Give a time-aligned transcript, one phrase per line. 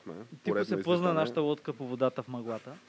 [0.00, 0.24] Отлетяхме.
[0.44, 1.12] Типо се излитане.
[1.12, 2.72] нашата лодка по водата в мъглата.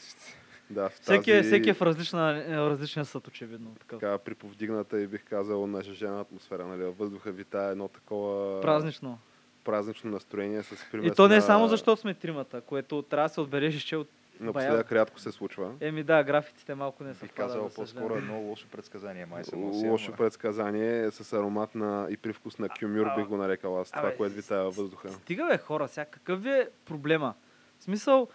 [0.72, 3.76] Да, в Всеки, е, всеки е в различна, е, различен съд, очевидно.
[3.80, 4.00] Такъв.
[4.00, 6.68] така приповдигната и бих казал нажежена атмосфера.
[6.68, 6.84] Нали?
[6.84, 9.20] Въздуха витае едно такова Празнично.
[9.64, 13.34] празнично настроение с И примес то не на- само защото сме тримата, което трябва да
[13.34, 14.08] се отбележи, че от...
[14.40, 15.72] Напоследък рядко се случва.
[15.82, 19.88] Еми да, графиците малко не са Бих казал по-скоро едно лошо предсказание, май се носи.
[19.88, 23.92] Лошо предсказание е с аромат на и привкус на кюмюр, А, бих го нарекал аз.
[23.92, 25.10] Това, което витае във въздуха.
[25.10, 27.34] Стига бе хора, сега какъв ви е проблема?
[27.80, 28.28] В смисъл,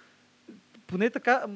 [0.87, 1.47] поне така,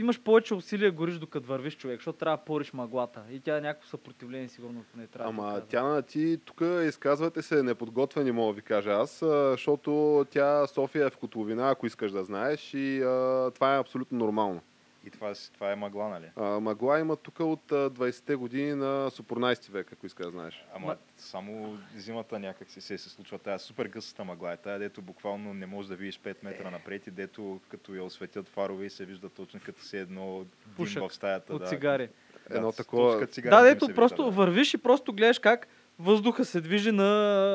[0.00, 3.22] имаш повече усилия гориш докато вървиш човек, защото трябва да пориш мъглата.
[3.30, 5.66] И тя някакво съпротивление сигурно поне трябва да Ама казва.
[5.66, 9.18] Тяна, ти тук изказвате се неподготвени, мога да ви кажа аз,
[9.50, 14.18] защото тя София е в котловина, ако искаш да знаеш и а, това е абсолютно
[14.18, 14.60] нормално.
[15.04, 16.26] И това, това е мъгла, нали?
[16.36, 20.64] А, мъгла има тук от а, 20-те години на Супорнайсти век, ако искаш да знаеш.
[20.74, 24.52] Ама Ма- само зимата някак си се, се случва тая супер гъста мъгла.
[24.52, 28.04] Е тая, дето буквално не можеш да видиш 5 метра напред и дето като я
[28.04, 31.54] осветят фарове и се вижда точно като си едно дим в стаята.
[31.54, 31.66] От да.
[31.66, 32.08] цигари.
[32.50, 34.36] Да, Едно с- такова- Да, дето просто вижда, да.
[34.36, 35.66] вървиш и просто гледаш как
[36.00, 37.04] въздуха се движи на...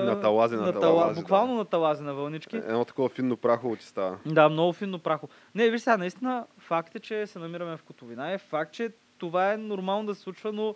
[0.05, 2.55] На талази, на тала- талази, Буквално на талази, на вълнички.
[2.55, 4.17] Едно такова финно прахово ти става.
[4.25, 5.29] Да, много финно прахо.
[5.55, 8.31] Не, виж сега, наистина факт е, че се намираме в Котовина.
[8.31, 10.75] Е факт, че това е нормално да се случва, но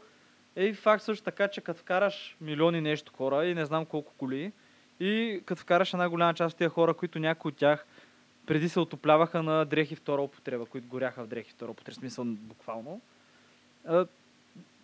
[0.56, 4.14] е и факт също така, че като вкараш милиони нещо хора и не знам колко
[4.18, 4.52] коли,
[5.00, 7.86] и като вкараш една голяма част от тия хора, които някои от тях
[8.46, 13.02] преди се отопляваха на дрехи втора употреба, които горяха в дрехи втора употреба, смисъл буквално,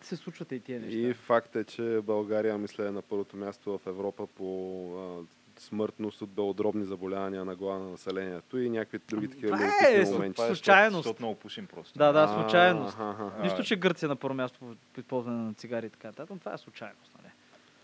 [0.05, 0.97] се случват и тия неща.
[0.97, 5.25] И факт е, че България, мисля, е на първото място в Европа по а,
[5.59, 10.35] смъртност от белодробни заболявания на глава на населението и някакви други такива Това е моменти.
[10.35, 10.95] Това е, случайност.
[10.95, 11.99] Защото, защото много пушим просто.
[11.99, 12.97] Да, да, А, случайност.
[12.99, 13.31] аха.
[13.41, 14.59] Нищо, че Гърция е на първо място
[14.93, 17.11] по използване на цигари и така нататък, но това е случайност.
[17.17, 17.31] Нали?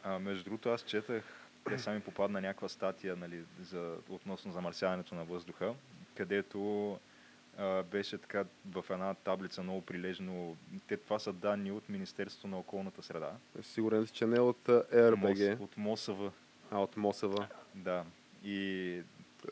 [0.03, 1.23] А, между другото, аз четах,
[1.69, 5.73] те сами попадна някаква статия нали, за, относно замърсяването на въздуха,
[6.15, 6.97] където
[7.57, 10.57] а, беше така в една таблица много прилежно.
[10.87, 13.31] Те, това са данни от Министерството на околната среда.
[13.61, 16.31] Сигурен си, че не от RBG, МОС, от МОСВ.
[16.71, 17.47] а от МОСВ?
[17.75, 18.05] Да.
[18.43, 19.01] И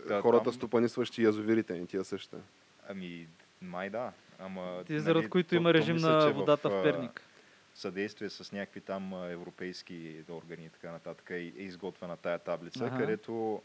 [0.07, 2.37] да, Хората там- стопанисващи язовирите, не тия същите.
[2.89, 3.27] Ами,
[3.61, 4.11] май да.
[4.39, 7.21] Ама, Тези, заради които има то- то режим мисля, на водата в а, Перник.
[7.75, 12.97] съдействие с някакви там европейски органи и така нататък е, е изготвена тая таблица, Аха.
[12.97, 13.61] където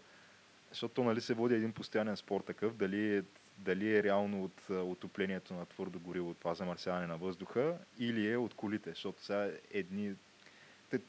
[0.71, 3.23] защото нали се води един постоянен спор такъв, дали,
[3.59, 8.55] дали е реално от отоплението на твърдо гориво това замърсяване на въздуха или е от
[8.55, 10.15] колите, защото сега едни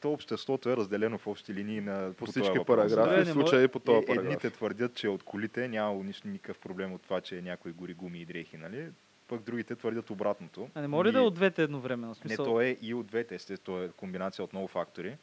[0.00, 3.78] то обществото е разделено в общи линии на По всички параграфи, в случая и по
[3.78, 4.24] Е, този параграф.
[4.24, 7.94] едните твърдят, че е от колите няма нищо, никакъв проблем от това, че някой гори
[7.94, 8.88] гуми и дрехи, нали?
[9.28, 10.68] Пък другите твърдят обратното.
[10.74, 12.14] А не може ли да е от двете едновременно?
[12.14, 12.44] В не, Смисъл...
[12.44, 15.16] то е и от двете, естествено, е комбинация от много фактори.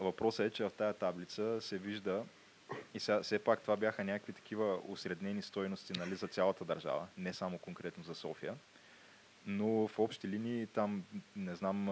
[0.00, 2.22] Въпросът е, че в тази таблица се вижда,
[2.94, 7.32] и сега, все пак това бяха някакви такива усреднени стойности нали, за цялата държава, не
[7.34, 8.54] само конкретно за София.
[9.46, 11.04] Но в общи линии там,
[11.36, 11.86] не знам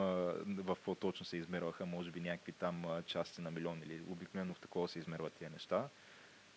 [0.47, 4.61] в какво точно се измерваха, може би някакви там части на милион или обикновено в
[4.61, 5.89] такова се измерват тия неща.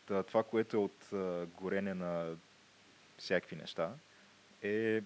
[0.06, 1.10] Та, това, което е от
[1.62, 2.36] горене на
[3.18, 3.94] всякакви неща,
[4.62, 5.02] е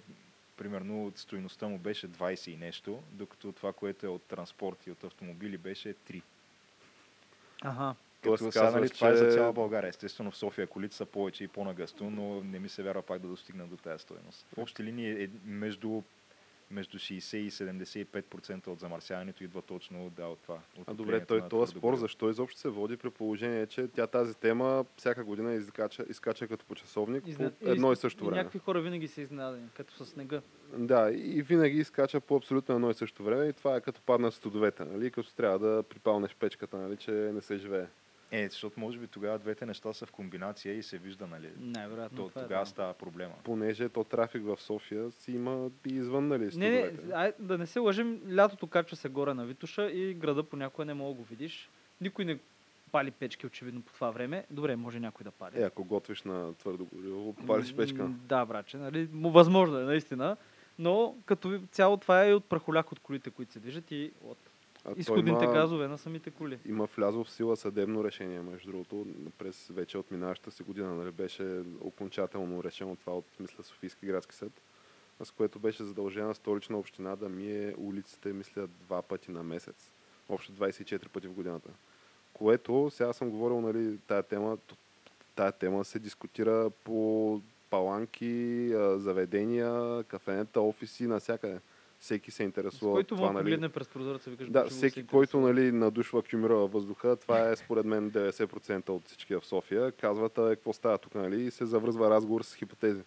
[0.58, 4.92] примерно от стоеността му беше 20 и нещо, докато това, което е от транспорт и
[4.92, 6.22] от автомобили беше 3.
[7.62, 7.96] Ага.
[8.24, 9.90] Тоест, Като сега, нали, това е за че- цяла България.
[9.90, 13.28] Естествено в София колите са повече и по-нагъсто, но не ми се вярва пак да
[13.28, 14.46] достигнат до тази стоеност.
[14.50, 16.02] В общи линии е между,
[16.72, 20.60] между 60 и 75% от замърсяването идва точно да, от това.
[20.78, 24.36] от А добре, той този спор защо изобщо се води при положение, че тя тази
[24.36, 28.38] тема всяка година изкача, изкача като по часовник Изна- по едно и също и време.
[28.38, 30.42] някакви хора винаги са изненадани, като с снега.
[30.74, 34.32] Да, и винаги изкача по абсолютно едно и също време и това е като падна
[34.32, 35.12] студовете, нали?
[35.12, 36.98] като трябва да припалнеш печката, нали?
[36.98, 37.86] че не се живее.
[38.34, 41.50] Е, защото може би тогава двете неща са в комбинация и се вижда, нали?
[41.58, 42.18] Най-вероятно.
[42.18, 42.70] То, е, тогава да.
[42.70, 43.34] става проблема.
[43.44, 47.66] Понеже то трафик в София си има и извън нали, Не, не, ай, да не
[47.66, 51.24] се лъжим, лятото качва се горе на Витуша и града понякога не мога да го
[51.24, 51.70] видиш.
[52.02, 52.40] Никой не
[52.92, 54.46] пали печки, очевидно, по това време.
[54.50, 55.62] Добре, може някой да пали.
[55.62, 58.08] Е, ако готвиш на твърдо гориво, палиш печка.
[58.08, 59.10] Да, браче, нали?
[59.14, 60.38] Възможно е, наистина.
[60.80, 64.38] Но като цяло това е и от прахоляк от колите, които се движат и от
[64.86, 66.60] А изходните има- газове на самите коли.
[66.66, 69.08] Има влязло в сила съдебно решение, между другото,
[69.38, 74.36] през вече от минаващата си година, нали, беше окончателно решено това от, мисля, Софийски градски
[74.36, 74.52] съд,
[75.24, 79.92] с което беше задължена столична община да мие улиците, мисля, два пъти на месец.
[80.30, 81.70] Общо 24 пъти в годината.
[82.34, 84.58] Което, сега съм говорил, нали, тая тема,
[85.36, 91.60] тая тема се дискутира по паланки, заведения, кафенета, офиси, навсякъде.
[92.04, 95.08] Всеки се интересува който това, нали, погледне през прозореца, викаш, да, «Боже, го всеки, се
[95.08, 95.48] който интересува».
[95.48, 100.38] нали, надушва кюмира във въздуха, това е според мен 90% от всички в София, казват,
[100.38, 103.02] а, какво става тук, нали, и се завръзва разговор с хипотези.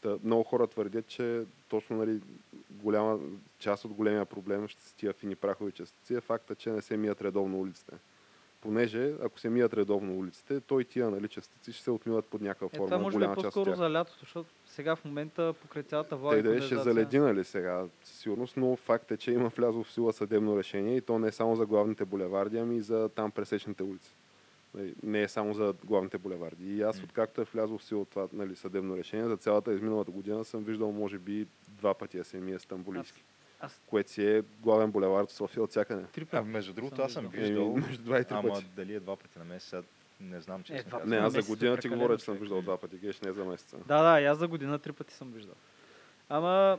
[0.00, 2.20] Та, много хора твърдят, че точно нали,
[2.70, 3.18] голяма
[3.58, 6.96] част от големия проблем ще с тия фини прахови частици е факта, че не се
[6.96, 7.92] мият редовно улиците.
[8.64, 12.40] Понеже, ако се мият редовно улиците, то и тия нали, частици ще се отмиват под
[12.40, 12.86] някаква Е, форма.
[12.86, 16.42] това може би е по-скоро за лятото, защото сега в момента покрай цялата влага Те
[16.42, 20.12] да ще заледи, нали сега, със сигурност, но факт е, че има влязло в сила
[20.12, 23.82] съдебно решение и то не е само за главните булеварди, ами и за там пресечните
[23.82, 24.10] улици.
[24.74, 26.76] Нали, Не е само за главните булеварди.
[26.76, 30.44] И аз, откакто е влязло в сила това нали, съдебно решение, за цялата изминалата година
[30.44, 33.24] съм виждал, може би, два пъти да се мие Стамбулийски.
[33.26, 33.33] Аз
[33.86, 36.04] Което си е главен булевард в София от всякъде.
[36.04, 36.48] три А, пъти.
[36.48, 37.72] между другото, аз съм виждал.
[37.72, 38.66] виждал, между два и три ама пъти.
[38.76, 39.84] дали е два пъти на месец,
[40.20, 42.36] не знам, че Е, два Не, аз за месец е година ти говоря, че съм
[42.36, 42.96] виждал два пъти.
[42.96, 43.76] Геш не за месеца.
[43.86, 45.54] Да, да, аз за година три пъти съм виждал.
[46.28, 46.78] Ама,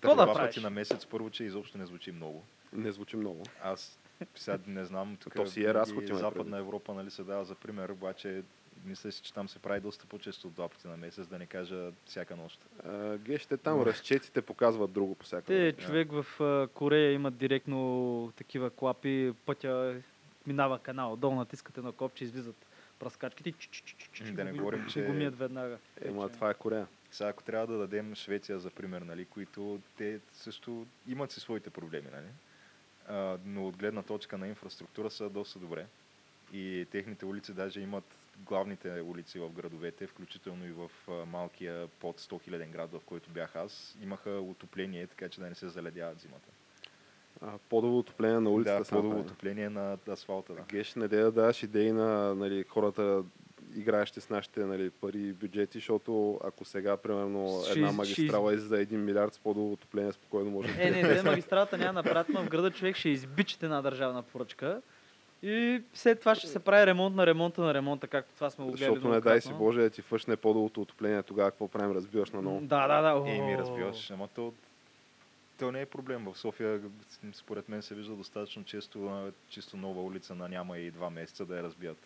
[0.00, 0.54] какво два да правиш?
[0.54, 2.44] пъти на месец, първо, че изобщо не звучи много.
[2.72, 3.42] Не звучи много.
[3.62, 3.98] Аз
[4.34, 6.58] сега не знам, тук То си е разход, Западна.
[6.58, 8.42] Европа нали, се дава за пример, обаче
[8.84, 11.46] мисля си, че там се прави доста по-често от два пъти на месец, да не
[11.46, 12.58] кажа всяка нощ.
[12.84, 15.46] А, Геш, те там разчетите показват друго по всяка.
[15.46, 19.96] Те, човек в а, Корея имат директно такива клапи, пътя
[20.46, 22.56] минава канал, долу натискате на копче, излизат
[22.98, 25.78] праскачките и чи-чи-чи-чи-чи, Да не го- говорим, го че- мият веднага.
[26.00, 26.86] Ема, това е Корея.
[27.10, 31.70] Сега, ако трябва да дадем Швеция за пример, нали, които те също имат си своите
[31.70, 32.26] проблеми, нали?
[33.08, 35.86] а, но от гледна точка на инфраструктура са доста добре.
[36.52, 38.04] И техните улици даже имат
[38.44, 40.90] главните улици в градовете, включително и в
[41.26, 45.54] малкия под 100 000 град, в който бях аз, имаха отопление, така че да не
[45.54, 46.48] се заледяват зимата.
[47.40, 48.94] А, подово отопление на улицата.
[48.94, 50.54] да, подово отопление на асфалта.
[50.54, 50.62] Да.
[50.68, 53.24] Геш, не да даваш идеи на нали, хората,
[53.76, 58.76] играещи с нашите нали, пари и бюджети, защото ако сега, примерно, една магистрала е за
[58.76, 62.70] 1 милиард с подово отопление, спокойно може Е, не, не, магистралата няма но в града
[62.70, 64.82] човек ще избичате една държавна поръчка.
[65.42, 68.70] И след това ще се прави ремонт на ремонта на ремонта, както това сме го
[68.70, 69.52] гледали Защото не дай си.
[69.52, 72.60] Боже да ти фъшне подовото отопление, тогава какво правим, разбиваш на ново.
[72.60, 73.30] Да, да, да.
[73.30, 74.52] Е, ми разбиваш, ама то,
[75.58, 76.24] то не е проблем.
[76.24, 76.80] В София,
[77.32, 81.56] според мен, се вижда достатъчно често чисто нова улица на няма и два месеца да
[81.56, 81.98] я разбият.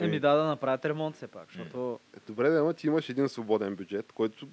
[0.00, 3.76] Еми да, да направят ремонт все пак, защото Е, Добре, да, ти имаш един свободен
[3.76, 4.48] бюджет, който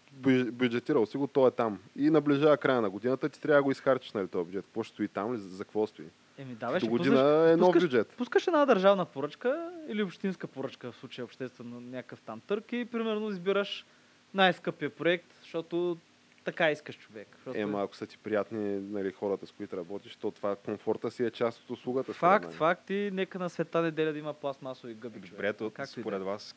[0.52, 1.80] бюджетирал си го, той е там.
[1.96, 4.66] И наближава края на годината, ти трябва да го изхарчиш, нали, този бюджет.
[4.66, 5.38] Какво ще стои там, ли?
[5.38, 6.06] за какво стои?
[6.38, 8.10] Еми да, бе, До ще година пускаш, е нов пускаш, бюджет.
[8.18, 13.30] пускаш една държавна поръчка или общинска поръчка, в случая обществено някакъв там търк и примерно
[13.30, 13.86] избираш
[14.34, 15.98] най-скъпия проект, защото
[16.44, 17.28] така искаш човек.
[17.36, 17.58] Защото...
[17.58, 21.32] Ема, ако са ти приятни нали, хората, с които работиш, то това комфорта си е
[21.32, 22.14] част от услугата.
[22.14, 22.54] Факт, мен.
[22.54, 25.20] факт и нека на света неделя да има пластмасови гъби.
[25.20, 25.32] човек.
[25.32, 25.86] Добре, то, да е.
[25.86, 26.56] според вас,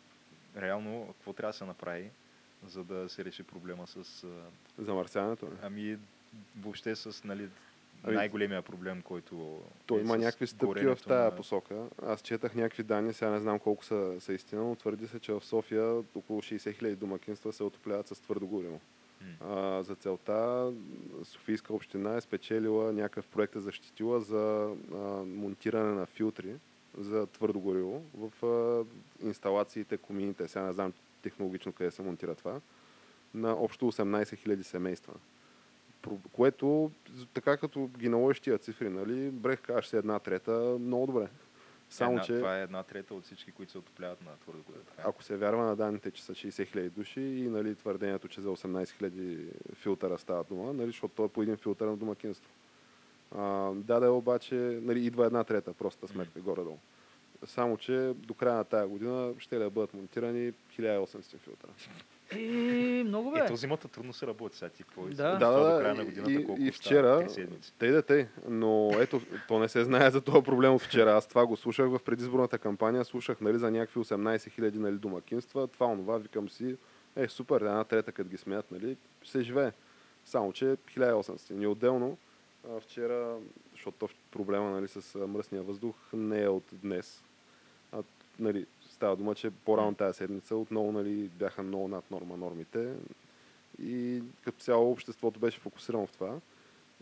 [0.57, 2.11] реално, какво трябва да се направи,
[2.67, 4.27] за да се реши проблема с...
[4.79, 5.47] Замърсяването.
[5.47, 5.53] Не?
[5.63, 5.99] Ами,
[6.61, 7.49] въобще с нали,
[8.07, 11.77] най-големия проблем, който То е има някакви стъпки в тая на- посока.
[12.03, 15.33] Аз четах някакви данни, сега не знам колко са, са истина, но твърди се, че
[15.33, 15.85] в София
[16.15, 18.81] около 60 хиляди домакинства се отопляват с твърдо гориво.
[19.41, 20.73] А, за целта
[21.25, 26.55] Софийска община е спечелила някакъв проект е защитила за а, монтиране на филтри
[26.99, 28.85] за твърдо гориво в а,
[29.27, 32.61] инсталациите, комините, сега не знам технологично къде се монтира това,
[33.35, 35.13] на общо 18 000 семейства.
[36.33, 36.91] Което,
[37.35, 41.29] така като ги наложиш тия цифри, нали, брех кажеш се една трета, много добре.
[41.91, 45.03] Само, една, че Това е една трета от всички, които се отопляват на твърдо така
[45.03, 45.05] е?
[45.09, 48.49] ако се вярва на данните, че са 60 000 души и нали, твърдението, че за
[48.49, 52.51] 18 000 филтъра става дума, нали, защото той е по един филтър на домакинство.
[53.37, 56.79] А, да, да, обаче нали, идва една трета, проста сметка, горе-долу.
[57.45, 61.71] Само, че до края на тая година ще да бъдат монтирани 1800 филтъра.
[62.31, 63.41] Е, много бе.
[63.41, 64.83] Ето зимата трудно се работи сега ти.
[64.83, 65.37] Какво Да.
[65.37, 67.27] Да, да, до края на годината и, колко и вчера,
[67.79, 71.13] тъй да тъй, но ето, то не се знае за този проблем от вчера.
[71.13, 75.67] Аз това го слушах в предизборната кампания, слушах нали, за някакви 18 хиляди нали, домакинства,
[75.67, 76.77] това, онова, викам си,
[77.17, 79.73] е супер, една трета, като ги смеят, нали, се живее.
[80.25, 81.63] Само, че 1800.
[81.63, 82.19] И отделно,
[82.71, 83.37] а, вчера,
[83.73, 87.23] защото то проблема нали, с мръсния въздух не е от днес.
[87.93, 88.03] А,
[88.39, 88.67] нали,
[88.97, 92.93] става дума, че по-рано тази седмица отново нали, бяха много над норма нормите.
[93.83, 96.35] И като цяло обществото беше фокусирано в това.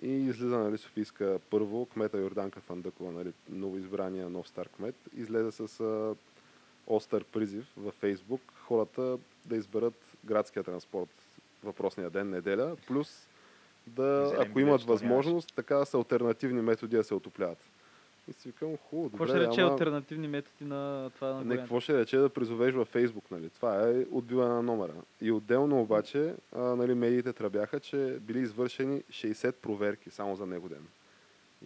[0.02, 5.80] И излиза нали, Софийска първо, кмета Йорданка Фандъкова, нали, новоизбрания нов стар кмет, излезе с
[5.80, 6.14] а,
[6.86, 11.10] остър призив във Фейсбук хората да изберат градския транспорт
[11.64, 13.28] въпросния ден, неделя, плюс
[13.86, 17.58] да, Зелен ако имат възможност, така с альтернативни методи да се отопляват.
[18.28, 19.72] И си викам, хубаво, Какво добре, ще рече ама...
[19.72, 23.50] альтернативни методи на това на Не, какво ще рече да призовеш във Фейсбук, нали?
[23.50, 24.92] Това е отбиване на номера.
[25.20, 30.68] И отделно обаче, а, нали, медиите тръбяха, че били извършени 60 проверки само за него
[30.68, 30.86] ден.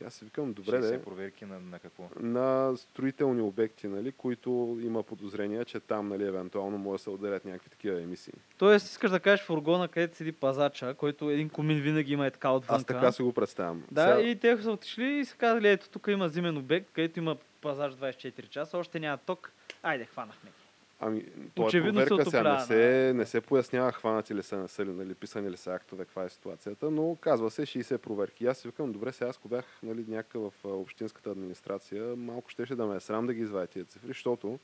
[0.03, 2.09] И аз си викам, добре, 60 де, проверки на, на какво?
[2.21, 7.45] на строителни обекти, нали, които има подозрения, че там, нали, евентуално може да се отделят
[7.45, 8.33] някакви такива емисии.
[8.59, 12.51] Тоест, искаш да кажеш фургона, където седи пазача, който един комин винаги има е така
[12.51, 12.75] отвънка.
[12.77, 13.85] Аз така си го представям.
[13.91, 17.19] Да, Сега- и те са отишли и са казали, ето тук има зимен обект, където
[17.19, 19.53] има пазач 24 часа, още няма ток.
[19.83, 20.68] Айде, хванахме ги.
[21.01, 21.25] Ами,
[21.55, 22.53] това е Очевидно се проверка сега.
[22.55, 25.73] Не се, не се пояснява хванати ли са, не са ли, нали, писани ли са
[25.73, 28.45] актове, каква е ситуацията, но казва се 60 проверки.
[28.45, 32.51] И аз си викам, добре, сега аз ако бях нали, някакъв в общинската администрация, малко
[32.51, 34.59] щеше да ме е срам да ги извадя тия цифри, защото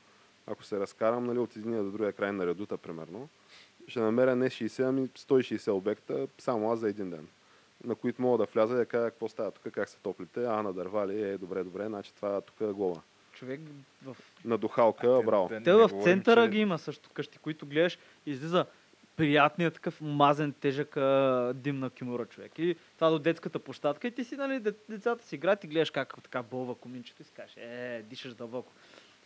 [0.47, 3.29] ако се разкарам нали, от единия до другия край на редута, примерно,
[3.87, 7.27] ще намеря не 60, ами 160 обекта, само аз за един ден
[7.83, 10.63] на които мога да вляза и да кажа какво става тук, как се топлите, а
[10.63, 13.01] на дърва ли, е, добре, добре, значи това тук е глава.
[13.35, 13.61] Човек
[14.03, 14.17] в...
[14.45, 15.47] На духалка, браво.
[15.49, 18.65] Да Те не в центъра че- ги има също къщи, които гледаш, излиза
[19.15, 22.59] приятният такъв мазен, тежък а, дим на кимура човек.
[22.59, 25.91] И това до детската площадка и ти си, нали, де- децата си играят и гледаш
[25.91, 28.71] как така бълва коминчето и си кажеш, е, дишаш дълбоко.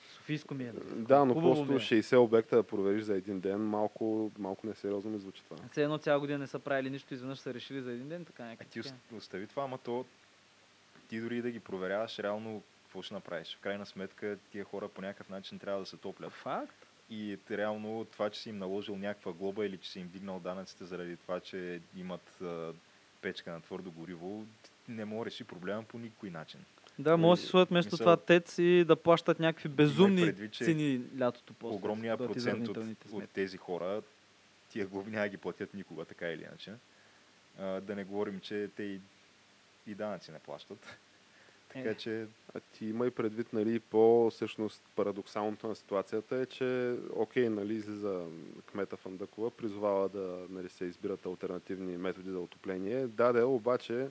[0.10, 0.68] Софийско ми е.
[0.68, 0.80] бе.
[0.96, 1.80] Да, но Хубаво просто ми е.
[1.80, 5.58] 60 обекта да провериш за един ден, малко, малко несериозно ми звучи това.
[5.72, 8.44] Все едно цяла година не са правили нищо, изведнъж са решили за един ден, така
[8.44, 8.82] А някакви.
[8.82, 10.06] ти остави това, ама то
[11.10, 13.56] ти дори и да ги проверяваш, реално какво ще направиш?
[13.56, 16.34] В крайна сметка тия хора по някакъв начин трябва да се топлят.
[16.34, 16.86] Факт.
[17.10, 20.86] И реално това, че си им наложил някаква глоба или че си им дигнал данъците
[20.86, 22.74] заради това, че имат а,
[23.22, 24.46] печка на твърдо гориво,
[24.88, 26.60] не може да реши проблема по никой начин.
[27.00, 30.56] Да, може да си сложат вместо мисъл- това тец и да плащат някакви безумни предвид,
[30.56, 31.76] цени лятото после.
[31.76, 32.78] Огромният да процент от,
[33.12, 34.02] от тези хора,
[34.70, 36.74] тия глоби няма ги платят никога, така или иначе.
[37.60, 39.00] А, да не говорим, че те и,
[39.88, 40.98] и данъци не плащат.
[41.70, 41.96] Така Е.
[41.96, 47.50] че А ти има и предвид, нали, по всъщност парадоксалното на ситуацията е, че окей,
[47.50, 48.26] нали, излиза
[48.66, 53.08] кмета Фандъкова, призовава да нали, се избират альтернативни методи за отопление.
[53.08, 54.10] Да, да, обаче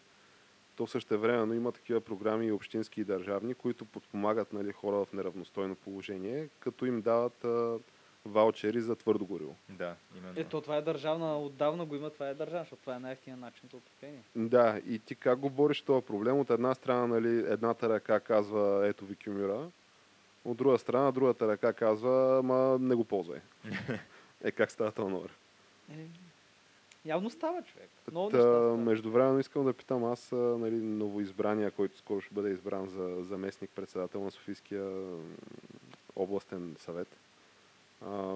[0.77, 5.12] то също времено има такива програми и общински и държавни, които подпомагат нали, хора в
[5.12, 7.79] неравностойно положение, като им дават а,
[8.27, 9.57] ваучери за твърдо гориво.
[9.69, 10.35] да, именно.
[10.37, 13.69] Ето, това е държавна, отдавна го има, това е държавна, защото това е най-ефтия начин
[13.71, 14.23] за отопление.
[14.37, 16.41] Да, и ти как го бориш този проблем?
[16.41, 19.71] От една страна, нали, едната ръка казва, ето ви кюмюра,
[20.45, 23.41] от друга страна, другата ръка казва, ма не го ползвай.
[24.45, 25.31] е, как става този номер?
[25.93, 26.07] Е,
[27.05, 27.89] явно става човек.
[28.11, 28.81] Много Та, неща стават.
[28.81, 34.25] междувременно искам да питам аз, нали, новоизбрания, който скоро ще бъде избран за заместник председател
[34.25, 34.91] на Софийския
[36.17, 37.09] областен съвет.
[38.07, 38.35] А,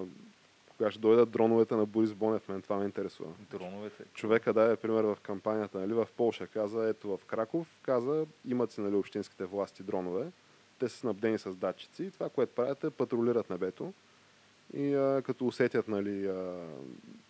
[0.77, 3.29] кога ще дойдат дроновете на Борис Бонев, мен това ме интересува.
[3.51, 4.03] Дроновете.
[4.13, 8.81] човека даде пример в кампанията, нали, в Полша каза, ето в Краков, каза, имат си
[8.81, 10.31] нали, общинските власти дронове,
[10.79, 13.93] те са снабдени с датчици и това, което правят е патрулират небето
[14.73, 16.67] и а, като усетят нали, а,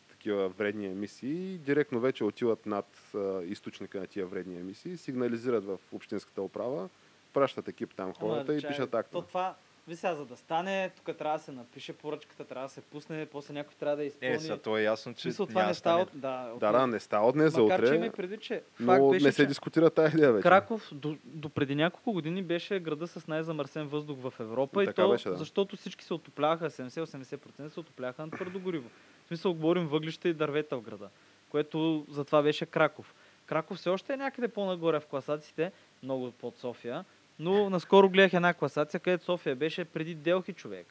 [0.09, 2.85] такива вредни емисии, директно вече отиват над
[3.15, 6.89] а, източника на тия вредни емисии, сигнализират в общинската управа,
[7.33, 9.11] пращат екип там хората Ама, и чай, пишат акта.
[9.11, 9.55] То това,
[9.87, 13.25] ви сега, за да стане, тук трябва да се напише поръчката, трябва да се пусне,
[13.25, 14.35] после някой трябва да я изпълни.
[14.35, 16.09] Е, са, то е ясно, че смисъл, това не да става от...
[16.13, 18.85] Да, от Да, да, не става от днес за Макар, че утре, предвид, че но
[18.85, 20.43] факт беше, не се че дискутира тази идея вече.
[20.43, 25.01] Краков до, до преди няколко години беше града с най-замърсен въздух в Европа и, Така
[25.01, 25.37] то, беше, да.
[25.37, 28.89] защото всички се отопляваха, 70-80% се отопляваха на твърдо гориво.
[29.25, 31.09] В смисъл, говорим въглища и дървета в града,
[31.49, 33.15] което за това беше Краков.
[33.45, 35.71] Краков все още е някъде по-нагоре в класациите,
[36.03, 37.05] много под София,
[37.39, 40.87] но наскоро гледах една класация, където София беше преди Делхи човек.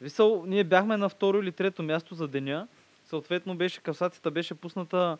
[0.00, 2.68] Висъл, ние бяхме на второ или трето място за деня,
[3.06, 5.18] съответно беше, класацията беше пусната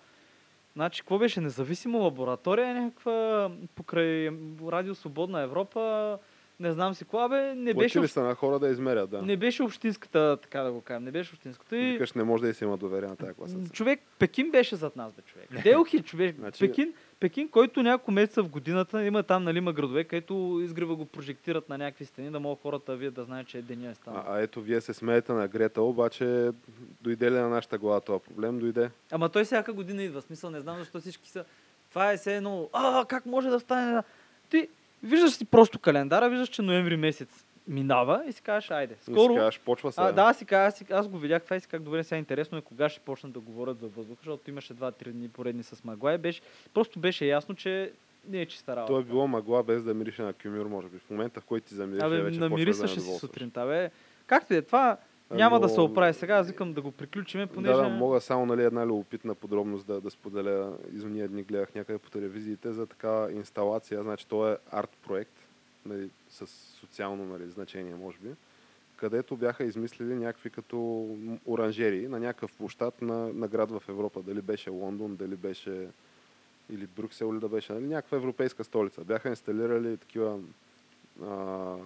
[0.73, 1.41] Значи, какво беше?
[1.41, 4.31] Независима лаборатория, някаква покрай
[4.69, 6.19] Радио Свободна Европа,
[6.62, 8.14] не знам си кога, бе, не беше, Платили общ...
[8.14, 9.23] са на хора да измерят, да.
[9.23, 11.76] не беше общинската, така да го кажем, не беше общинската.
[11.76, 11.92] И...
[11.92, 13.57] Викаш, не може да и се има доверие на тази класа.
[13.73, 15.62] Човек, Пекин беше зад нас, бе, човек.
[15.62, 16.37] Делхи, човек.
[16.38, 20.97] Значи- Пекин, Пекин, който няколко месеца в годината има там, нали, има градове, където изгрева
[20.97, 23.95] го прожектират на някакви стени, да могат хората вие да знаят, че е деня е
[23.95, 24.23] станал.
[24.26, 26.50] А, а ето, вие се смеете на Грета, обаче
[27.00, 28.59] дойде ли на нашата глава този проблем?
[28.59, 28.90] Дойде.
[29.11, 30.23] Ама той всяка година идва.
[30.23, 31.45] Смисъл, не знам защо всички са.
[31.90, 32.69] Това е все едно.
[32.73, 34.02] А, как може да стане?
[34.50, 34.69] Ти
[35.03, 38.95] виждаш си просто календара, виждаш, че ноември месец минава и си кажеш, айде.
[38.95, 40.07] И Скоро, си кажеш, почва сега.
[40.07, 42.61] а, да, си, казах- аз, го видях това и си как добре сега интересно е
[42.61, 46.19] кога ще почнат да говорят за въздуха, защото имаше 2-3 дни поредни с Магуай.
[46.19, 46.41] Беше,
[46.75, 47.93] просто беше ясно, че
[48.29, 48.93] не е чиста работа.
[48.93, 50.99] То е било мъгла без да мирише на кюмюр, може би.
[50.99, 53.91] В момента, в който ти замириш, Абе, вече намирисваше да си сутринта, бе.
[54.27, 54.97] Както и е, това
[55.35, 57.75] няма да Но- се оправи сега, аз викам да го приключиме, понеже...
[57.75, 60.73] Да, да, мога само нали, една любопитна подробност да, да споделя.
[60.95, 64.03] Изуния дни гледах някъде по телевизиите за такава инсталация.
[64.03, 65.33] Значи, то е арт проект
[65.87, 66.47] нали, с
[66.81, 68.29] социално нали, значение, може би,
[68.97, 71.09] където бяха измислили някакви като
[71.47, 74.23] оранжери на някакъв площад на, на град в Европа.
[74.23, 75.89] Дали беше Лондон, дали беше
[76.71, 79.05] или Брюксел, или да беше нали, някаква европейска столица.
[79.05, 80.39] Бяха инсталирали такива
[81.23, 81.76] а,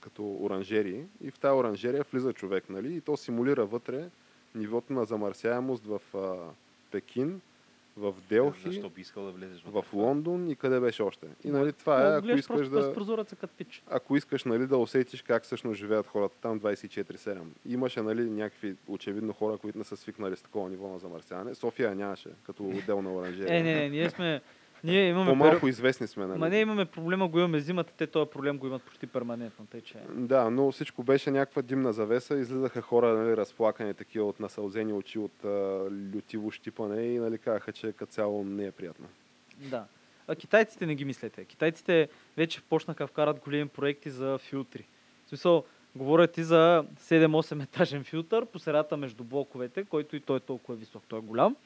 [0.00, 2.96] като оранжери и в тази оранжерия влиза човек, нали?
[2.96, 4.08] И то симулира вътре
[4.54, 6.52] нивото на замърсяемост в а,
[6.90, 7.40] Пекин,
[7.96, 11.26] в Делхи, Защо би искал да влезеш в Лондон и къде беше още.
[11.44, 13.82] И нали, това е, ако искаш да, прозореца като пич.
[13.90, 17.38] ако искаш нали, да усетиш как всъщност живеят хората там 24-7.
[17.66, 21.54] Имаше нали, някакви очевидно хора, които не са свикнали с такова ниво на замърсяване.
[21.54, 23.58] София нямаше като отделна оранжерия.
[23.58, 24.40] Е, не, не, ние сме...
[24.86, 25.30] Ние имаме...
[25.30, 26.26] По-малко пер- известни сме.
[26.26, 26.38] Нали?
[26.38, 29.80] Ма не имаме проблема, го имаме зимата, те този проблем го имат почти перманентно, тъй
[29.80, 29.98] че...
[30.14, 32.38] Да, но всичко беше някаква димна завеса.
[32.38, 37.72] Излизаха хора, нали, разплакани такива от насълзени очи, от а, лютиво щипане и нали, казаха,
[37.72, 39.06] че като цяло не е приятно.
[39.58, 39.84] Да.
[40.28, 41.44] А китайците не ги мислете.
[41.44, 44.86] Китайците вече почнаха вкарат големи проекти за филтри.
[45.26, 45.64] В смисъл,
[45.96, 50.78] говорят и за 7-8 етажен филтър по средата между блоковете, който и той е толкова
[50.78, 51.56] висок, той е голям.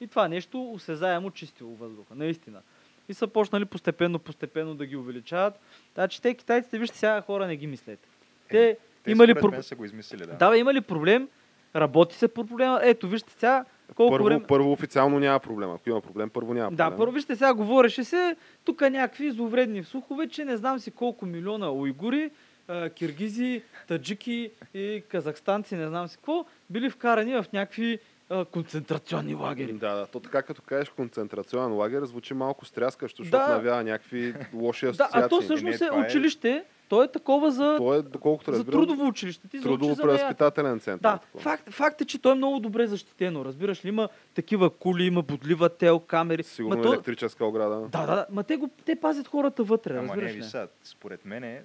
[0.00, 2.60] И това нещо осезаемо чистило въздуха, наистина.
[3.08, 5.60] И са почнали постепенно, постепенно да ги увеличават.
[5.94, 8.08] Така че те китайците, вижте сега хора, не ги мислете.
[8.48, 9.50] Те, Те има ли според про...
[9.50, 10.34] мен са го измислили, да.
[10.34, 11.28] Да, бе, има ли проблем?
[11.76, 12.80] Работи се по проблема.
[12.82, 14.46] Ето, вижте сега колко Първо, време...
[14.46, 15.70] първо официално няма проблем.
[15.70, 16.90] Ако има проблем, първо няма проблем.
[16.90, 21.26] Да, първо вижте сега говореше се, тук някакви зловредни слухове, че не знам си колко
[21.26, 22.30] милиона уйгури,
[22.94, 27.98] киргизи, таджики и казахстанци, не знам си какво, били вкарани в някакви
[28.30, 29.72] а, концентрационни лагери.
[29.72, 30.06] Да, да.
[30.06, 33.48] То така като кажеш концентрационен лагер, звучи малко стряскащо, защото Да.
[33.48, 35.20] навява някакви лоши Да, асоциации.
[35.20, 38.58] а то не, всъщност е е- училище, то е такова за, То е, доколкото за
[38.58, 39.48] разбирам, трудово училище.
[39.48, 41.02] Ти за трудово за преразпитателен център.
[41.02, 41.42] Да, такова.
[41.42, 43.44] факт, факт е, че то е много добре защитено.
[43.44, 46.42] Разбираш ли, има такива кули, има бодлива тел, камери.
[46.42, 47.76] Сигурно Ма електрическа ограда.
[47.76, 48.26] Да, да, да.
[48.30, 50.48] Ма те, го, те пазят хората вътре, Ама не, разбираш виж ли?
[50.48, 51.62] сега, според мен е,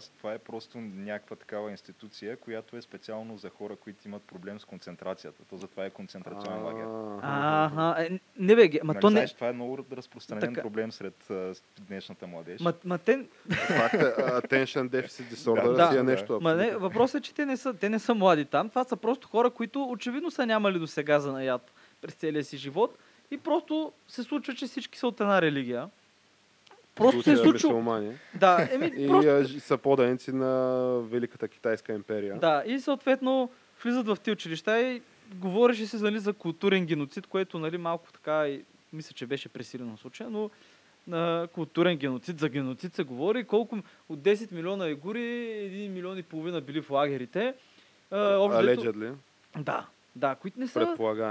[0.00, 4.60] това, това е просто някаква такава институция, която е специално за хора, които имат проблем
[4.60, 5.44] с концентрацията.
[5.50, 6.86] То затова е концентрационен лагер.
[7.22, 9.14] Ага, е, не бе, ма Нали то не...
[9.14, 10.62] знаеш, това е много разпространен Така.
[10.62, 11.30] проблем сред
[11.80, 12.60] днешната младеж.
[12.60, 15.88] Ма, ма, те, Факт е, attention deficit disorder Да.
[15.88, 16.04] си е Да.
[16.04, 18.68] нещо ма не, въпросът е, че те не, са, те не са млади там.
[18.68, 22.98] Това са просто хора, които очевидно са нямали до сега занаят през целия си живот.
[23.30, 25.88] И просто се случва, че всички са от една религия.
[26.94, 28.00] Просто се е случило.
[28.34, 29.60] Да, еми, И просто...
[29.60, 32.38] са поданици на Великата китайска империя.
[32.38, 33.50] Да, и съответно
[33.84, 35.02] влизат в тези училища и
[35.34, 39.96] говореше се нали, за културен геноцид, което нали, малко така и мисля, че беше пресилено
[39.96, 40.50] случая, но
[41.06, 43.44] на културен геноцид, за геноцид се говори.
[43.44, 43.78] Колко
[44.08, 47.54] от 10 милиона егури, 1 милион и половина били в лагерите.
[48.10, 49.12] А, общо взето- Allegedly,
[49.58, 50.72] Да, да, които не са...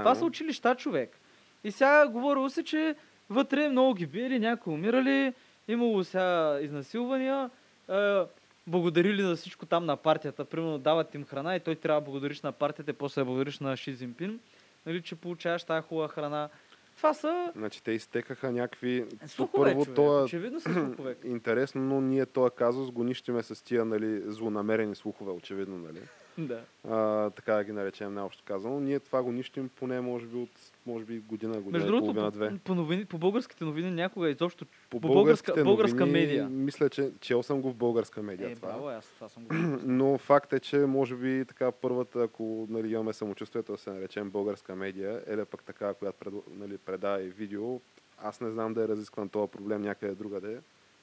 [0.00, 1.18] Това са училища, човек.
[1.64, 2.94] И сега говорило се, че
[3.30, 5.32] вътре много ги биели, някои умирали,
[5.68, 7.50] имало сега изнасилвания,
[7.90, 8.20] е,
[8.66, 10.44] благодарили за всичко там на партията.
[10.44, 13.58] Примерно дават им храна и той трябва да благодариш на партията, и после да благодариш
[13.58, 14.40] на Ши Цзинпин,
[14.86, 16.48] нали, че получаваш тази хубава храна.
[16.96, 19.06] Това са Значи те изтекаха някакви...
[19.20, 19.96] То слухове, първо, човек.
[19.96, 21.16] то е Очевидно са слухове.
[21.24, 25.78] интересно, но ние този казус го нищиме с тия нали, злонамерени слухове, очевидно.
[25.78, 26.00] Нали?
[26.38, 26.60] да.
[26.90, 28.80] А, така да ги наречем най-общо казано.
[28.80, 32.48] Ние това го нищим поне може би от може би година, година Между другото, половина-две.
[32.48, 36.48] по, по, новини, по българските новини някога изобщо По, по българска- българските българска новини, медия.
[36.48, 38.50] Мисля, че чел съм го в българска медия.
[38.50, 38.68] е, това.
[38.68, 42.92] браво, аз това съм го Но факт е, че може би така първата, ако нали,
[42.92, 47.28] имаме самочувствието да се наречем българска медия, или пък така, която пред, нали, предава и
[47.28, 47.80] видео,
[48.18, 50.58] аз не знам да е разискван този проблем някъде другаде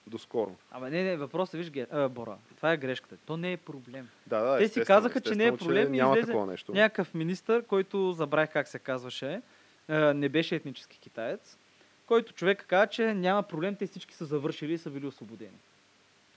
[0.08, 0.56] доскоро.
[0.72, 3.18] Ама не, не, въпросът, виж, Ге- а, Бора, това е грешката.
[3.18, 4.08] То не е проблем.
[4.28, 6.72] Да, да, Те си казаха, че не е проблем и няма такова нещо.
[6.74, 9.42] Някакъв министър, който забравих как се казваше,
[9.90, 11.58] не беше етнически китаец,
[12.06, 15.58] който човек каза, че няма проблем, те всички са завършили и са били освободени.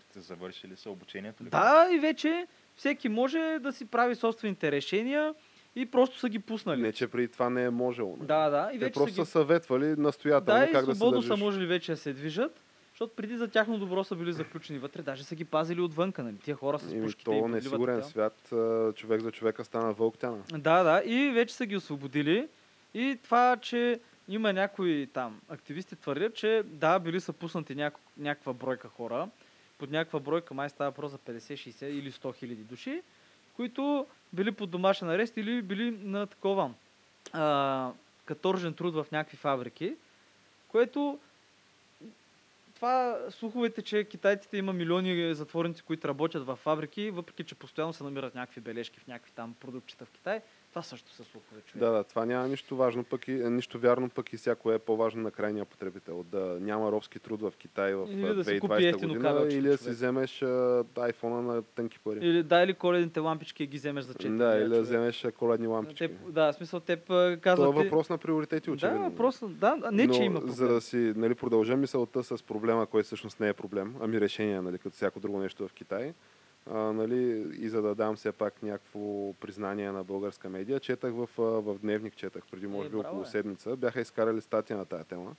[0.00, 1.48] Сте завършили са обучението ли?
[1.48, 5.34] Да, и вече всеки може да си прави собствените решения
[5.76, 6.82] и просто са ги пуснали.
[6.82, 8.16] Не, че преди това не е можело.
[8.16, 8.26] нали?
[8.26, 9.30] Да, да, и Те вече просто са са ги...
[9.30, 11.44] съветвали настоятелно Да, и как да се свободно са държиш.
[11.44, 12.60] можели вече да се движат,
[12.90, 16.36] защото преди за тяхно добро са били заключени вътре, даже са ги пазили отвънка, нали?
[16.36, 18.36] Тия хора с Еми, пушките и то подливата несигурен свят,
[18.96, 20.38] човек за човека стана вълк тяна.
[20.52, 22.48] Да, да, и вече са ги освободили.
[22.94, 28.52] И това, че има някои там активисти твърдят, че да, били са пуснати няко, някаква
[28.52, 29.28] бройка хора.
[29.78, 33.02] Под някаква бройка, май става въпрос за 50-60 или 100 хиляди души,
[33.57, 36.70] които били под домашен арест или били на такова
[37.33, 37.90] а,
[38.24, 39.94] каторжен труд в някакви фабрики,
[40.68, 41.18] което
[42.74, 48.05] това слуховете, че китайците има милиони затворници, които работят в фабрики, въпреки че постоянно се
[48.05, 50.40] намират някакви бележки в някакви там продуктчета в Китай,
[50.72, 51.80] това също са слухове, човек.
[51.80, 54.78] Да, да, това няма нищо важно, пък и, е, нищо вярно, пък и всяко е
[54.78, 56.22] по-важно на крайния потребител.
[56.22, 59.56] Да няма робски труд в Китай в Или да си купи 2020 ефтино година, кабелче,
[59.56, 60.44] или да си вземеш
[60.98, 62.18] айфона на тънки пари.
[62.22, 66.08] Или да, или коледните лампички ги вземеш за 4 да, или да вземеш коледни лампички.
[66.08, 67.76] Те, да, в смисъл, те п- Това казват...
[67.76, 69.02] е въпрос на приоритети, очевидно.
[69.02, 70.54] Да, въпрос, да, не, Но, че има проблем.
[70.54, 74.61] За да си нали, продължа мисълта с проблема, който всъщност не е проблем, ами решение,
[74.61, 76.14] нали, като всяко друго нещо в Китай.
[76.70, 81.29] А, нали, и за да дам все пак някакво признание на българска медия, четах в,
[81.38, 83.27] в дневник, четах преди може би Е, около е.
[83.27, 85.37] седмица, бяха изкарали статия на тая тема.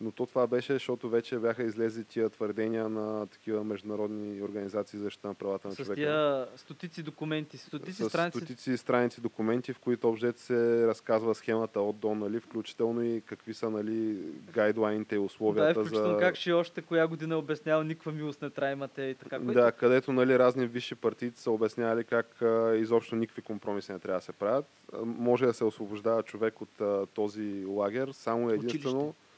[0.00, 5.04] Но то това беше, защото вече бяха излезли тия твърдения на такива международни организации за
[5.04, 5.94] защита на правата на С човека.
[5.94, 8.38] тия стотици документи, стотици с страници.
[8.38, 13.54] стотици страници документи, в които обжет се разказва схемата от до, нали, включително и какви
[13.54, 14.16] са нали,
[14.52, 16.18] гайдлайните и Да, и условията включително за...
[16.18, 19.38] как ще още коя година е обяснял никаква милост не трябва имате и така.
[19.38, 23.98] Което, Да, където нали, разни висши партийци са обяснявали как а, изобщо никакви компромиси не
[23.98, 24.66] трябва да се правят.
[24.92, 29.29] А, може да се освобождава човек от а, този лагер само единствено Училище.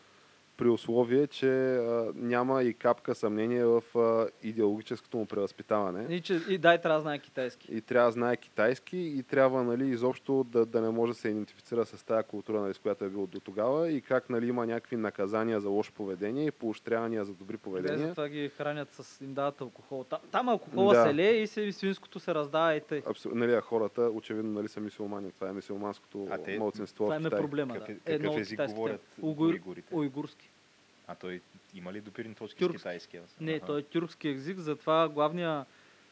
[0.56, 6.14] При условие, че а, няма и капка съмнение в а, идеологическото му превъзпитаване.
[6.14, 7.74] И, че, и дай трябва да знае китайски.
[7.74, 11.28] и трябва да знае китайски и трябва нали, изобщо да, да не може да се
[11.28, 14.66] идентифицира с тази култура, нали, с която е бил до тогава и как нали, има
[14.66, 18.06] някакви наказания за лошо поведение и поощрявания за добри Те поведения.
[18.08, 19.20] затова ги хранят с...
[19.20, 20.04] им дават алкохол.
[20.04, 21.02] Там, там алкохола Да.
[21.02, 23.02] се лее и, се, свинското се раздава и тъй.
[23.06, 25.32] Абсолютно, нали, хората очевидно нали, са мисулмани.
[25.32, 27.74] Това е мисулманското А те- младсинство Това е проблема.
[27.74, 28.12] Какъв, да.
[28.12, 29.94] е, Едно какъв език говорят Уйгур, уйгурите?
[29.94, 30.51] уйгурски.
[31.06, 31.40] А той
[31.74, 32.78] има ли допирни точки Тюркски.
[32.78, 33.22] с китайския?
[33.40, 33.66] Не, Аха.
[33.66, 35.66] той е тюркски език, затова главния...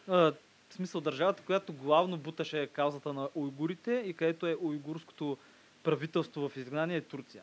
[0.08, 0.32] А,
[0.70, 5.38] в смисъл държавата, която главно буташе каузата на уйгурите и където е уйгурското
[5.82, 7.42] правителство в изгнание е Турция.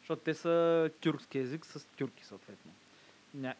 [0.00, 2.72] Защото те са тюркски език с тюрки съответно.
[3.34, 3.54] Ня...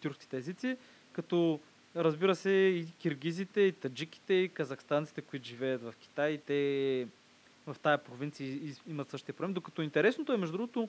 [0.00, 0.76] Тюркските езици,
[1.12, 1.60] като
[1.96, 7.06] разбира се и киргизите, и таджиките, и казахстанците, които живеят в Китай, те
[7.66, 9.52] в тая провинция имат същия проблем.
[9.52, 10.88] Докато интересното е, между другото,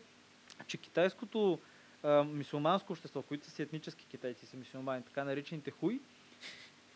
[0.67, 1.59] че китайското
[2.03, 5.99] а, мисулманско общество, които са си етнически китайци, са мисулмани, така наречените хуй,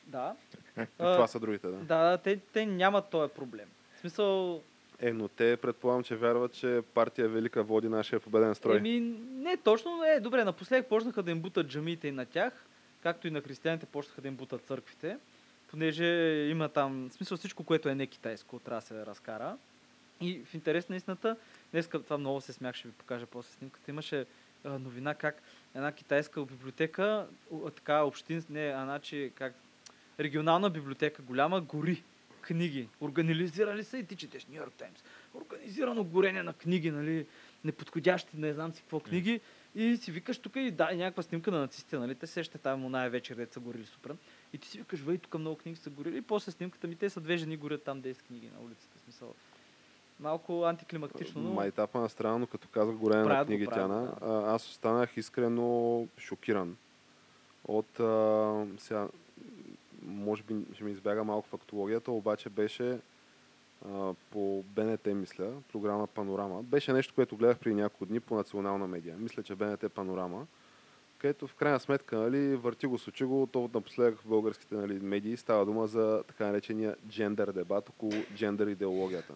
[0.07, 0.35] да,
[0.97, 1.77] Това са другите, да.
[1.77, 3.67] да, да те, те нямат този проблем.
[3.95, 4.61] В смисъл,
[4.99, 8.77] Е, но те предполагам, че вярват, че партия Велика води нашия победен строй.
[8.77, 8.99] еми,
[9.31, 12.65] не точно, но е, добре, напоследък почнаха да им бутат джамиите и на тях,
[13.03, 15.17] както и на християните почнаха да им бутат църквите,
[15.67, 16.05] понеже
[16.51, 19.57] има там, в смисъл всичко, което е не китайско, трябва да се разкара.
[20.21, 21.37] И в интерес на истината,
[21.71, 24.25] днес това много се смях, ще ви покажа после снимката, имаше
[24.63, 25.41] а, новина как
[25.75, 27.27] една китайска библиотека,
[27.75, 29.53] така общин, не, а значи как
[30.19, 32.03] регионална библиотека голяма гори
[32.41, 32.87] книги.
[33.01, 35.03] Организирали са и ти четеш Нью Йорк Таймс.
[35.35, 37.25] Организирано горене на книги, нали,
[37.63, 39.41] неподходящи, не знам си какво книги.
[39.75, 42.15] И си викаш тук и да, и някаква снимка на нацистите, нали?
[42.15, 44.15] Те сещате там оная вечер, дето са горили супер.
[44.53, 46.17] И ти си викаш, вай, тук много книги са горили.
[46.17, 48.99] И после снимката ми, те са две жени горят там 10 книги на улицата.
[49.03, 49.35] Смисъл.
[50.19, 51.53] Малко антиклимактично, но...
[51.53, 54.43] Майтапа на страна, но като казах горене на книги Тяна, да.
[54.47, 56.77] аз останах искрено шокиран
[57.67, 59.07] от а, сега,
[60.01, 62.99] може би ще ми избяга малко фактологията, обаче беше
[63.89, 66.63] а, по БНТ, мисля, програма Панорама.
[66.63, 69.15] Беше нещо, което гледах преди няколко дни по национална медия.
[69.17, 70.47] Мисля, че БНТ Панорама,
[71.17, 75.37] където в крайна сметка, нали, върти го, сучи го, то напоследък в българските нали, медии
[75.37, 79.33] става дума за така наречения джендър дебат около джендър идеологията.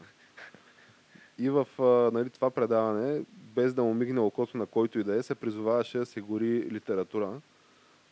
[1.40, 1.68] И в
[2.14, 3.24] нали, това предаване,
[3.56, 6.68] без да му мигне окото на който и да е, се призоваваше да се гори
[6.72, 7.42] литература.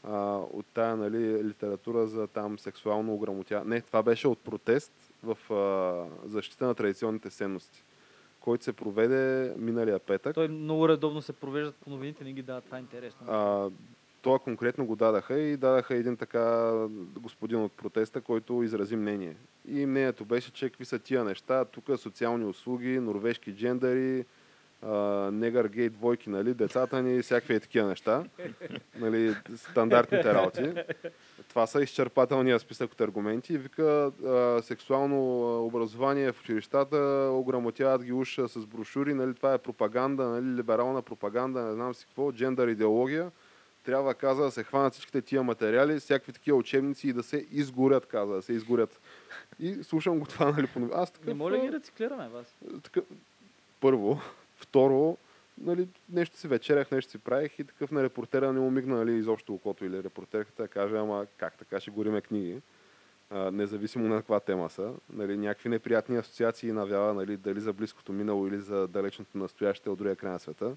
[0.03, 3.75] А, от тая нали, литература за там сексуално ограмотяване.
[3.75, 7.83] Не, това беше от протест в а, защита на традиционните ценности,
[8.39, 10.35] който се проведе миналия петък.
[10.35, 12.65] Той много редовно се провеждат по новините, не ги дават.
[12.65, 13.27] Това е интересно.
[13.27, 13.69] А,
[14.21, 16.73] това конкретно го дадаха и дадаха един така
[17.19, 19.35] господин от протеста, който изрази мнение.
[19.67, 24.25] И мнението беше, че какви са тия неща, тук социални услуги, норвежки джендари,
[24.81, 24.95] а,
[25.31, 28.23] негър гей двойки, нали, децата ни, всякакви е такива неща.
[28.99, 30.73] Нали, стандартните работи.
[31.49, 33.57] Това са изчерпателния списък от аргументи.
[33.57, 34.11] Вика,
[34.63, 40.57] сексуално образование в училищата, ограмотяват ги уж а, с брошури, нали, това е пропаганда, нали,
[40.57, 43.31] либерална пропаганда, не знам си какво, джендър идеология.
[43.87, 48.05] Трябва, каза, да се хванат всичките тия материали, всякакви такива учебници и да се изгорят,
[48.05, 48.99] каза, да се изгорят.
[49.59, 51.27] И слушам го това, нали, по Аз такъв...
[51.27, 52.55] не може да а, ги рециклираме, вас.
[52.83, 53.01] така,
[53.79, 54.21] първо.
[54.55, 55.17] Второ,
[55.61, 59.17] нали, нещо си вечерях, нещо си правих и такъв на репортера не му мигна нали,
[59.17, 62.61] изобщо окото или репортерката каже, ама как така ще гориме книги,
[63.29, 64.93] а, независимо на каква тема са.
[65.13, 69.97] Нали, някакви неприятни асоциации навява нали, дали за близкото минало или за далечното настояще от
[69.97, 70.75] другия край на света.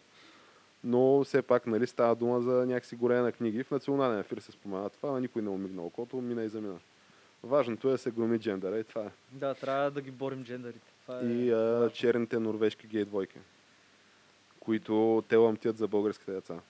[0.85, 3.63] Но все пак нали, става дума за някакси горене на книги.
[3.63, 6.79] В национален ефир се спомена това, а никой не му мигна окото, мина и замина.
[7.43, 9.11] Важното е да се громи джендъра и това е.
[9.33, 10.93] Да, трябва да ги борим джендърите.
[11.03, 13.39] Това е И а, черните норвежки гей двойки,
[14.61, 16.61] които те ламтят за българските деца.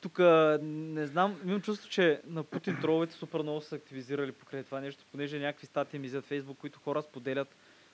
[0.00, 0.18] Тук
[0.62, 5.04] не знам, имам чувство, че на Путин троловете супер много са активизирали покрай това нещо,
[5.12, 7.48] понеже някакви статии ми за Фейсбук, които хора споделят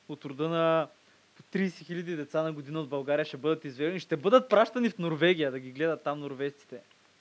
[0.09, 0.89] от рода на
[1.43, 5.51] 30 хиляди деца на година от България ще бъдат изведени, ще бъдат пращани в Норвегия
[5.51, 6.81] да ги гледат там норвежците.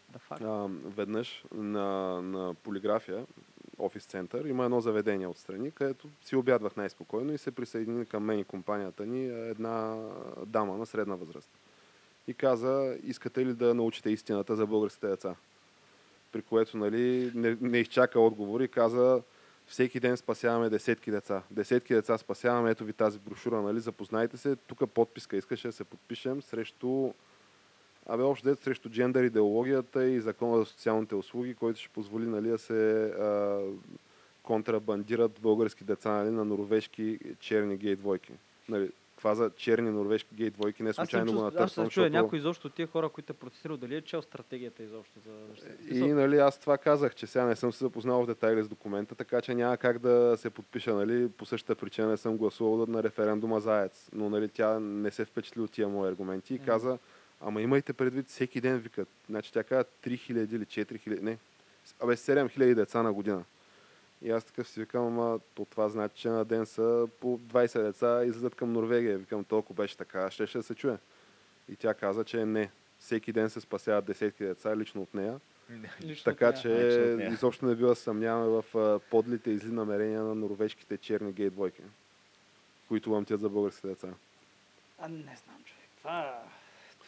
[0.10, 0.20] Да.
[0.46, 3.26] А, веднъж на, на полиграфия,
[3.80, 8.40] офис център, има едно заведение отстрани, където си обядвах най-спокойно и се присъедини към мен
[8.40, 10.10] и компанията ни една
[10.46, 11.50] дама на средна възраст.
[12.28, 15.36] И каза, искате ли да научите истината за българските деца?
[16.32, 19.22] При което нали, не, не изчака отговор и каза,
[19.68, 21.42] всеки ден спасяваме десетки деца.
[21.52, 25.84] Десетки деца спасяваме, ето ви тази брошура, нали, запознайте се, тук подписка, искаше да се
[25.84, 27.14] подпишем срещу
[28.06, 32.50] Абе, общо дето срещу джендър идеологията и закона за социалните услуги, който ще позволи нали,
[32.50, 33.60] да се а,
[34.44, 38.32] контрабандират български деца нали, на норвежки черни гей двойки.
[38.70, 38.92] Нали,
[39.24, 41.48] това за черни норвежки гей двойки не съм, случайно го чувств...
[41.48, 42.24] аз натърсвам, съм чуя защото...
[42.24, 45.32] някой изобщо от тия хора, които е протестирал, дали е чел стратегията изобщо за.
[45.96, 49.16] И нали, аз това казах, че сега не съм се запознал в детайли с документа,
[49.16, 50.94] така че няма как да се подпиша.
[50.94, 54.10] Нали, по същата причина не съм гласувал на референдума за АЕЦ.
[54.14, 56.98] Но нали, тя не се впечатли от тия мои аргументи и каза,
[57.42, 59.08] ама имайте предвид, всеки ден викат.
[59.30, 61.38] Значи тя каза 3000 или 4000, не,
[62.00, 63.44] абе 7000 деца на година.
[64.24, 67.84] И аз такъв си викам, ама то това значи, че на ден са по 20
[67.84, 69.18] деца излизат към Норвегия.
[69.18, 70.98] Викам, толкова беше така, ще, ще се чуе.
[71.70, 72.72] И тя каза, че не.
[73.00, 75.40] Всеки ден се спасяват десетки деца лично от нея.
[76.02, 76.86] Лично Така от нея.
[76.86, 77.34] Лично че нея.
[77.34, 81.82] изобщо не се съмняваме в подлите и зли намерения на норвежките черни гей двойки,
[82.88, 84.08] които ламтят за българските деца.
[85.00, 85.88] А, не знам, човек.
[85.98, 86.44] Това,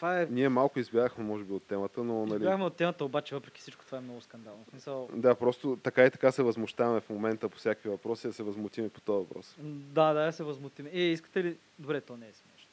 [0.06, 0.28] това е...
[0.32, 3.86] Ние малко избягахме, може би, от темата, но нали, Избягахме от темата, обаче въпреки всичко
[3.86, 4.66] това е много скандално.
[4.70, 8.44] Смисъл, да, просто така и така се възмущаваме в момента по всякакви въпроси, да се
[8.44, 9.56] възмутиме по този въпрос.
[9.60, 10.88] да, да, се възмутим.
[10.88, 11.58] Е, искате ли...
[11.80, 12.70] Добре, то не е смешно.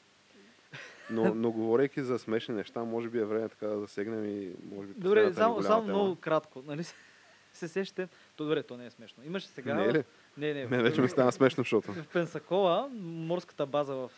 [1.11, 4.88] Но, но говорейки за смешни неща, може би е време така да засегнем и може
[4.88, 6.62] би Добре, само, само много кратко.
[6.66, 6.95] Нали се-
[7.53, 8.09] се сещате?
[8.37, 9.25] То, добре, то не е смешно.
[9.25, 9.75] Имаше сега...
[9.75, 10.05] Не е ли?
[10.37, 10.66] Не, не.
[10.66, 11.92] Мен вече ми стана смешно, защото...
[11.92, 14.11] В Пенсакола, морската база в...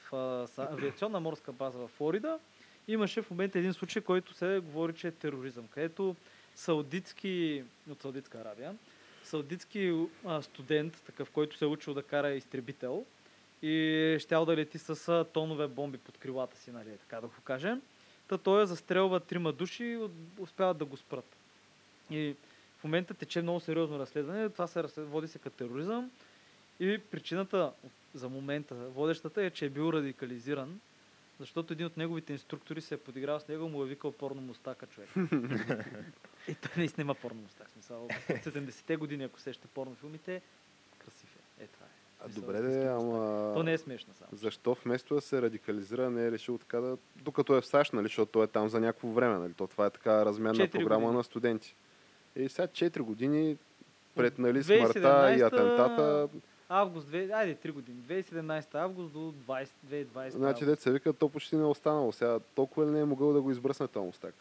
[0.58, 2.38] авиационна морска база в Флорида,
[2.88, 6.16] имаше в момента един случай, който се говори, че е тероризъм, където
[6.56, 8.76] саудитски, от Саудитска Аравия,
[9.24, 10.06] саудитски
[10.42, 13.04] студент, такъв, който се е учил да кара изтребител
[13.62, 17.82] и щял да лети с тонове бомби под крилата си, нали, така да го кажем.
[18.28, 21.36] Та той застрелва трима души и успяват да го спрат.
[22.10, 22.34] И
[22.78, 24.48] в момента тече много сериозно разследване.
[24.48, 26.10] Това се разслед- води се като тероризъм.
[26.80, 27.72] И причината
[28.14, 30.80] за момента, водещата е, че е бил радикализиран,
[31.40, 34.86] защото един от неговите инструктори се е подиграл с него, му е викал порно мустака
[34.86, 35.10] човек.
[36.48, 37.70] и той наистина има порно мустак.
[37.70, 40.42] Смисъл, от 70-те години, ако сещате порно филмите,
[40.98, 41.64] красив е.
[41.64, 41.88] Е, това е.
[42.20, 43.52] А, добре, де, ама...
[43.54, 44.30] То не е смешно само.
[44.32, 46.98] Защо вместо да се радикализира, не е решил така да...
[47.16, 49.52] Докато е в САЩ, нали, защото той е там за някакво време, нали?
[49.52, 51.16] То това е така размянна Четири програма години.
[51.16, 51.76] на студенти.
[52.36, 53.56] И сега 4 години
[54.14, 56.28] пред нали, 2017 смъртта и атентата,
[56.68, 57.98] Август, 2, айде 3 години.
[57.98, 62.12] 2017 август до 20, 2020 значи деца вика, то почти не е останало.
[62.12, 64.34] Сега толкова ли не е могъл да го избръсне този мустак?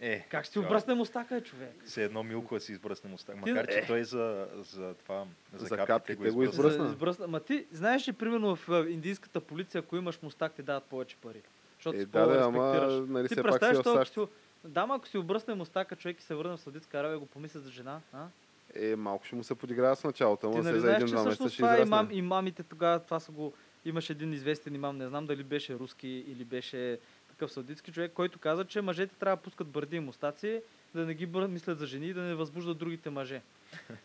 [0.00, 1.74] Е, Как ще ти обръсне мустака, е, човек?
[1.86, 3.36] Все едно Милко да си избръсне мустак.
[3.36, 3.86] Макар, че е.
[3.86, 6.84] той за, за това, за, За капките, капките го избръсна.
[6.84, 7.26] За- Избръсна.
[7.26, 11.42] Ма ти знаеш ли, примерно в индийската полиция, ако имаш мустак, ти дават повече пари.
[11.78, 14.18] Защото Е, да, да, ама нали, Ти все пак си представяш в САЩ.
[14.64, 17.70] Да, ако си обръсне мустака, човек и се върне в Саудитска Аравия, го помисля за
[17.70, 18.00] жена.
[18.12, 18.26] А?
[18.74, 21.24] Е, малко ще му се подиграва с началото, ама се нали за знаеш, че един-два
[21.24, 21.82] месеца ще е израсне.
[21.82, 23.52] имам, имамите тогава, това са го...
[23.84, 28.38] Имаше един известен имам, не знам дали беше руски или беше такъв саудитски човек, който
[28.38, 30.62] каза, че мъжете трябва да пускат бърди и мустаци,
[30.94, 33.42] да не ги бър- мислят за жени и да не възбуждат другите мъже.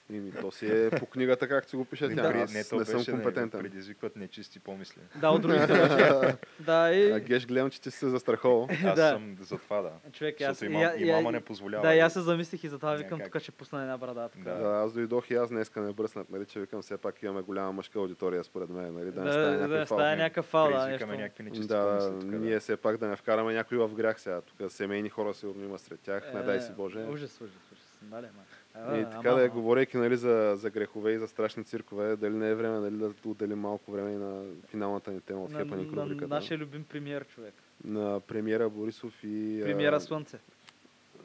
[0.09, 2.31] Ими, то си е по книгата, както си го пише Не, тя.
[2.31, 3.59] при- Аз не, то не съм беше да компетентен.
[3.59, 5.01] предизвикват нечисти помисли.
[5.15, 6.35] Да, от другите мъже.
[6.59, 7.11] да, и...
[7.11, 8.67] А Геш, гледам, че ти си се застраховал.
[8.85, 9.09] Аз Да.
[9.09, 9.91] съм за това, да.
[10.11, 10.61] Човек, аз...
[10.61, 11.83] И- имам, и- имама и- не позволява.
[11.83, 14.29] Да, и аз се замислих и затова Няма викам, тук ще пусна една брада.
[14.35, 14.53] Да.
[14.53, 17.71] Да, аз дойдох и аз днеска не бръснат, нали, че викам, все пак имаме голяма
[17.71, 19.97] мъжка аудитория според мен, нали, да, не стане да, да, фал.
[19.97, 20.73] някакъв фал, да.
[20.73, 22.25] Предизвикаме някакви нечисти Да, да.
[22.27, 24.41] ние все пак да не вкараме някой в грях сега.
[24.41, 26.99] Тук семейни хора сигурно има сред тях, не дай си Боже.
[26.99, 27.99] Е, Ужас, ужас, ужас.
[28.01, 28.27] Мале,
[28.75, 28.97] ма.
[28.97, 32.33] И така ама, да е, говорейки нали, за, за грехове и за страшни циркове, дали
[32.33, 35.59] не е време нали, да отделим малко време и на финалната ни тема от на,
[35.59, 36.27] Хепаник на рубриката.
[36.27, 37.53] нашия любим премиер човек.
[37.85, 39.61] на премиера Борисов и...
[39.63, 40.39] Премиера Слънце.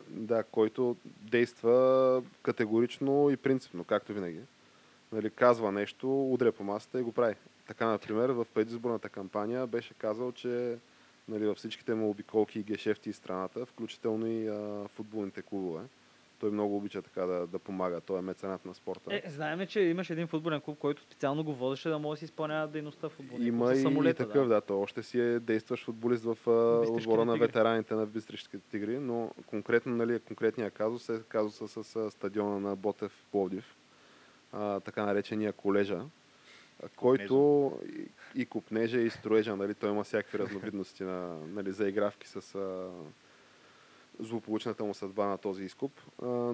[0.09, 4.41] Да, който действа категорично и принципно, както винаги.
[5.13, 7.35] Нали, казва нещо, удря по масата и го прави.
[7.67, 10.77] Така, например, в предизборната кампания беше казал, че
[11.29, 15.81] нали, във всичките му обиколки и гешефти из страната, включително и а, футболните клубове.
[16.41, 18.01] Той много обича така да, да помага.
[18.01, 19.15] Той е меценат на спорта.
[19.15, 22.25] Е, знаеме, че имаш един футболен клуб, който специално го водеше да може да си
[22.25, 24.61] изпълнява дейността в футболния Има клуб и, с самолета, и такъв, да.
[24.61, 26.37] Той още си е действащ футболист в
[26.89, 32.11] отбора на ветераните на Бистришките тигри, но конкретно, нали, конкретния казус е казуса с, а,
[32.11, 33.77] стадиона на Ботев в Пловдив,
[34.53, 36.01] а, така наречения колежа,
[36.97, 37.73] който
[38.35, 42.91] и, и купнежа, и строежа, нали, той има всякакви разновидности на нали, заигравки с а,
[44.21, 45.93] злополучната му съдба на този изкуп,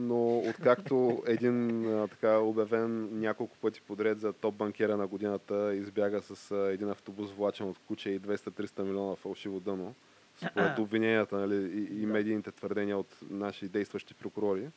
[0.00, 6.54] но откакто един така обявен няколко пъти подред за топ банкера на годината избяга с
[6.72, 9.94] един автобус влачен от куче и 200-300 милиона фалшиво дъно,
[10.36, 14.68] според обвиненията нали, и, и медийните твърдения от наши действащи прокурори,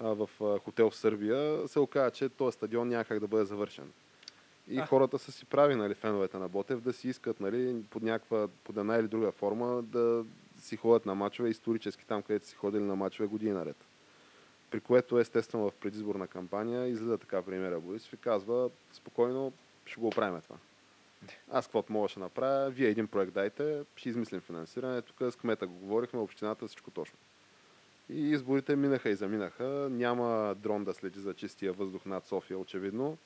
[0.00, 0.28] в
[0.64, 3.92] хотел в Сърбия, се оказа, че този стадион няма как да бъде завършен.
[4.68, 4.86] И А.
[4.86, 8.76] хората са си прави, нали, феновете на Ботев, да си искат, нали, под някаква, под
[8.76, 10.24] една или друга форма, да
[10.64, 13.76] си ходят на мачове исторически там, където си ходили на мачове години наред.
[14.70, 19.52] При което, естествено, в предизборна кампания излиза така премиера Борисов и казва, спокойно,
[19.86, 20.56] ще го оправим това.
[21.50, 25.02] Аз каквото мога ще направя, вие един проект дайте, ще измислим финансиране.
[25.02, 27.18] Тук с кмета го говорихме, общината всичко точно.
[28.08, 29.88] И изборите минаха и заминаха.
[29.90, 33.18] Няма дрон да следи за чистия въздух над София, очевидно.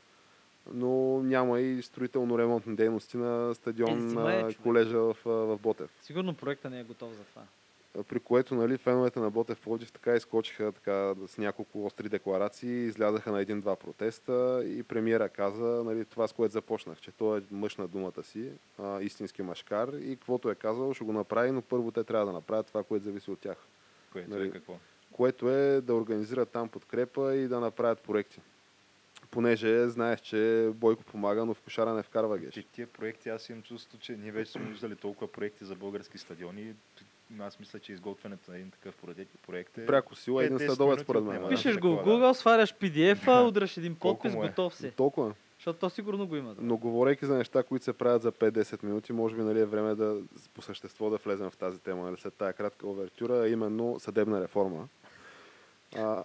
[0.72, 4.56] Но няма и строително-ремонтни дейности на Е, стадион е, на човек.
[4.62, 5.90] колежа в, в Ботев.
[6.02, 7.42] Сигурно проекта не е готов за това.
[8.08, 13.32] При което нали, феновете на Ботев Пловдив така изкочиха така, с няколко остри декларации, излядаха
[13.32, 17.76] на един-два протеста и премиера каза нали, това, с което започнах, че той е мъж
[17.76, 18.50] на думата си,
[18.82, 22.32] а, истински машкар и каквото е казал, ще го направи, но първо те трябва да
[22.32, 23.56] направят това, което зависи от тях.
[24.12, 24.74] Което Нали, е какво?
[25.12, 28.40] Което е да организират там подкрепа и да направят проекти.
[29.30, 32.54] Понеже знаеш, че Бойко помага, но в кошара не вкарва геш.
[32.54, 36.18] Че тия проекти, аз имам чувство, че ние вече сме виждали толкова проекти за български
[36.18, 36.74] стадиони.
[37.40, 39.86] Аз мисля, че изготвянето на един такъв проект- проект е...
[39.86, 41.48] Пряко сила един 5-10 следобед минути според мен.
[41.48, 42.04] Пишеш го в.
[42.04, 44.36] Google, сваляш PDF-а, удраш един подпис, е?
[44.36, 44.90] готов си.
[44.90, 45.34] Толкова.
[45.58, 46.54] Защото то сигурно го има.
[46.54, 46.62] Да.
[46.62, 49.94] Но говорейки за неща, които се правят за 5-10 минути, може би нали, е време
[49.94, 50.20] да
[50.54, 54.88] по същество да влезем в тази тема, нали, след тази кратка овертюра, именно съдебна реформа.
[55.96, 56.24] А,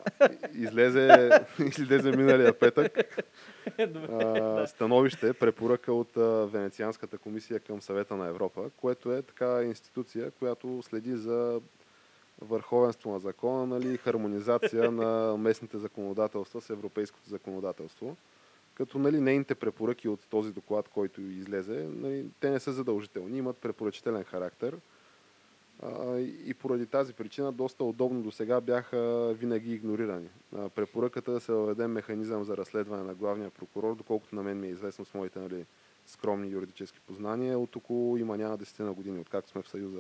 [0.54, 2.98] излезе, излезе миналия петък
[3.80, 10.32] а, становище, препоръка от а, Венецианската комисия към съвета на Европа, което е така институция,
[10.32, 11.62] която следи за
[12.42, 18.18] върховенство на закона, нали, хармонизация на местните законодателства с европейското законодателство.
[18.76, 23.58] Като нали, нейните препоръки от този доклад, който излезе, нали, те не са задължителни, имат
[23.58, 24.78] препоръчителен характер.
[26.46, 30.28] И поради тази причина доста удобно до сега бяха винаги игнорирани.
[30.76, 34.72] Препоръката да се въведе механизъм за разследване на главния прокурор, доколкото на мен ми е
[34.72, 35.66] известно с моите нали,
[36.06, 40.00] скромни юридически познания, от около има няма десетина години, откакто сме в Съюза.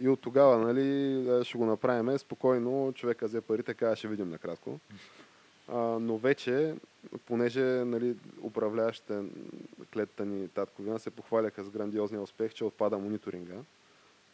[0.00, 4.78] И от тогава нали, ще го направим спокойно, човека взе парите, каза ще видим накратко.
[5.68, 6.74] А, но вече,
[7.26, 9.22] понеже нали, управляващите
[9.92, 13.54] клетата ни татковина се похваляха с грандиозния успех, че отпада мониторинга,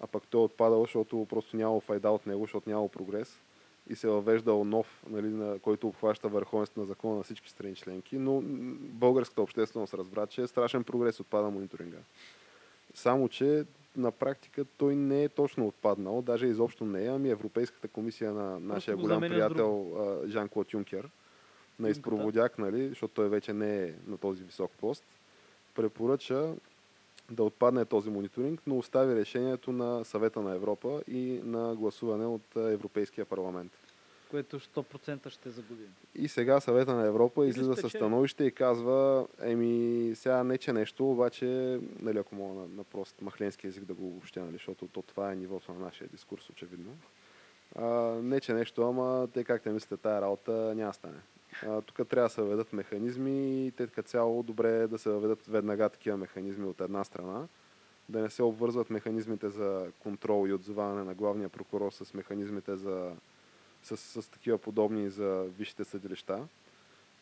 [0.00, 3.40] а пък той е отпадал, защото просто нямало файда от него, защото нямало прогрес.
[3.90, 8.18] И се въвеждал нов, нали, на, който обхваща върховенството на закона на всички страни членки,
[8.18, 8.40] но
[8.80, 11.98] българската общественост разбра, че е страшен прогрес отпада мониторинга.
[12.94, 13.64] Само, че
[13.96, 18.60] на практика той не е точно отпаднал, даже изобщо не е, ами Европейската комисия на
[18.60, 19.92] нашия го голям приятел
[20.26, 21.10] Жан-Клод Юнкер,
[21.78, 25.04] на изпроводяк, нали, защото той вече не е на този висок пост,
[25.74, 26.54] препоръча
[27.30, 32.56] да отпадне този мониторинг, но остави решението на съвета на Европа и на гласуване от
[32.56, 33.72] Европейския парламент.
[34.30, 35.94] Което 100% ще загубим.
[36.14, 41.10] И сега съвета на Европа излиза със становище и казва, еми сега не че нещо,
[41.10, 45.02] обаче, нали, ако мога на, на прост махленски език да го обобщя, нали, защото то,
[45.02, 46.96] това е нивото на нашия дискурс, очевидно.
[47.76, 47.86] А,
[48.22, 51.18] не че нещо, ама те как те мислите, тая работа няма стане.
[51.86, 55.46] Тук трябва да се въведат механизми и те като цяло добре е да се въведат
[55.46, 57.46] веднага такива механизми от една страна,
[58.08, 63.12] да не се обвързват механизмите за контрол и отзоваване на главния прокурор с механизмите за
[63.82, 66.46] с, с такива подобни за висшите съдилища,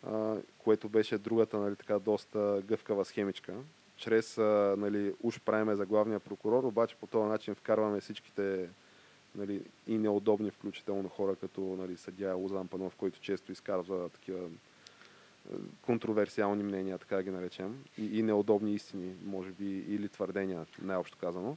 [0.07, 3.55] а, което беше другата нали, така, доста гъвкава схемичка.
[3.97, 8.69] Чрез, а, нали, уж правиме за главния прокурор, обаче по този начин вкарваме всичките
[9.35, 14.49] нали, и неудобни, включително хора като нали, съдия Лозан Панов, който често изказва такива
[15.83, 21.57] контроверсиални мнения, така ги наречем, и, и неудобни истини, може би, или твърдения, най-общо казано.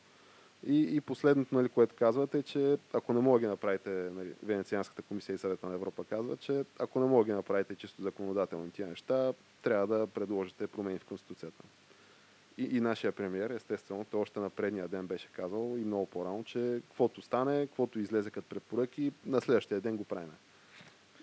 [0.68, 4.34] И, и последното, нали, което казвате, е, че ако не мога да ги направите, нали,
[4.44, 8.02] Венецианската комисия и съвета на Европа казва, че ако не мога да ги направите чисто
[8.02, 11.64] законодателни тия неща, трябва да предложите промени в Конституцията.
[12.58, 16.44] И, и нашия премьер, естествено, той още на предния ден беше казал и много по-рано,
[16.44, 20.32] че каквото стане, каквото излезе като препоръки, на следващия ден го правим.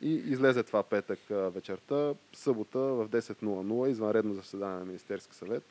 [0.01, 5.64] И излезе това петък вечерта, събота в 10.00, извънредно заседание на Министерски съвет,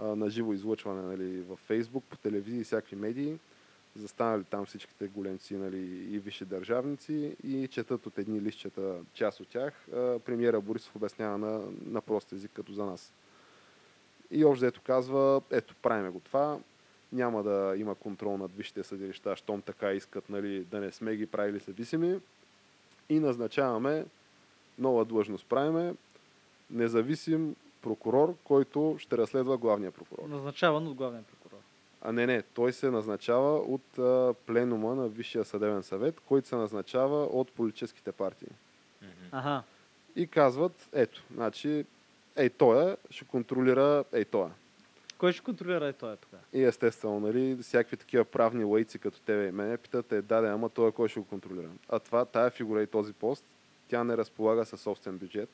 [0.00, 3.38] на живо излъчване нали, в Фейсбук, по телевизии и всякакви медии.
[3.96, 5.78] Застанали там всичките големци нали,
[6.14, 9.86] и висши държавници и четат от едни листчета част от тях.
[10.24, 13.12] Премиера Борисов обяснява на, на прост език, като за нас.
[14.30, 16.58] И общо ето казва, ето правиме го това,
[17.12, 21.26] няма да има контрол над висшите съдилища, щом така искат нали, да не сме ги
[21.26, 22.20] правили зависими.
[23.08, 24.04] И назначаваме
[24.78, 25.94] нова длъжност правиме
[26.70, 30.28] независим прокурор, който ще разследва главния прокурор.
[30.28, 31.62] Назначаван от главния прокурор.
[32.02, 36.56] А не, не, той се назначава от а, пленума на Висшия съдебен съвет, който се
[36.56, 38.48] назначава от политическите партии.
[39.32, 39.62] Аха.
[40.16, 41.84] И казват, ето, значи,
[42.38, 44.50] ей тоя ще контролира ей тоя.
[45.18, 46.42] Кой ще контролира е това тогава?
[46.52, 50.48] И естествено, нали, всякакви такива правни лейци като тебе и мене питат, е, да, да,
[50.48, 51.68] ама той кой ще го контролира.
[51.88, 53.44] А това, тая фигура и този пост,
[53.88, 55.48] тя не разполага със собствен бюджет.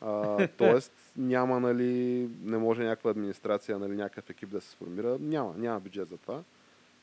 [0.00, 5.18] А, тоест, няма, нали, не може някаква администрация, нали, някакъв екип да се сформира.
[5.20, 6.42] Няма, няма бюджет за това.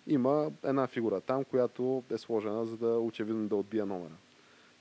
[0.07, 4.15] Има една фигура там, която е сложена, за да очевидно да отбия номера.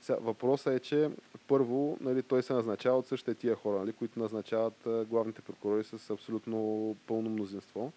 [0.01, 1.09] Сега, въпросът е, че
[1.47, 6.09] първо нали, той се назначава от същите тия хора, нали, които назначават главните прокурори с
[6.09, 7.91] абсолютно пълно мнозинство.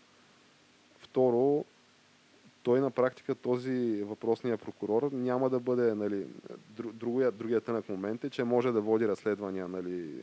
[0.98, 1.64] Второ,
[2.62, 6.26] той на практика, този въпросния прокурор, няма да бъде, нали,
[6.76, 10.20] дру- другия, другия тънък момент е, че може да води разследвания, нали,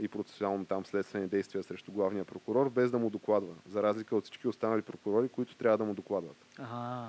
[0.00, 3.54] и процесуално там следствени действия срещу главния прокурор, без да му докладва.
[3.70, 6.36] За разлика от всички останали прокурори, които трябва да му докладват.
[6.58, 7.08] Ага.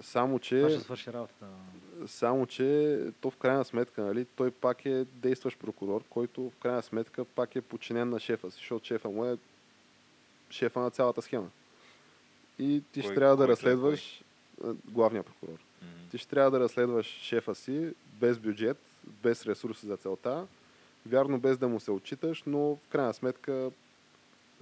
[0.00, 0.58] Само, че...
[0.58, 1.46] Това ще свърши работата.
[2.06, 6.82] Само, че то в крайна сметка, нали, той пак е действащ прокурор, който в крайна
[6.82, 9.38] сметка пак е подчинен на шефа си, защото шефа му е
[10.50, 11.50] шефа на цялата схема.
[12.58, 14.22] И ти ще Кой- трябва да разследваш
[14.64, 15.58] а, главния прокурор.
[16.10, 18.76] Ти ще трябва да разследваш шефа си без бюджет,
[19.06, 20.46] без ресурси за целта,
[21.06, 23.70] вярно без да му се отчиташ, но в крайна сметка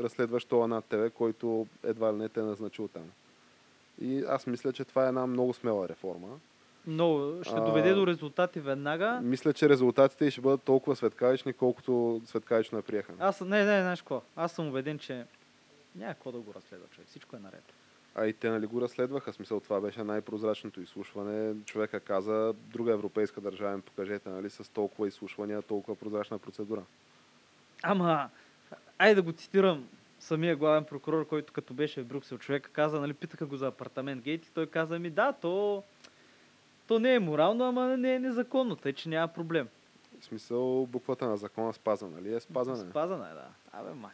[0.01, 3.11] разследваш това над тебе, който едва ли не те е назначил там.
[4.01, 6.41] И аз мисля, че това е една много смела реформа.
[6.91, 9.20] Но ще А, доведе до резултати веднага.
[9.22, 13.12] Мисля, че резултатите ще бъдат толкова светкавични, колкото светкавично я приеха.
[13.18, 14.22] Аз, не, не, знаеш какво?
[14.36, 15.24] Аз съм убеден, че
[15.97, 17.09] няма какво да го разследва човек.
[17.09, 17.72] Всичко е наред.
[18.14, 19.32] А и те нали го разследваха.
[19.32, 21.55] Смисъл, това беше най-прозрачното изслушване.
[21.64, 26.82] Човека каза, друга европейска държава им покажете, нали, с толкова изслушвания, толкова прозрачна процедура.
[27.82, 28.28] Ама,
[28.99, 29.89] айде да го цитирам
[30.20, 34.22] самия главен прокурор, който като беше в Брюксел, човека каза, нали, питаха го за апартамент
[34.22, 35.82] гейт и той каза ми, да, то,
[36.89, 39.68] то не е морално, ама не е незаконно, тъй че няма проблем.
[40.20, 42.34] В смисъл, буквата на закона спазва, нали?
[42.34, 42.91] Е спазване.
[42.91, 43.49] Спазана е, да.
[43.72, 44.12] Абе, май.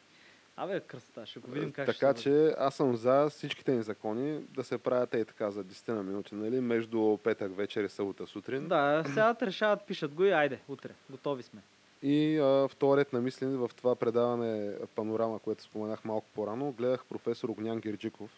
[0.56, 3.82] Абе, кръста, ще го видим как така ще се че аз съм за всичките ни
[3.82, 6.60] закони да се правят и така за 10 на минути, нали?
[6.60, 8.68] Между петък вечер и събота сутрин.
[8.68, 11.60] Да, сега решават, пишат го и айде, утре, готови сме.
[12.02, 17.04] И а, втори ред на мислене в това предаване Панорама, което споменах малко по-рано, гледах
[17.04, 18.30] професор Огнян Гирджиков,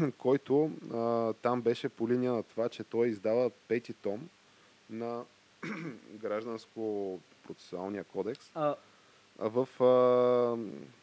[0.18, 4.28] който а, там беше по линия на това, че той издава пети том
[4.90, 5.24] на
[6.22, 8.74] гражданско-процесуалния кодекс А,
[9.38, 9.68] а в...
[9.80, 10.56] А,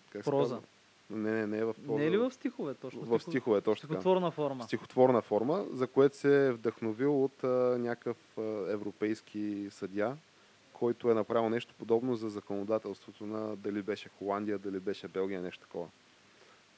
[0.10, 0.56] как Проза.
[0.56, 0.68] казва?
[1.10, 2.00] Не, не, не в проза.
[2.00, 3.02] не е ли в стихове точно?
[3.02, 3.88] В стихове, точно.
[3.88, 4.64] Стихотворна форма.
[4.64, 7.48] стихотворна форма, за което се е вдъхновил от а,
[7.80, 10.18] някакъв а, европейски съдя,
[10.74, 15.62] който е направил нещо подобно за законодателството на дали беше Холандия, дали беше Белгия, нещо
[15.62, 15.88] такова.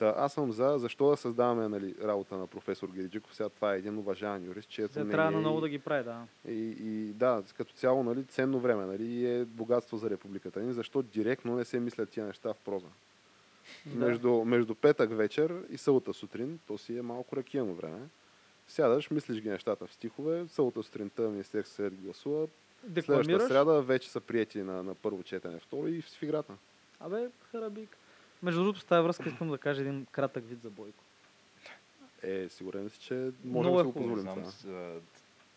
[0.02, 3.78] Та, аз съм за, защо да създаваме нали, работа на професор Гериджиков, сега това е
[3.78, 6.28] един уважаван юрист, Сега мнение трябва и- много да ги прави, да.
[6.48, 11.02] и, и да, като цяло, нали, ценно време, нали, е богатство за републиката ни, защо
[11.02, 12.88] директно не се мислят тия неща в проза.
[13.86, 14.06] Да.
[14.06, 18.00] Между, между петък вечер и събота сутрин, то си е малко ракияно време.
[18.68, 22.48] Сядаш, мислиш ги нещата в стихове, събота сутринта Министерски съвет гласува,
[22.82, 23.48] следващата Декламираш.
[23.48, 26.54] сряда вече са прияти на, на първо четене, второ и в играта.
[27.00, 27.98] Абе, харабик.
[28.44, 31.04] Между другото, с тази връзка искам да кажа един кратък вид за Бойко.
[32.24, 34.52] Е, сигурен си, че можем Много да е си го позволим знам, това.
[34.52, 34.94] с, а,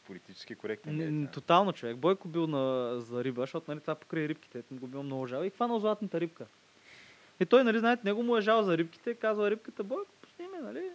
[0.06, 0.96] политически коректен.
[0.96, 1.96] Не, е тотално човек.
[1.96, 5.26] Бойко бил на, за риба, защото нали, това покрай рибките, ето му го бил много
[5.26, 6.46] жал и хванал златната рибка.
[7.40, 10.58] И той, нали, знаете, него му е жал за рибките, казва рибката, Бойко, пусни ме,
[10.60, 10.90] нали?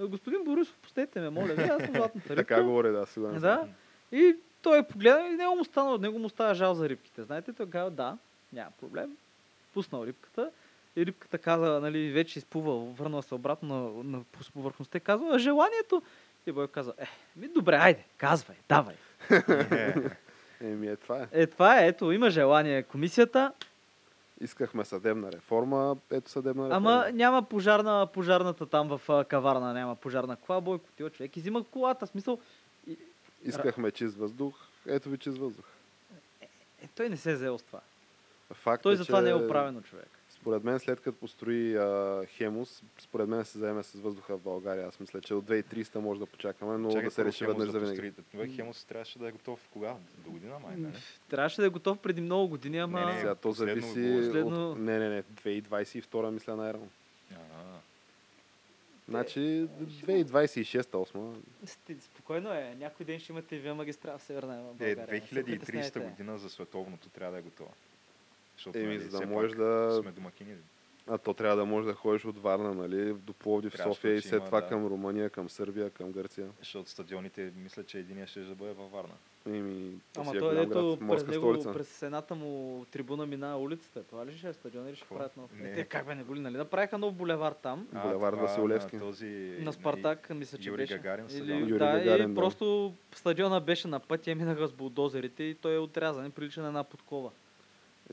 [0.00, 2.36] Господин Борисов, пустете ме, моля ви, аз съм златната рибка.
[2.36, 3.40] Така говори, да, сигурен.
[3.40, 3.68] Да.
[4.12, 7.22] И той е погледнал и него му стана, от него му става жал за рибките.
[7.22, 8.18] Знаете, той казва, да,
[8.52, 9.16] няма проблем.
[9.74, 10.50] Пуснал рибката.
[10.96, 14.24] И рибката каза, нали, вече изплува, върнала се обратно на, на
[14.54, 16.02] повърхността и казва, «А желанието.
[16.46, 18.94] И Бойко каза, е, ми добре, айде, казвай, давай.
[20.60, 21.28] Еми е това е.
[21.32, 23.52] Е, това е, ето, има желание комисията,
[24.40, 26.90] Искахме съдебна реформа, ето съдебна реформа.
[26.92, 32.06] ама няма пожарна, пожарната там в каварна, няма пожарна кола, Бойко, ти човек, изима колата,
[32.06, 32.40] смисъл,
[32.86, 32.98] и,
[33.44, 34.54] Искахме чист въздух,
[34.86, 35.64] ето ви чист въздух.
[36.82, 37.80] е, той не се е взел с това.
[38.52, 40.15] Факт Той е, затова че не е оправено човек.
[40.46, 44.86] Според мен, след като построи а, Хемус, според мен се заеме с въздуха в България.
[44.86, 48.12] Аз мисля, че от 2300 може да почакаме, но да се реши веднъж за винаги.
[48.32, 49.94] Това Хемус трябваше да е готов кога?
[50.16, 50.94] До година май, нали?
[51.28, 53.00] Трябваше да е готов преди много години, ама...
[53.00, 54.14] Не, не, Сега то зависи.
[54.16, 54.78] Последно- от...
[54.78, 56.88] Не, не, не, 2022 мисля най-рано.
[59.08, 61.34] Значи 2026-8.
[61.64, 65.06] Сти- Спокойно е, някой ден ще имате вие магистрала в Северна Е, България.
[65.06, 66.00] не 2030 притеснявайте.
[66.00, 67.70] година за световното трябва да е готова.
[68.56, 70.54] Защото, Еми, нали, за да можеш да- Сме домакини.
[71.08, 74.20] А то трябва да можеш да ходиш от Варна, нали, до Пловдив, Трябва, София и
[74.20, 74.68] след има, това да.
[74.68, 76.46] към Румъния, към Сърбия, към Гърция.
[76.58, 79.14] Защото стадионите, мисля, че единия ще да бъде във Варна.
[79.46, 81.72] Еми, то Ама е той голям ето през него, столица.
[81.72, 84.02] през едната му трибуна мина улицата.
[84.02, 85.16] Това ли ще е стадион или ще Какво?
[85.16, 85.50] правят нов?
[85.54, 85.70] Не.
[85.70, 86.56] Е, те как бе не го ли, нали?
[86.56, 87.88] Направиха нов булевар там.
[87.94, 88.96] А, Булевард това Василевски.
[88.96, 90.94] На, този, На Спартак, мисля, че Юрий беше.
[90.94, 91.60] Гагарин Или, стадион.
[91.60, 92.34] Юрий да, Гагарин, и да.
[92.34, 96.66] просто стадиона беше на пътя, минаха с булдозерите и той е отрязан и прилича на
[96.66, 97.30] една подкова.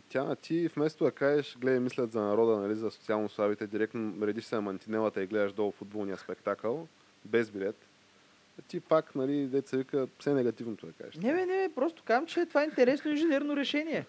[0.09, 4.45] Тя, ти вместо да кажеш, гледай, мислят за народа, нали, за социално слабите, директно редиш
[4.45, 6.87] се на мантинелата и гледаш долу футболния спектакъл,
[7.25, 7.75] без билет.
[8.67, 11.15] Ти пак, нали, деца вика, все негативното да кажеш.
[11.15, 14.05] Не, бе, не, бе, просто казвам, че това е интересно инженерно решение.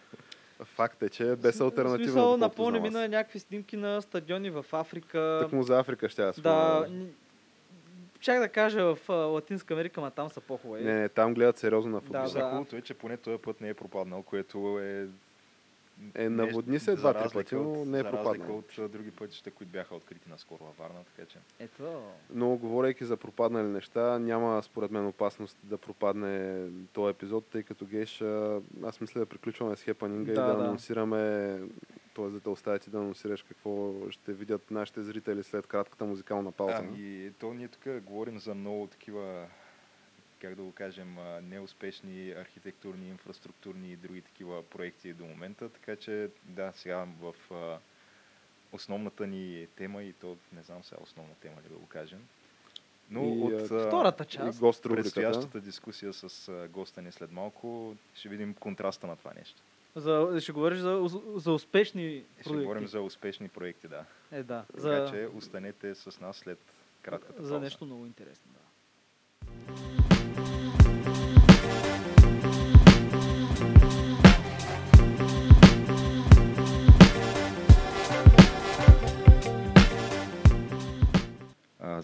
[0.64, 2.04] Факт е, че е без альтернатива.
[2.04, 2.34] Смисъл,
[2.76, 2.82] аз.
[2.82, 5.38] мина някакви снимки на стадиони в Африка.
[5.42, 7.06] Так му за Африка ще Да, н-
[8.20, 10.84] чак да кажа в Латинска Америка, ма там са по-хубави.
[10.84, 12.22] Не, не, там гледат сериозно на футбол.
[12.22, 12.44] Да, да.
[12.44, 15.06] хубавото е, че поне този път не е пропаднал, което е...
[16.14, 18.58] Е, наводни се два-три пъти, но не е За разлика пропаднал.
[18.58, 21.38] от а, други пътища, които бяха открити наскоро във Варна, така че...
[21.58, 22.02] Ето.
[22.30, 27.86] Но говорейки за пропаднали неща, няма според мен опасност да пропадне този епизод, тъй като
[27.86, 28.22] Геш,
[28.84, 30.64] аз мисля да приключваме с хепанинга и Да, да, да.
[30.64, 31.58] анонсираме,
[32.16, 32.28] т.е.
[32.28, 36.76] да те оставя ти да анонсираш какво ще видят нашите зрители след кратката музикална пауза.
[36.78, 39.46] Ами, то ние тук говорим за много такива,
[40.44, 46.30] как да го кажем, неуспешни архитектурни, инфраструктурни и други такива проекти до момента, така че
[46.44, 47.34] да, сега в
[48.72, 52.28] основната ни тема и то не знам сега основна тема ли да го кажем,
[53.10, 54.60] но И, от Втората част.
[54.60, 59.62] гост предстоящата дискусия с госта ни след малко ще видим контраста на това нещо.
[59.96, 61.00] За, ще говориш за,
[61.36, 62.62] за успешни Ще проекти.
[62.62, 64.04] говорим за успешни проекти, да.
[64.32, 64.64] Е, да.
[64.66, 66.58] Така За, че останете с нас след
[67.02, 67.60] кратката за пауза.
[67.60, 68.44] нещо много интересно.
[68.52, 70.03] Да.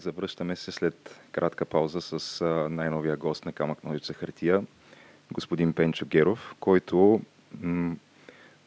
[0.01, 4.63] Завръщаме се след кратка пауза с най-новия гост на Камък Ножица Хартия,
[5.31, 7.21] господин Пенчо Геров, който
[7.61, 7.95] м-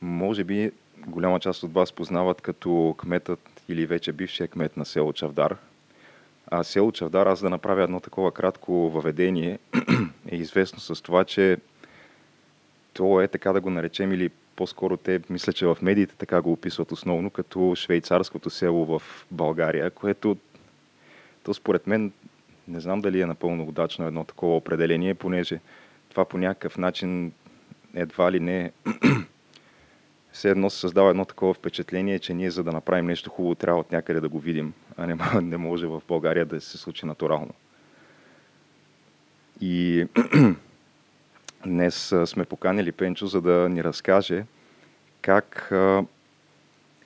[0.03, 0.71] може би
[1.07, 5.57] голяма част от вас познават като кметът или вече бившия кмет на село Чавдар.
[6.47, 9.59] А село Чавдар, аз да направя едно такова кратко въведение,
[10.29, 11.59] е известно с това, че
[12.93, 16.53] то е така да го наречем или по-скоро те, мисля, че в медиите така го
[16.53, 20.37] описват основно, като швейцарското село в България, което
[21.45, 22.13] то според мен
[22.69, 25.61] не знам дали е напълно удачно едно такова определение, понеже
[26.09, 27.33] това по някакъв начин
[27.95, 28.73] едва ли не
[30.33, 33.81] все едно се създава едно такова впечатление, че ние за да направим нещо хубаво трябва
[33.81, 37.55] от някъде да го видим, а не, не може в България да се случи натурално.
[39.61, 40.07] И
[41.67, 44.45] днес сме поканили Пенчо, за да ни разкаже
[45.23, 45.73] как,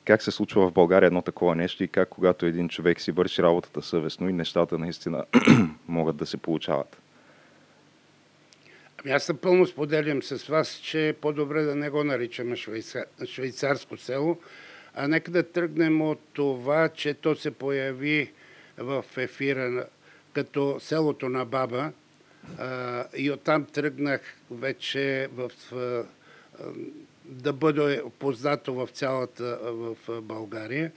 [0.08, 3.42] как се случва в България едно такова нещо и как когато един човек си върши
[3.42, 5.24] работата съвестно и нещата наистина
[5.88, 6.98] могат да се получават.
[8.98, 13.04] Ами аз напълно споделям с вас, че е по-добре да не го наричаме швейца...
[13.26, 14.38] швейцарско село,
[14.94, 18.32] а нека да тръгнем от това, че то се появи
[18.78, 19.86] в ефира
[20.32, 21.92] като селото на баба
[22.58, 26.04] а, и оттам тръгнах вече в, а,
[27.28, 30.92] да бъде познато в цялата в България.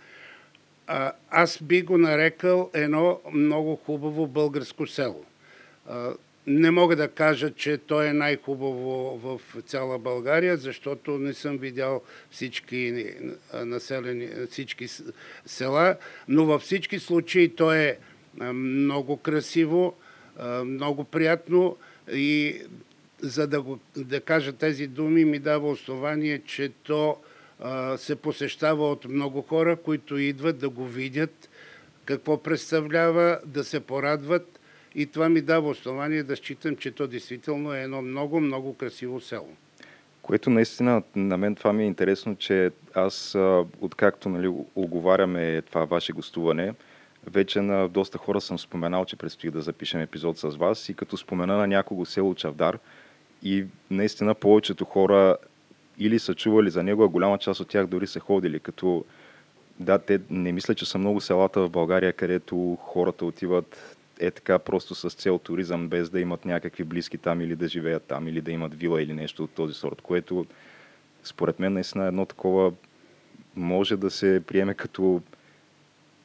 [0.88, 5.26] А, аз би го нарекал едно много хубаво българско село.
[5.88, 6.14] А,
[6.48, 12.02] Не мога да кажа, че то е най-хубаво в цяла България, защото не съм видял
[12.32, 13.06] всички
[13.54, 14.88] населени, всички
[15.46, 15.96] села,
[16.28, 17.98] но във всички случаи то е
[18.54, 19.94] много красиво,
[20.66, 21.78] много приятно
[22.12, 22.62] и
[23.22, 27.18] за да, го, да кажа тези думи ми дава основание, че то
[27.60, 31.50] а, се посещава от много хора, които идват да го видят,
[32.06, 34.60] какво представлява, да се порадват
[34.96, 39.22] и това ми дава основание да считам, че то действително е едно много, много красиво
[39.22, 39.50] село.
[40.22, 43.36] Което наистина на мен това ми е интересно, че аз
[43.82, 46.74] откакто нали, оговаряме това ваше гостуване,
[47.32, 51.18] вече на доста хора съм споменал, че предстои да запишем епизод с вас и като
[51.18, 52.80] спомена на някого село Чавдар
[53.44, 55.38] и наистина повечето хора
[55.98, 59.06] или са чували за него, а голяма част от тях дори са ходили, като
[59.80, 64.60] да, те не мисля, че са много селата в България, където хората отиват е така
[64.60, 68.42] просто с цел туризъм, без да имат някакви близки там или да живеят там, или
[68.42, 70.46] да имат вила или нещо от този сорт, което
[71.24, 72.74] според мен наистина едно такова
[73.56, 75.22] може да се приеме като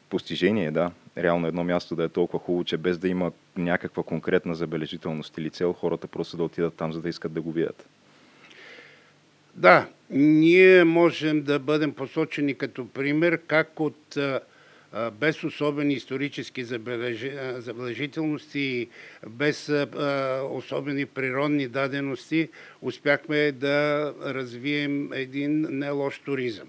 [0.09, 0.91] постижение, да.
[1.19, 5.51] Реално едно място да е толкова хубаво, че без да има някаква конкретна забележителност или
[5.51, 7.89] цел, хората просто да отидат там, за да искат да го видят.
[9.55, 14.19] Да, ние можем да бъдем посочени като пример как от
[15.13, 16.65] без особени исторически
[17.59, 18.89] забележителности,
[19.29, 19.73] без
[20.51, 22.49] особени природни дадености,
[22.83, 26.69] успяхме да развием един не лош туризъм.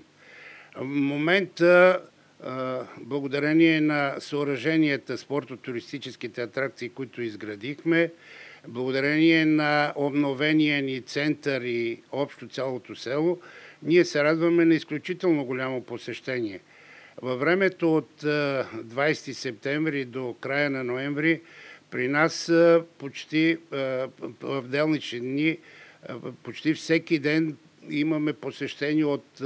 [0.76, 2.02] В момента,
[3.02, 8.12] благодарение на съоръженията, спорто-туристическите атракции, които изградихме,
[8.68, 13.40] благодарение на обновения ни център и общо цялото село,
[13.84, 16.60] ние се радваме на изключително голямо посещение–
[17.22, 21.42] във времето от 20 септември до края на ноември
[21.90, 22.52] при нас
[22.98, 23.58] почти
[24.42, 25.58] в делнични дни,
[26.44, 27.58] почти всеки ден
[27.90, 29.42] имаме посещение от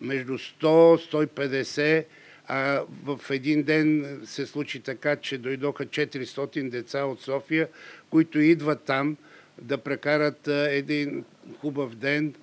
[0.00, 2.04] между 100-150,
[2.48, 7.68] а в един ден се случи така, че дойдоха 400 деца от София,
[8.10, 9.16] които идват там
[9.62, 11.24] да прекарат един
[11.60, 12.34] хубав ден,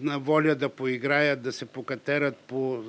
[0.00, 2.84] на воля да поиграят, да се покатерат по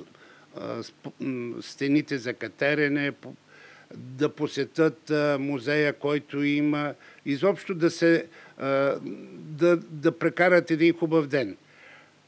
[1.60, 3.12] стените за катерене,
[3.96, 6.94] да посетат музея, който има,
[7.26, 8.26] изобщо да, се,
[9.32, 11.56] да, да прекарат един хубав ден.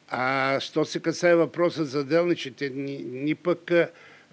[0.09, 3.71] А що се касае въпроса за делничите, ни, ни пък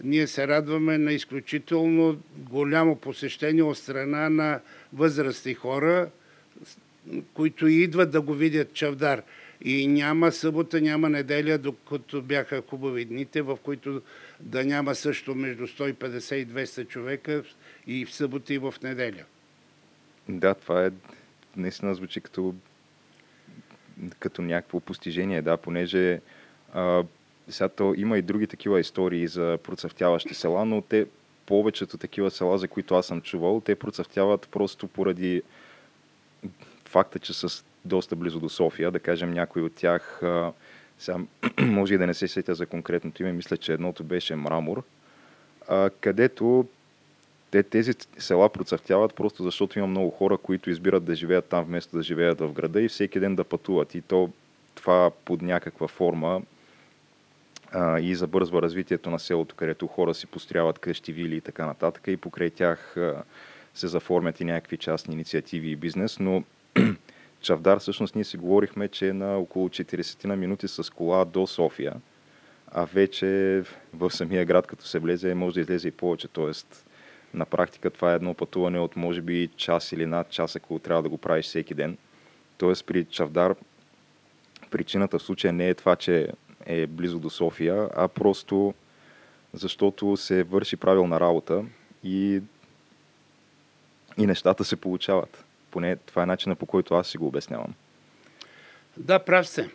[0.04, 4.60] ние се радваме на изключително голямо посещение от страна на
[4.94, 6.10] възрастни хора,
[7.34, 9.24] които идват да го видят Чавдар.
[9.62, 14.02] И няма събота, няма неделя, докато бяха хубави дните, в които
[14.40, 17.44] да няма също между 150 и 200 човека
[17.88, 19.24] и в събота и в неделя.
[20.30, 20.92] Да, това е
[21.58, 22.56] наистина звучи като,
[24.20, 26.22] като някакво постижение, да, понеже
[26.74, 27.04] а,
[27.50, 31.08] сега то има и други такива истории за процъфтяващи села, но те
[31.46, 35.42] повечето такива села, за които аз съм чувал, те процъфтяват просто поради
[36.86, 38.92] факта, че с доста близо до София.
[38.92, 40.22] Да кажем, някой от тях,
[41.00, 41.18] сега,
[41.62, 44.84] може и да не се сетя за конкретното име, мисля, че едното беше Мрамор,
[46.02, 46.66] където
[47.52, 51.98] те, тези села процъфтяват просто защото има много хора, които избират да живеят там вместо
[51.98, 53.96] да живеят в града и всеки ден да пътуват.
[53.96, 54.30] И то
[54.76, 56.42] това под някаква форма
[57.72, 62.08] а, и забързва развитието на селото, където хора си построяват къщи, вили и така нататък
[62.08, 63.24] и покрай тях а,
[63.74, 66.44] се заформят и някакви частни инициативи и бизнес, но
[67.42, 71.48] Чавдар, всъщност ние си говорихме, че е на около 40 на минути с кола до
[71.48, 71.94] София,
[72.72, 73.64] а вече
[73.94, 76.28] в самия град, като се влезе, може да излезе и повече.
[76.28, 76.86] Тоест,
[77.34, 81.04] на практика това е едно пътуване от може би час или над час, ако трябва
[81.04, 81.98] да го правиш всеки ден.
[82.58, 83.56] Тоест при Чавдар
[84.72, 86.30] причината в случая не е това, че
[86.70, 88.74] е близо до София, а просто
[89.54, 91.66] защото се върши правилна работа
[92.04, 92.42] и,
[94.18, 95.44] и нещата се получават.
[95.72, 97.74] Поне това е начина по който аз си го обяснявам.
[98.98, 99.70] Да, прав сте.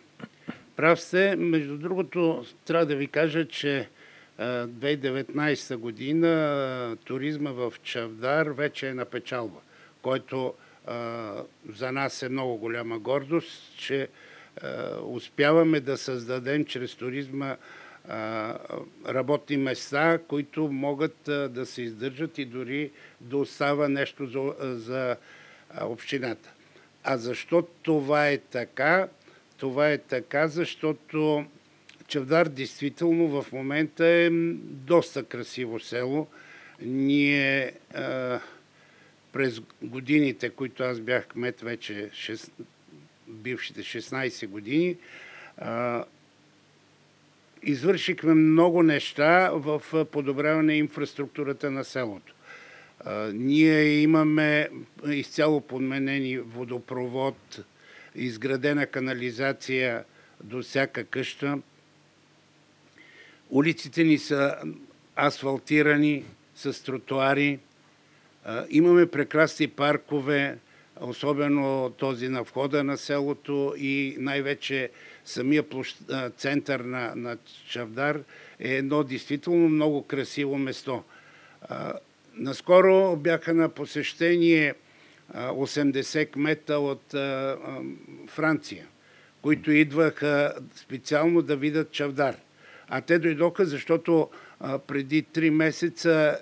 [0.75, 1.35] Прав сте.
[1.35, 3.89] Между другото, трябва да ви кажа, че
[4.39, 9.59] 2019 година туризма в Чавдар вече е на печалба,
[10.01, 10.53] който
[11.69, 14.07] за нас е много голяма гордост, че
[15.03, 17.55] успяваме да създадем чрез туризма
[19.07, 22.91] работни места, които могат да се издържат и дори
[23.21, 25.15] да остава нещо за, за
[25.81, 26.53] общината.
[27.03, 29.07] А защо това е така?
[29.57, 31.45] Това е така, защото
[32.07, 34.29] Чавдар действително в момента е
[34.63, 36.27] доста красиво село.
[36.81, 37.73] Ние
[39.31, 42.49] през годините, които аз бях кмет вече 6,
[43.27, 44.97] бившите 16 години,
[47.63, 52.35] извършихме много неща в подобряване инфраструктурата на селото
[53.33, 54.69] ние имаме
[55.07, 57.59] изцяло подменени водопровод,
[58.15, 60.03] изградена канализация
[60.43, 61.59] до всяка къща.
[63.49, 64.55] улиците ни са
[65.19, 66.23] асфалтирани
[66.55, 67.59] с тротуари.
[68.69, 70.57] Имаме прекрасни паркове,
[71.01, 74.89] особено този на входа на селото и най-вече
[75.25, 75.97] самия площ...
[76.37, 77.37] център на, на
[77.69, 78.19] Чавдар
[78.59, 81.03] е едно действително много красиво место.
[82.33, 84.73] Наскоро бяха на посещение
[85.35, 87.15] 80 кмета от
[88.27, 88.85] Франция,
[89.41, 92.35] които идваха специално да видят Чавдар.
[92.87, 94.29] А те дойдоха, защото
[94.87, 96.39] преди три месеца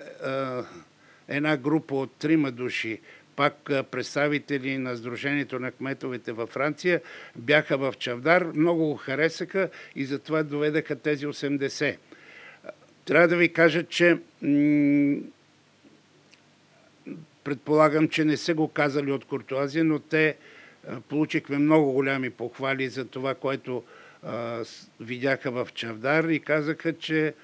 [1.28, 3.00] една група от трима души,
[3.36, 7.00] пак представители на Сдружението на кметовете във Франция,
[7.36, 11.96] бяха в Чавдар, много го харесаха и затова доведаха тези 80.
[13.04, 14.18] Трябва да ви кажа, че
[17.44, 20.36] предполагам, че не са го казали от Куртуазия, но те
[21.08, 23.82] получихме много голями похвали за това, което
[25.00, 27.34] видяха в Чавдар и казаха, че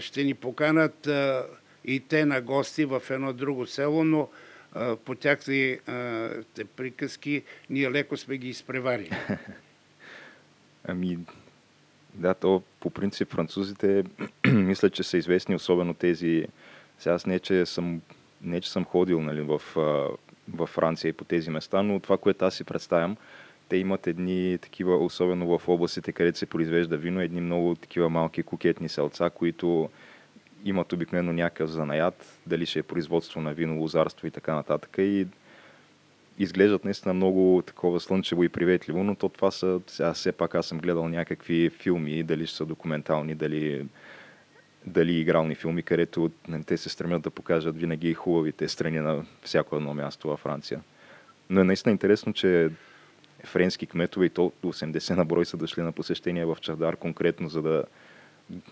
[0.00, 1.08] ще ни поканат
[1.84, 4.28] и те на гости в едно друго село, но
[5.04, 5.78] по тяхни
[6.76, 9.10] приказки ние леко сме ги изпреварили.
[10.88, 11.18] Ами,
[12.14, 14.04] да, то по принцип французите
[14.52, 16.46] мисля, че са известни, особено тези...
[16.98, 18.00] Сега аз не, че съм,
[18.42, 19.62] не, че съм ходил нали, в,
[20.54, 23.16] в Франция и по тези места, но това, което аз си представям,
[23.68, 28.42] те имат едни такива, особено в областите, където се произвежда вино, едни много такива малки
[28.42, 29.90] кукетни селца, които
[30.64, 34.94] имат обикновено някакъв занаят, дали ще е производство на вино, лозарство и така нататък.
[34.98, 35.26] И
[36.38, 40.66] изглеждат наистина много такова слънчево и приветливо, но то това са, сега все пак аз
[40.66, 43.86] съм гледал някакви филми, дали ще са документални, дали,
[44.86, 46.30] дали игрални филми, където
[46.66, 50.80] те се стремят да покажат винаги хубавите страни на всяко едно място във Франция.
[51.50, 52.70] Но е наистина интересно, че
[53.44, 57.62] френски кметове и то 80 на брой са дошли на посещение в Чардар конкретно, за
[57.62, 57.84] да,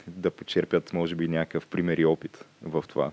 [0.06, 3.10] да почерпят, може би, някакъв пример и опит в това.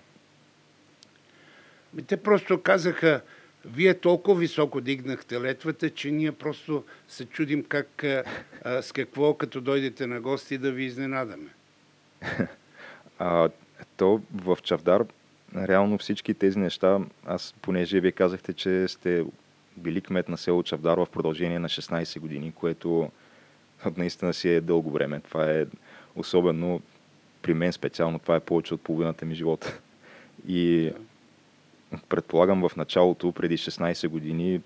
[2.07, 3.21] Те просто казаха,
[3.65, 9.61] вие толкова високо дигнахте летвата, че ние просто се чудим как, а, с какво, като
[9.61, 11.49] дойдете на гости, да ви изненадаме.
[13.19, 13.49] А,
[13.97, 15.05] то в Чавдар,
[15.55, 19.25] реално всички тези неща, аз понеже вие казахте, че сте
[19.77, 23.11] били кмет на село Чавдар в продължение на 16 години, което
[23.97, 25.19] наистина си е дълго време.
[25.19, 25.65] Това е
[26.15, 26.81] особено
[27.41, 29.79] при мен специално, това е повече от половината ми живота.
[30.47, 30.91] И
[32.09, 34.61] предполагам в началото, преди 16 години,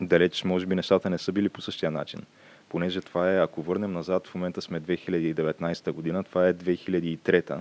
[0.00, 2.20] далеч, може би нещата не са били по същия начин.
[2.68, 7.60] Понеже това е, ако върнем назад, в момента сме 2019 година, това е 2003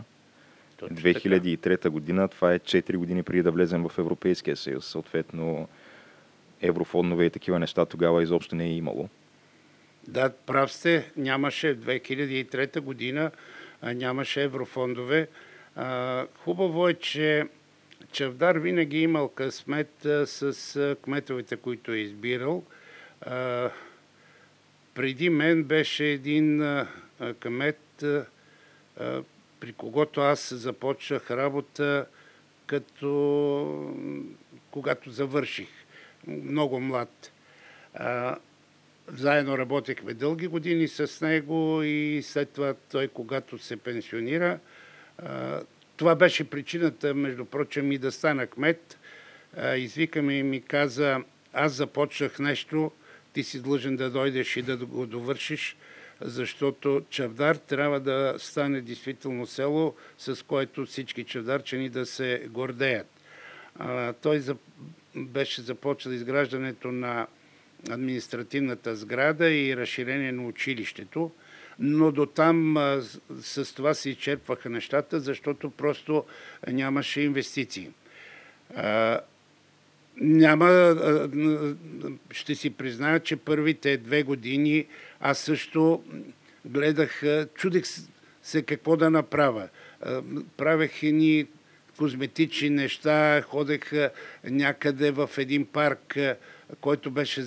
[0.82, 4.86] 2003 година, това е 4 години преди да влезем в Европейския съюз.
[4.86, 5.68] Съответно,
[6.62, 9.10] еврофондове и такива неща тогава изобщо не е имало.
[10.08, 13.32] Да, прав сте, нямаше в 2003 година,
[13.84, 15.28] нямаше еврофондове.
[16.44, 17.48] хубаво е, че
[18.12, 19.92] Чавдар винаги е имал късмет
[20.26, 22.64] с кметовете, които е избирал.
[24.94, 26.64] преди мен беше един
[27.40, 28.04] кмет,
[29.60, 32.06] при когото аз започнах работа,
[32.66, 33.96] като
[34.72, 35.70] когато завърших
[36.28, 37.32] много млад.
[39.08, 44.60] Заедно работехме дълги години с него и след това той, когато се пенсионира,
[45.98, 49.00] това беше причината, между прочим, и да стана кмет.
[49.78, 51.24] Извикаме и ми каза,
[51.54, 52.92] аз започнах нещо,
[53.34, 55.78] ти си длъжен да дойдеш и да го довършиш,
[56.22, 63.08] защото Чавдар трябва да стане действително село, с което всички чавдарчани да се гордеят.
[64.22, 64.42] Той
[65.16, 67.28] беше започнал изграждането на
[67.90, 71.32] административната сграда и разширение на училището,
[71.80, 72.78] но до там
[73.42, 76.26] с това се изчерпваха нещата, защото просто
[76.68, 77.90] нямаше инвестиции.
[78.76, 79.20] А,
[80.22, 80.96] няма,
[82.32, 84.86] ще си призная, че първите две години
[85.20, 86.04] аз също
[86.66, 87.24] гледах,
[87.56, 87.84] чудех
[88.44, 89.70] се какво да направя.
[90.58, 91.48] Правех едни
[91.98, 93.92] козметични неща, ходех
[94.44, 96.18] някъде в един парк,
[96.82, 97.42] който беше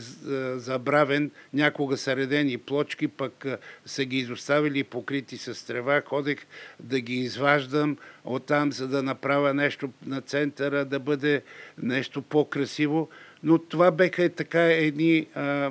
[0.57, 3.47] забравен, някога са редени плочки, пък
[3.87, 6.47] са ги изоставили покрити с трева, ходех
[6.81, 11.43] да ги изваждам оттам, за да направя нещо на центъра, да бъде
[11.83, 13.09] нещо по-красиво.
[13.43, 15.71] Но това беха така едни а,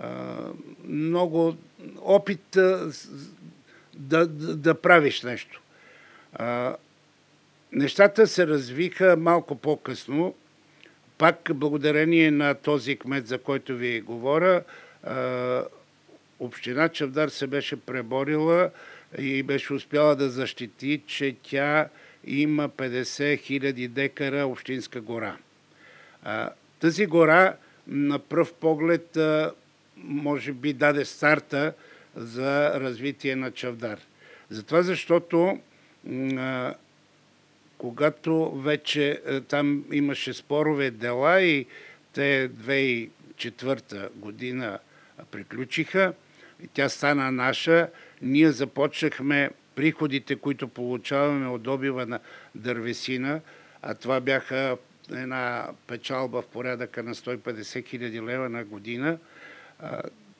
[0.00, 0.36] а,
[0.88, 1.56] много
[2.00, 2.58] опит
[3.94, 5.62] да, да, да правиш нещо.
[6.32, 6.76] А,
[7.72, 10.34] Нещата се развиха малко по-късно,
[11.18, 14.62] пак благодарение на този кмет, за който ви говоря,
[16.40, 18.70] община Чавдар се беше преборила
[19.18, 21.88] и беше успяла да защити, че тя
[22.24, 25.36] има 50 000 декара общинска гора.
[26.80, 27.56] Тази гора
[27.86, 29.18] на пръв поглед
[29.96, 31.72] може би даде старта
[32.16, 33.98] за развитие на Чавдар.
[34.50, 35.58] Затова защото
[37.78, 41.66] когато вече там имаше спорове дела и
[42.12, 44.78] те 2004 година
[45.30, 46.12] приключиха,
[46.64, 47.88] и тя стана наша,
[48.22, 52.20] ние започнахме приходите, които получаваме от добива на
[52.54, 53.40] дървесина,
[53.82, 54.76] а това бяха
[55.12, 59.18] една печалба в порядъка на 150 хиляди лева на година.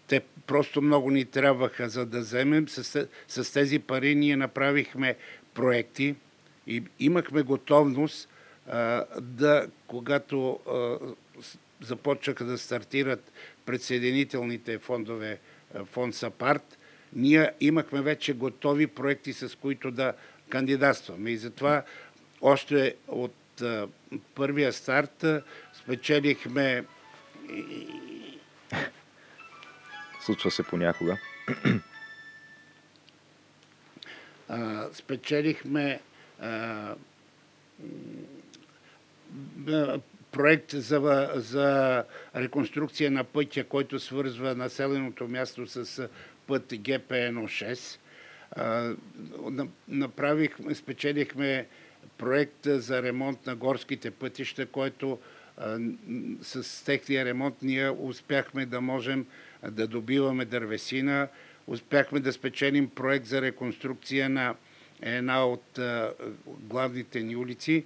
[0.07, 2.68] Те просто много ни трябваха, за да вземем.
[2.68, 5.16] С, с тези пари ние направихме
[5.55, 6.14] проекти
[6.68, 8.28] и имахме готовност
[9.20, 10.60] да, когато
[11.80, 13.32] започнаха да стартират
[13.66, 15.38] предсъединителните фондове,
[15.84, 16.78] фонд САПАРТ,
[17.12, 20.12] ние имахме вече готови проекти, с които да
[20.48, 21.30] кандидатстваме.
[21.30, 21.82] И затова
[22.40, 23.62] още от
[24.34, 25.24] първия старт
[25.74, 26.84] спечелихме.
[30.20, 31.18] Случва се понякога.
[34.92, 36.00] спечелихме
[40.32, 42.05] проект за, за
[42.36, 46.09] реконструкция на пътя, който свързва населеното място с
[46.47, 47.99] път ГП-16.
[49.89, 51.66] Направихме, спечелихме
[52.18, 55.18] проект за ремонт на горските пътища, който
[56.43, 59.26] с техния ремонт ние успяхме да можем
[59.70, 61.28] да добиваме дървесина,
[61.66, 64.55] успяхме да спечелим проект за реконструкция на
[65.03, 65.80] една от
[66.46, 67.84] главните ни улици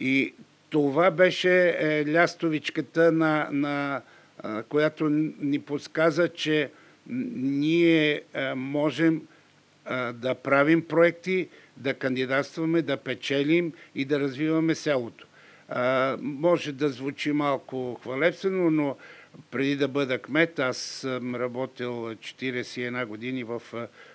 [0.00, 0.34] и
[0.70, 4.02] това беше е, лястовичката, на, на,
[4.68, 6.70] която ни подсказа, че
[7.06, 8.22] ние
[8.56, 9.22] можем
[10.12, 15.26] да правим проекти, да кандидатстваме, да печелим и да развиваме селото.
[16.20, 18.96] Може да звучи малко хвалебствено, но
[19.50, 23.62] преди да бъда кмет, аз съм работил 41 години в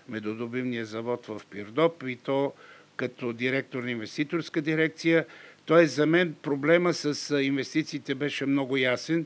[0.10, 2.54] медодобивния завод в Пирдоп и то
[2.96, 5.26] като директор на инвеститорска дирекция.
[5.66, 9.26] Тоест за мен проблема с инвестициите беше много ясен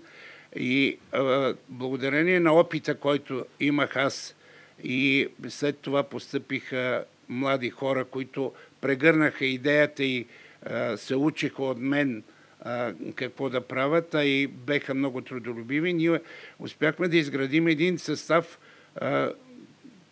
[0.56, 4.36] и а, благодарение на опита, който имах аз
[4.84, 10.26] и след това постъпиха млади хора, които прегърнаха идеята и
[10.66, 12.24] а, се учиха от мен
[12.68, 15.93] а, какво да правят, а и беха много трудолюбиви.
[15.93, 16.22] Ние
[16.59, 18.59] успяхме да изградим един състав,
[18.95, 19.32] а,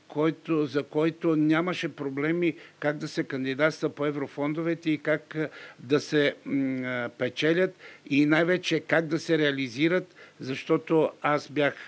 [0.07, 5.35] който, за който нямаше проблеми как да се кандидатства по еврофондовете и как
[5.79, 7.75] да се м, печелят
[8.09, 11.87] и най-вече как да се реализират, защото аз бях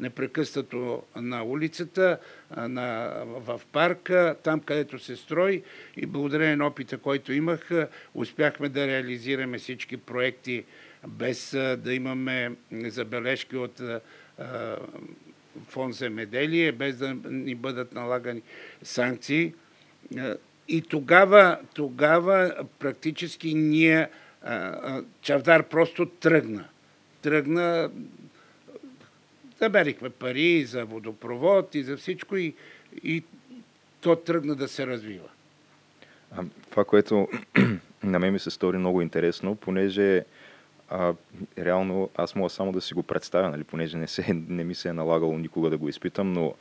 [0.00, 2.18] непрекъснато на улицата,
[2.56, 5.62] на, в парка, там където се строи
[5.96, 7.70] и благодарение на опита, който имах,
[8.14, 10.64] успяхме да реализираме всички проекти
[11.08, 13.80] без да имаме забележки от
[15.68, 18.42] фонд земеделие, без да ни бъдат налагани
[18.82, 19.54] санкции.
[20.68, 24.08] И тогава, тогава практически ние,
[25.22, 26.64] Чавдар просто тръгна.
[27.22, 27.90] Тръгна
[29.60, 32.54] Намерихме пари за водопровод и за всичко и,
[33.02, 33.22] и
[34.00, 35.28] то тръгна да се развива.
[36.36, 37.28] А, това, което
[38.04, 40.24] на мен ми се стори много интересно, понеже
[40.90, 41.14] а,
[41.58, 44.88] реално аз мога само да си го представя, нали, понеже не, се, не ми се
[44.88, 46.54] е налагало никога да го изпитам, но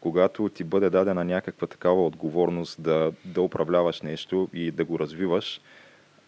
[0.00, 5.60] когато ти бъде дадена някаква такава отговорност да, да управляваш нещо и да го развиваш,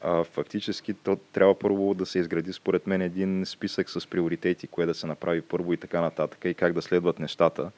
[0.04, 4.86] а, фактически то трябва първо да се изгради според мен един списък с приоритети, кое
[4.86, 7.70] да се направи първо и така нататък и как да следват нещата.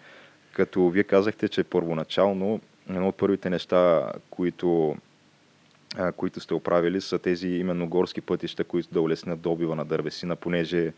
[0.53, 2.61] Като вие казахте, че първоначално
[2.91, 4.97] едно от първите неща, които,
[5.97, 10.37] а, които сте оправили, са тези именно горски пътища, които да улеснят добива на дървесина,
[10.37, 10.93] понеже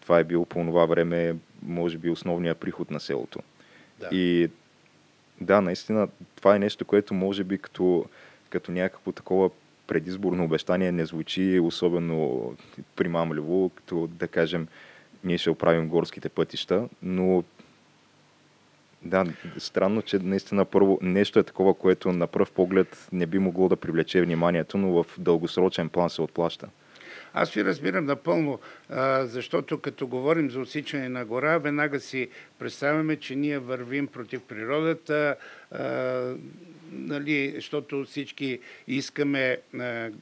[0.00, 3.38] това е било по това време, може би, основният приход на селото.
[4.00, 4.08] Да.
[4.12, 4.50] И
[5.40, 8.04] да, наистина, това е нещо, което може би като,
[8.50, 9.50] като някакво такова
[9.90, 12.52] предизборно обещание не звучи особено
[12.96, 14.68] примамливо, като да кажем
[15.24, 17.44] ние ще оправим горските пътища, но
[19.02, 19.24] да,
[19.58, 23.76] странно, че наистина първо нещо е такова, което на пръв поглед не би могло да
[23.76, 26.68] привлече вниманието, но в дългосрочен план се отплаща.
[27.34, 28.60] Аз ви разбирам напълно,
[29.20, 32.28] защото като говорим за отсичане на гора, веднага си
[32.58, 35.36] представяме, че ние вървим против природата,
[36.92, 39.58] нали, защото всички искаме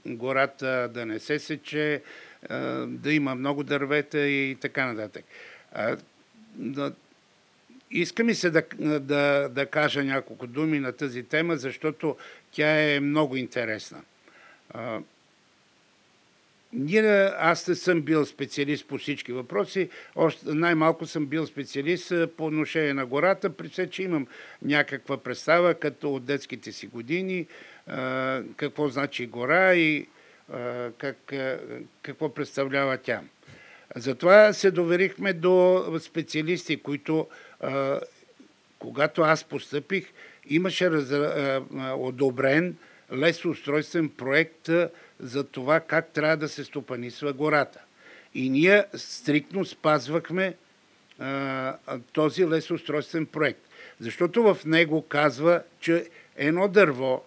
[0.07, 2.03] гората да не се сече,
[2.87, 5.25] да има много дървета и така нататък.
[7.91, 8.63] иска ми се да,
[9.01, 12.17] да, да кажа няколко думи на тази тема, защото
[12.53, 14.01] тя е много интересна.
[14.71, 15.01] А,
[16.73, 22.47] ние, аз не съм бил специалист по всички въпроси, още най-малко съм бил специалист по
[22.47, 24.27] отношение на гората, при все, че имам
[24.63, 27.47] някаква представа, като от детските си години,
[28.57, 30.07] какво значи гора и
[30.99, 31.33] как,
[32.03, 33.21] какво представлява тя.
[33.97, 37.27] Затова се доверихме до специалисти, които,
[38.79, 40.07] когато аз постъпих,
[40.49, 41.13] имаше раз,
[41.97, 42.77] одобрен
[43.13, 44.69] лесоустройствен проект
[45.21, 47.81] за това как трябва да се стопанисва гората.
[48.35, 50.55] И ние стриктно спазвахме
[51.19, 51.75] а,
[52.13, 53.61] този лесоустройствен проект.
[54.01, 57.25] Защото в него казва, че едно дърво,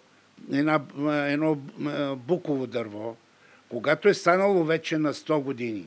[0.54, 0.82] една,
[1.28, 1.56] едно
[2.16, 3.18] буково дърво,
[3.70, 5.86] когато е станало вече на 100 години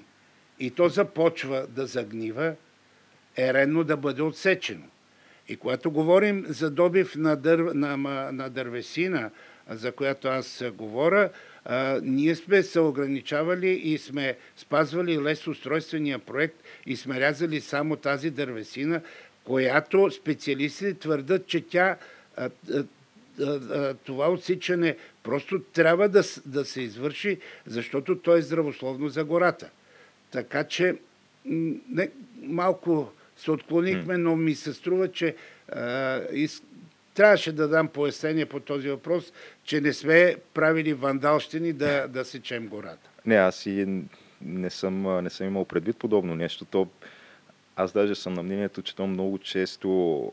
[0.58, 2.54] и то започва да загнива,
[3.36, 4.84] е редно да бъде отсечено.
[5.48, 7.58] И когато говорим за добив на, дър...
[7.58, 7.96] на,
[8.32, 9.30] на дървесина,
[9.70, 11.30] за която аз говоря,
[11.64, 16.56] а, ние сме се ограничавали и сме спазвали лесоустройствения проект
[16.86, 19.00] и сме рязали само тази дървесина,
[19.44, 21.96] която специалистите твърдат, че тя
[22.36, 22.50] а,
[23.40, 29.70] а, това отсичане просто трябва да, да се извърши, защото то е здравословно за гората.
[30.30, 30.96] Така че
[31.44, 32.10] не,
[32.42, 35.34] малко се отклонихме, но ми се струва, че
[35.68, 36.62] а, из,
[37.14, 39.32] трябваше да дам пояснение по този въпрос,
[39.64, 43.10] че не сме правили вандалщини да, да сечем гората.
[43.26, 44.02] Не, аз и
[44.42, 46.64] не съм, не съм имал предвид подобно нещо.
[46.64, 46.88] То,
[47.76, 50.32] аз даже съм на мнението, че то много често,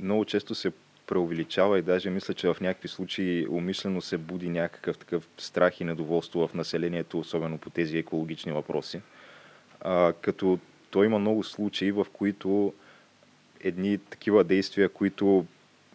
[0.00, 0.72] много често се
[1.06, 5.84] преувеличава и даже мисля, че в някакви случаи умишлено се буди някакъв такъв страх и
[5.84, 9.00] недоволство в населението, особено по тези екологични въпроси.
[9.80, 10.58] А, като
[10.90, 12.74] той има много случаи, в които
[13.60, 15.46] едни такива действия, които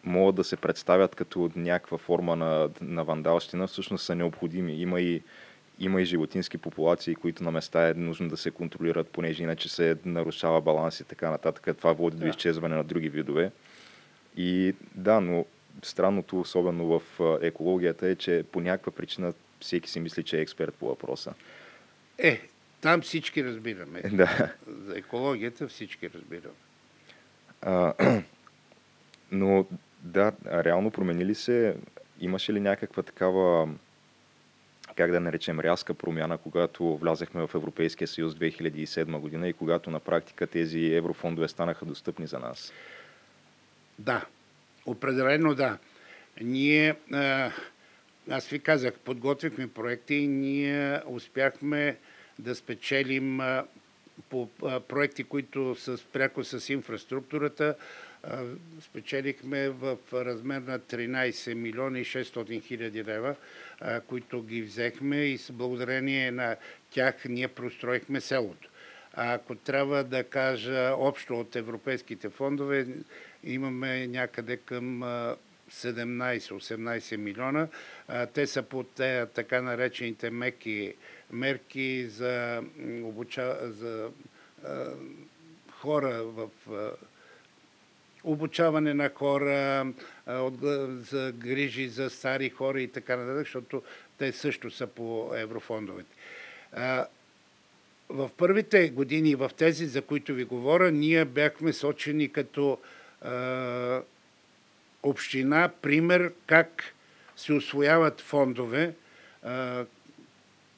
[0.03, 4.81] могат да се представят като някаква форма на, на вандалщина, всъщност са необходими.
[4.81, 5.21] Има и,
[5.79, 9.97] има и животински популации, които на места е нужно да се контролират, понеже иначе се
[10.05, 11.77] нарушава баланс и така нататък.
[11.77, 12.23] Това води да.
[12.23, 13.51] до изчезване на други видове.
[14.37, 15.45] И да, но
[15.83, 17.01] странното, особено в
[17.41, 21.33] екологията, е, че по някаква причина всеки си мисли, че е експерт по въпроса.
[22.17, 22.41] Е,
[22.81, 24.01] там всички разбираме.
[24.11, 24.53] Да.
[24.67, 26.55] За екологията всички разбираме.
[27.61, 27.93] А,
[29.31, 29.65] но
[30.03, 31.75] да, реално промени се,
[32.19, 33.69] имаше ли някаква такава,
[34.95, 39.99] как да наречем, рязка промяна, когато влязахме в Европейския съюз 2007 година и когато на
[39.99, 42.73] практика тези еврофондове станаха достъпни за нас?
[43.99, 44.25] Да,
[44.85, 45.77] определено да.
[46.41, 46.95] Ние,
[48.29, 51.97] аз ви казах, подготвихме проекти и ние успяхме
[52.39, 53.41] да спечелим
[54.29, 54.49] по
[54.87, 57.75] проекти, които са пряко с инфраструктурата,
[58.81, 63.35] спечелихме в размер на 13 милиона и 600 хиляди лева,
[64.07, 66.55] които ги взехме и с благодарение на
[66.89, 68.69] тях ние простроихме селото.
[69.13, 72.87] А ако трябва да кажа общо от европейските фондове,
[73.43, 75.01] имаме някъде към
[75.71, 77.67] 17-18 милиона.
[78.33, 80.93] Те са по те, така наречените меки
[81.31, 82.63] мерки за,
[83.03, 83.57] обуча...
[83.63, 84.09] за
[85.71, 86.49] хора в
[88.23, 89.85] обучаване на хора,
[90.99, 93.83] за грижи за стари хора и така нататък, защото
[94.17, 96.15] те също са по еврофондовете.
[98.09, 102.77] В първите години, в тези, за които ви говоря, ние бяхме сочени като
[105.03, 106.83] община, пример как
[107.35, 108.93] се освояват фондове,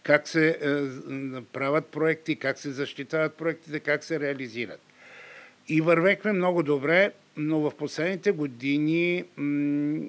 [0.03, 0.59] как се
[1.53, 4.81] правят проекти, как се защитават проектите, как се реализират.
[5.67, 10.07] И вървехме много добре но в последните години м-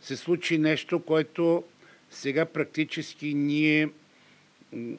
[0.00, 1.64] се случи нещо, което
[2.10, 3.88] сега практически ние
[4.72, 4.96] м-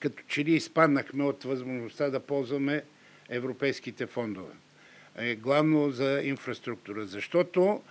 [0.00, 2.82] като че ли изпаднахме от възможността да ползваме
[3.28, 4.52] европейските фондове.
[5.16, 7.06] Е, главно за инфраструктура.
[7.06, 7.82] Защото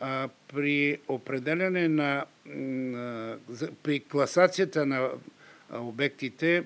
[0.00, 3.36] а, при определяне на, на
[3.82, 5.10] при класацията на
[5.72, 6.64] обектите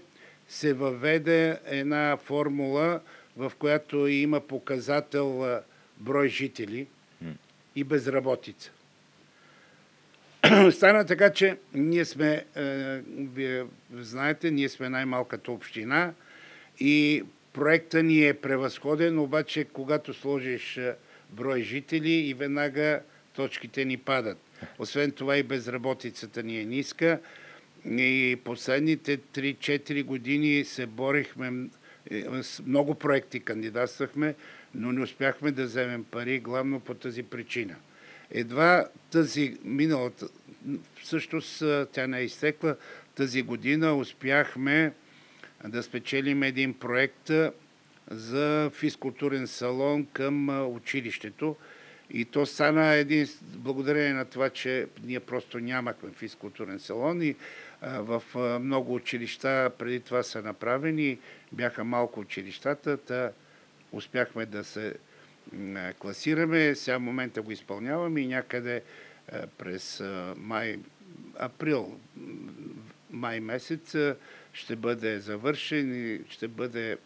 [0.49, 3.01] се въведе една формула,
[3.37, 5.61] в която има показател
[5.99, 6.87] брой жители
[7.77, 8.71] и безработица.
[10.71, 16.13] Стана така, че ние сме, е, вие знаете, ние сме най-малката община
[16.81, 20.95] и проекта ни е превъзходен, обаче когато сложиш е,
[21.31, 23.01] брой жители и веднага
[23.35, 24.39] точките ни падат.
[24.79, 27.21] Освен това и безработицата ни е ниска.
[27.87, 31.69] И последните 3-4 години се борихме
[32.11, 32.25] Е,
[32.67, 34.35] много проекти кандидатствахме,
[34.75, 37.77] но не успяхме да вземем пари главно по тази причина.
[38.31, 40.29] Едва тази миналата,
[41.03, 41.63] всъщност
[41.93, 42.77] тя не е изтекла,
[43.15, 44.93] тази година успяхме
[45.65, 47.31] да спечелим един проект
[48.11, 51.57] за физкултурен салон към училището.
[52.11, 57.35] И то стана един, благодарение на това, че ние просто нямахме физкултурен салон и
[57.83, 58.23] в
[58.61, 61.19] много училища преди това са направени,
[61.53, 63.31] бяха малко училищата, та
[63.93, 64.95] успяхме да се
[65.99, 66.75] класираме.
[66.75, 68.83] Сега момента го изпълняваме и някъде
[69.33, 70.79] а, през а, май,
[71.39, 72.01] април,
[73.11, 73.97] май месец
[74.53, 76.99] ще бъде завършен и ще бъде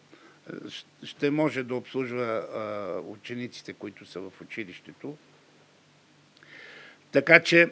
[1.03, 5.17] ще може да обслужва учениците, които са в училището.
[7.11, 7.69] Така че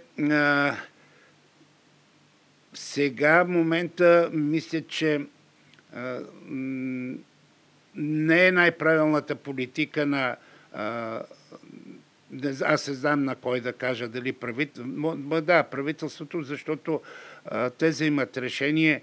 [2.73, 5.21] сега момента мисля, че
[7.99, 10.35] не е най-правилната политика на
[10.73, 11.21] а,
[12.63, 15.41] аз се знам на кой да кажа, дали правителството.
[15.41, 17.01] Да, правителството, защото
[17.45, 19.01] а, те взимат решение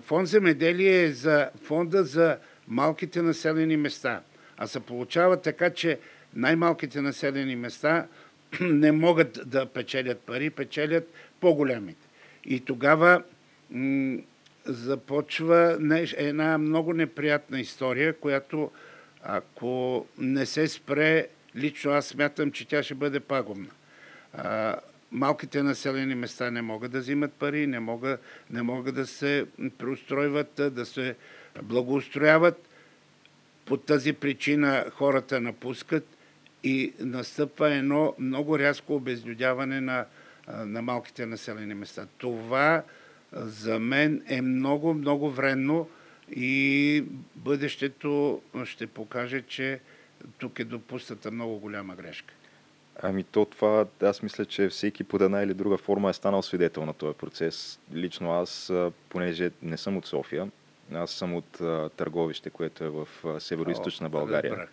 [0.00, 4.20] фонд земеделие е за фонда за малките населени места.
[4.56, 5.98] А се получава така, че
[6.34, 8.06] най-малките населени места
[8.60, 12.06] не могат да печелят пари, печелят по-големите.
[12.44, 13.22] И тогава
[14.64, 15.78] започва
[16.16, 18.70] една много неприятна история, която
[19.22, 23.68] ако не се спре, лично аз смятам, че тя ще бъде пагубна
[25.12, 29.46] малките населени места не могат да взимат пари, не могат, не могат да се
[29.78, 31.16] преустройват, да се
[31.62, 32.68] благоустрояват.
[33.64, 36.06] По тази причина хората напускат
[36.64, 40.06] и настъпва едно много рязко обезлюдяване на,
[40.48, 42.06] на малките населени места.
[42.18, 42.82] Това
[43.32, 45.88] за мен е много, много вредно
[46.30, 47.04] и
[47.36, 49.80] бъдещето ще покаже, че
[50.38, 52.34] тук е допусната много голяма грешка.
[53.02, 56.86] Ами то това, аз мисля, че всеки под една или друга форма е станал свидетел
[56.86, 57.80] на този процес.
[57.94, 58.72] Лично аз,
[59.08, 60.50] понеже не съм от София,
[60.92, 63.08] аз съм от а, Търговище, което е в
[63.40, 64.68] северо-источна България.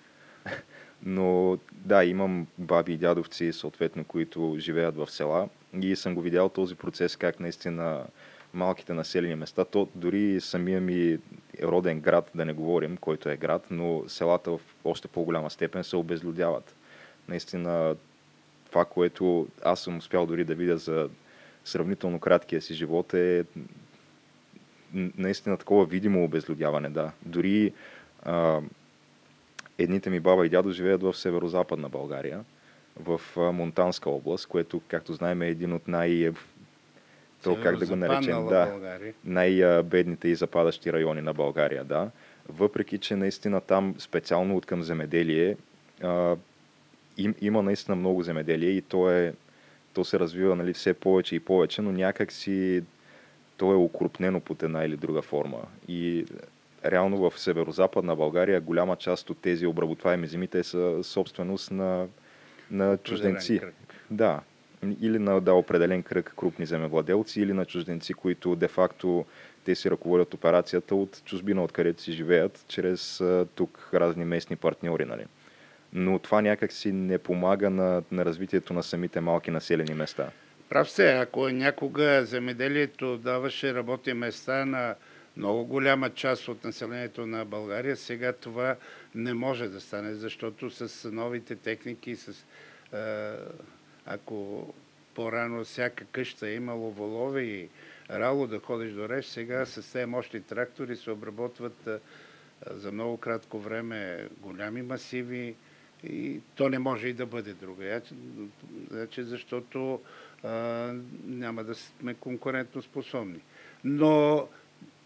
[1.06, 5.50] Но да, имам баби и дядовци, съответно, които живеят в села
[5.82, 8.06] и съм го видял този процес, как наистина
[8.54, 11.18] малките населени места, то дори самия ми
[11.64, 15.96] роден град, да не говорим, който е град, но селата в още по-голяма степен се
[15.96, 16.76] обезлюдяват.
[17.28, 17.96] Наистина
[18.70, 21.10] това, което аз съм успял дори да видя за
[21.66, 23.46] сравнително краткия си живот е
[24.94, 27.12] наистина такова видимо обезлюдяване, да.
[27.26, 27.74] Дори
[28.24, 28.62] а,
[29.78, 32.44] едните ми баба и дядо живеят в северо-западна България,
[33.00, 36.32] в Монтанска област, което, както знаем, е един от най-
[37.44, 38.80] то как да го наречем, да,
[39.26, 42.10] най-бедните и западащи райони на България, да.
[42.50, 45.58] Въпреки, че наистина там специално от към земеделие
[46.04, 46.36] а,
[47.18, 49.34] им, има наистина много земеделие и то, е,
[49.94, 52.84] то се развива нали, все повече и повече, но някак си
[53.58, 55.58] то е укрупнено под една или друга форма.
[55.88, 56.26] И
[56.86, 62.08] реално в северо-западна България голяма част от тези обработваеми земите са собственост на,
[62.72, 63.62] на чужденци.
[64.12, 64.42] Да.
[65.02, 69.26] Или на да, определен кръг крупни земевладелци, или на чужденци, които де-факто
[69.66, 73.24] те си ръководят операцията от чужбина, откъдето си живеят, чрез
[73.56, 75.06] тук разни местни партньори.
[75.06, 75.26] Нали
[75.94, 80.30] но това някак си не помага на, на развитието на самите малки населени места.
[80.70, 84.96] Прав се, ако някога земеделието даваше работни места на
[85.38, 88.76] много голяма част от населението на България, сега това
[89.16, 92.46] не може да стане, защото с новите техники, с,
[94.08, 94.68] ако
[95.16, 97.70] по-рано всяка къща е имало волове и
[98.10, 101.90] рало да ходиш до реч, сега с тези мощни трактори се обработват
[102.72, 105.56] за много кратко време голями масиви,
[106.04, 108.02] и то не може и да бъде друга.
[108.92, 110.02] Значи, защото
[110.44, 110.50] а,
[111.26, 113.40] няма да сме конкурентно способни.
[113.84, 114.48] Но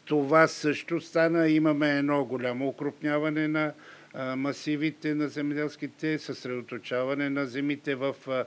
[0.05, 1.49] това също стана.
[1.49, 3.73] Имаме едно голямо укрупняване на
[4.13, 8.45] а, масивите на земеделските, съсредоточаване на земите в а,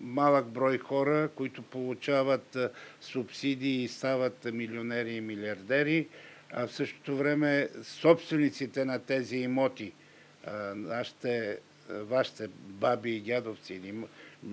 [0.00, 2.56] малък брой хора, които получават
[3.00, 6.08] субсидии и стават милионери и милиардери,
[6.52, 9.92] а в същото време собствениците на тези имоти–
[10.74, 11.58] нашите,
[11.90, 13.80] вашите баби и дядовци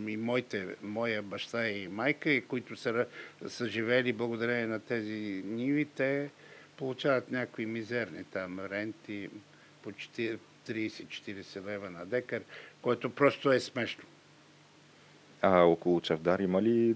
[0.07, 3.05] и моите, моя баща и майка, и които са,
[3.47, 6.29] са живели благодарение на тези ниви, те
[6.77, 9.29] получават някакви мизерни там ренти
[9.81, 12.41] по 30-40 лева на декар,
[12.81, 14.03] което просто е смешно.
[15.45, 16.95] А около Чавдар има ли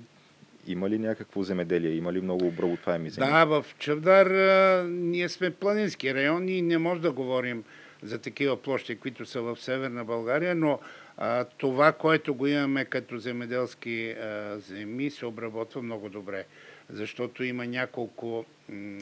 [0.67, 1.91] има ли някакво земеделие?
[1.91, 3.27] Има ли много обработваеми земи?
[3.27, 7.63] Да, в Чавдар а, ние сме планински район и не може да говорим
[8.03, 10.79] за такива площи, които са в Северна България, но
[11.17, 16.45] а, това, което го имаме като земеделски а, земи, се обработва много добре,
[16.89, 18.45] защото има няколко...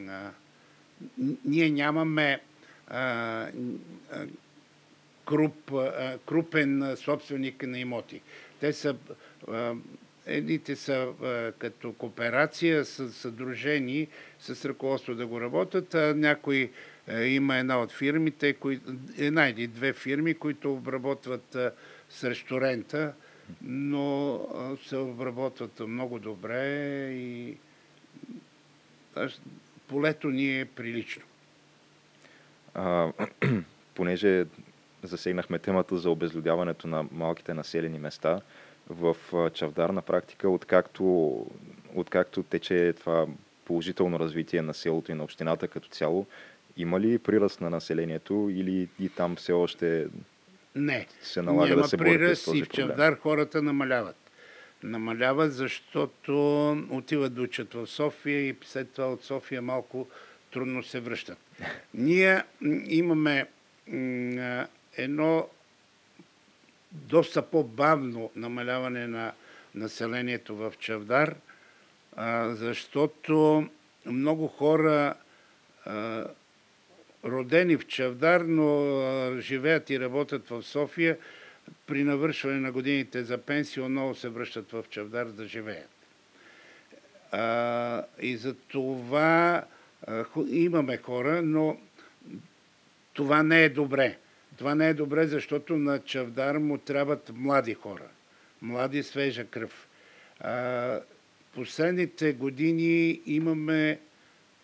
[0.09, 0.30] А,
[1.45, 2.41] ние нямаме
[2.88, 3.01] а,
[4.11, 4.26] а,
[5.26, 8.22] круп, а, крупен собственик на имоти.
[8.59, 8.95] Те са
[10.26, 11.07] едните са
[11.57, 14.07] като кооперация, са съдружени
[14.39, 16.72] с ръководство да го работят, а някои
[17.26, 18.55] има една от фирмите,
[19.17, 21.57] една или две фирми, които обработват
[22.09, 23.13] срещу рента,
[23.61, 24.39] но
[24.88, 27.57] се обработват много добре и
[29.88, 31.23] полето ни е прилично.
[32.73, 33.11] А,
[33.95, 34.45] понеже
[35.03, 38.41] засегнахме темата за обезлюдяването на малките населени места,
[38.90, 39.16] в
[39.53, 41.45] Чавдар на практика, откакто,
[41.95, 43.28] откакто тече това
[43.66, 46.26] положително развитие на селото и на общината като цяло,
[46.78, 50.07] има ли приръст на населението или и там все още
[50.76, 51.07] Не.
[51.22, 52.88] се налага Няма да се борите с приръст този и в проблем?
[52.88, 54.16] Чавдар хората намаляват.
[54.84, 60.07] Намаляват, защото отиват да учат в София и след това от София малко
[60.52, 61.38] трудно се връщат.
[61.94, 62.44] Ние
[62.88, 63.48] имаме
[64.98, 65.48] едно
[66.95, 69.34] доста по-бавно намаляване на
[69.76, 71.35] населението в Чавдар,
[72.49, 73.67] защото
[74.05, 75.15] много хора
[77.26, 81.17] родени в Чавдар, но живеят и работят в София,
[81.88, 85.89] при навършване на годините за пенсия отново се връщат в Чавдар да живеят.
[88.22, 89.63] И за това
[90.49, 91.77] имаме хора, но
[93.13, 94.17] това не е добре.
[94.57, 98.07] Това не е добре, защото на Чавдар му трябват млади хора.
[98.61, 99.88] Млади, свежа кръв.
[100.40, 100.99] А,
[101.53, 103.99] последните години имаме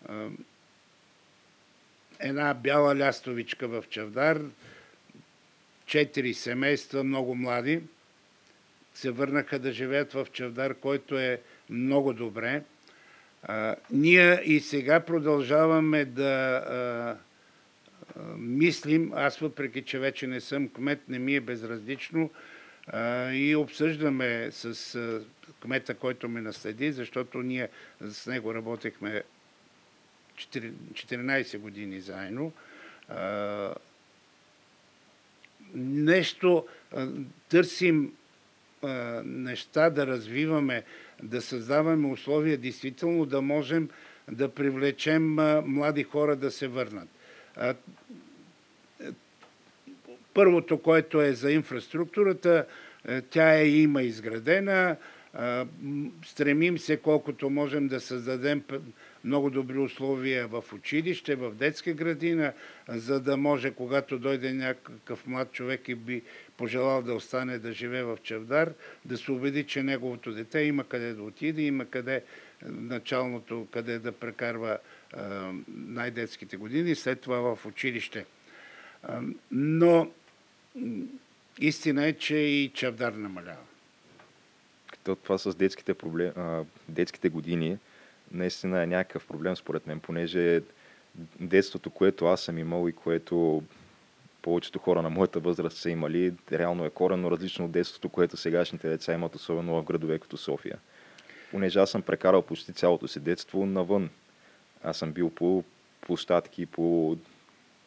[0.08, 0.28] а,
[2.20, 4.40] една бяла лястовичка в Чавдар,
[5.86, 7.80] четири семейства, много млади,
[8.94, 11.40] се върнаха да живеят в Чавдар, който е
[11.70, 12.62] много добре.
[13.42, 17.16] А, ние и сега продължаваме да а,
[18.36, 22.30] мислим, аз въпреки, че вече не съм кмет, не ми е безразлично
[23.32, 24.98] и обсъждаме с
[25.60, 27.68] кмета, който ме наследи, защото ние
[28.00, 29.22] с него работехме
[30.36, 32.52] 4 14 години заедно.
[35.74, 36.66] Нещо
[37.48, 38.12] търсим
[39.24, 40.82] неща да развиваме,
[41.22, 43.88] да създаваме условия действително да можем
[44.30, 45.34] да привлечем
[45.64, 47.08] млади хора да се върнат.
[47.56, 47.74] А,
[50.34, 52.66] Първото, което е за инфраструктурата,
[53.08, 54.96] е, тя е има изградена.
[56.24, 58.62] Стремим се колкото можем да създадем
[59.24, 62.52] много добри условия в училище, в детска градина,
[62.88, 66.22] за да може, когато дойде някакъв млад човек и би
[66.56, 68.72] пожелал да остане да живее в Чавдар,
[69.04, 72.22] да се убеди, че неговото дете има къде да отиде, има къде е,
[72.68, 74.78] началното, къде да прекарва
[75.68, 78.26] най-детските години, след това в училище.
[79.02, 79.20] А,
[79.50, 80.10] Но
[81.58, 83.62] истина е, че и Чавдар намалява.
[85.04, 86.32] То това с детските, проблем,
[86.88, 87.78] детските години
[88.32, 90.62] наистина е някакъв проблем според мен, понеже
[91.40, 93.62] детството, което аз съм имал и което
[94.42, 98.88] повечето хора на моята възраст са имали, реално е коренно различно от детството, което сегашните
[98.88, 100.78] деца имат, особено в градове като София.
[101.50, 104.10] Понеже аз съм прекарал почти цялото си детство навън.
[104.84, 105.64] Аз съм бил по
[106.00, 107.16] площадки, по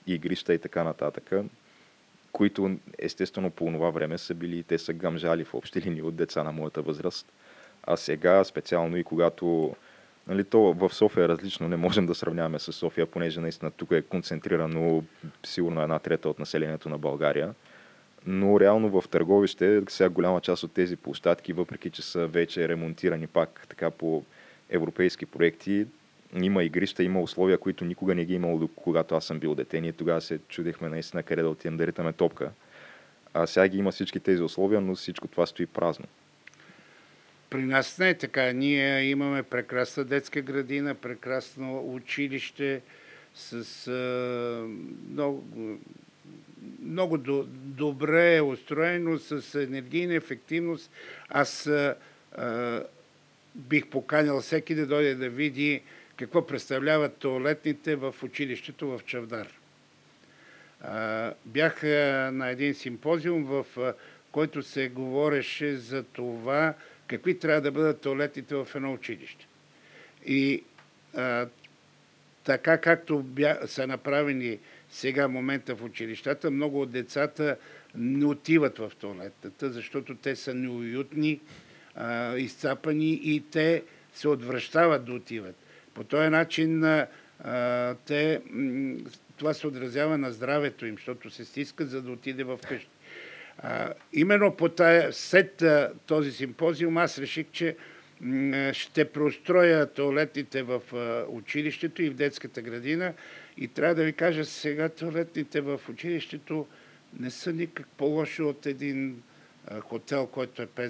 [0.08, 1.32] игрища и така нататък,
[2.32, 6.44] които естествено по това време са били, те са гъмжали в общи линии от деца
[6.44, 7.32] на моята възраст.
[7.84, 9.76] А сега, специално и когато
[10.28, 13.92] Нали, то в София е различно, не можем да сравняваме с София, понеже наистина тук
[13.92, 15.04] е концентрирано
[15.46, 17.54] сигурно една трета от населението на България.
[18.26, 23.28] Но реално в Търговище, сега голяма част от тези площадки, въпреки че са вече ремонтирани
[23.28, 24.24] пак така по
[24.70, 25.86] европейски проекти,
[26.44, 29.56] има игрища, има условия, които никога не ги е имало, до- когато аз съм бил
[29.56, 29.82] дете.
[29.82, 32.52] Ние тогава се чудехме наистина къде да отидем да ритаме топка.
[33.34, 36.06] А сега ги има всички тези условия, но всичко това стои празно.
[37.50, 38.52] При нас не е така.
[38.52, 42.82] Ние имаме прекрасна детска градина, прекрасно училище
[43.36, 44.68] с а,
[45.12, 45.44] много,
[46.82, 50.92] много до, добре устроено, с енергийна ефективност.
[51.30, 51.96] Аз а,
[53.56, 55.82] бих поканил всеки да дойде да види
[56.18, 59.48] какво представляват туалетните в училището в Чавдар.
[61.46, 61.84] Бях
[62.34, 63.66] на един симпозиум, в
[64.32, 66.74] който се говореше за това
[67.08, 69.48] какви трябва да бъдат туалетите в едно училище.
[70.26, 70.64] И
[71.16, 71.48] а,
[72.44, 74.60] така както бя, са направени
[74.90, 77.58] сега момента в училищата, много от децата
[77.96, 81.40] не отиват в туалетата, защото те са неуютни,
[81.96, 83.84] а, изцапани и те
[84.14, 85.56] се отвръщават да отиват.
[85.96, 88.42] По този начин а, те,
[89.38, 92.90] това се отразява на здравето им, защото се стискат, за да отиде в къщи.
[94.14, 97.76] Именно по тая, след а, този симпозиум аз реших, че
[98.72, 100.82] ще преустроя туалетните в
[101.30, 103.14] училището и в детската градина.
[103.58, 106.68] И трябва да ви кажа, сега туалетните в училището
[107.20, 109.22] не са никак по-лоши от един
[109.82, 110.88] хотел, който е 5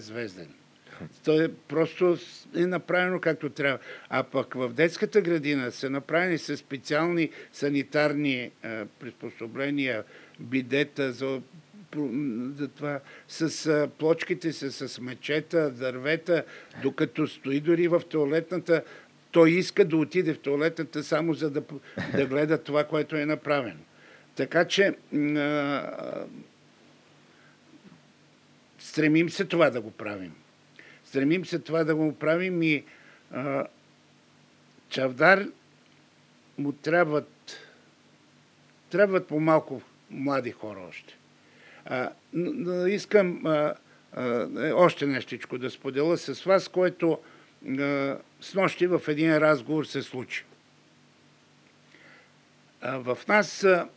[0.95, 1.09] звезден.
[1.23, 2.17] То е просто
[2.55, 3.79] е направено както трябва.
[4.09, 8.51] А пък в детската градина са направени с специални санитарни е,
[8.99, 10.03] приспособления,
[10.39, 11.41] бидета за,
[12.55, 16.43] за това, с е, плочките са с мечета, дървета,
[16.81, 18.83] докато стои дори в туалетната,
[19.31, 21.63] той иска да отиде в туалетната само за да,
[22.15, 23.79] да гледа това, което е направено.
[24.35, 24.93] Така че е,
[28.79, 30.31] стремим се това да го правим.
[31.15, 32.83] Стремим се това да го правим и
[33.31, 33.67] а,
[34.89, 35.47] Чавдар
[36.57, 37.59] му трябват,
[38.89, 41.17] трябват по-малко млади хора още.
[41.85, 43.73] А, но, искам а,
[44.13, 47.19] а, още нещичко да споделя с вас, което
[47.79, 50.45] а, с нощи в един разговор се случи.
[52.81, 53.87] А, в нас а,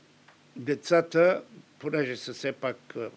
[0.56, 1.42] децата,
[1.78, 3.10] понеже са все пак а,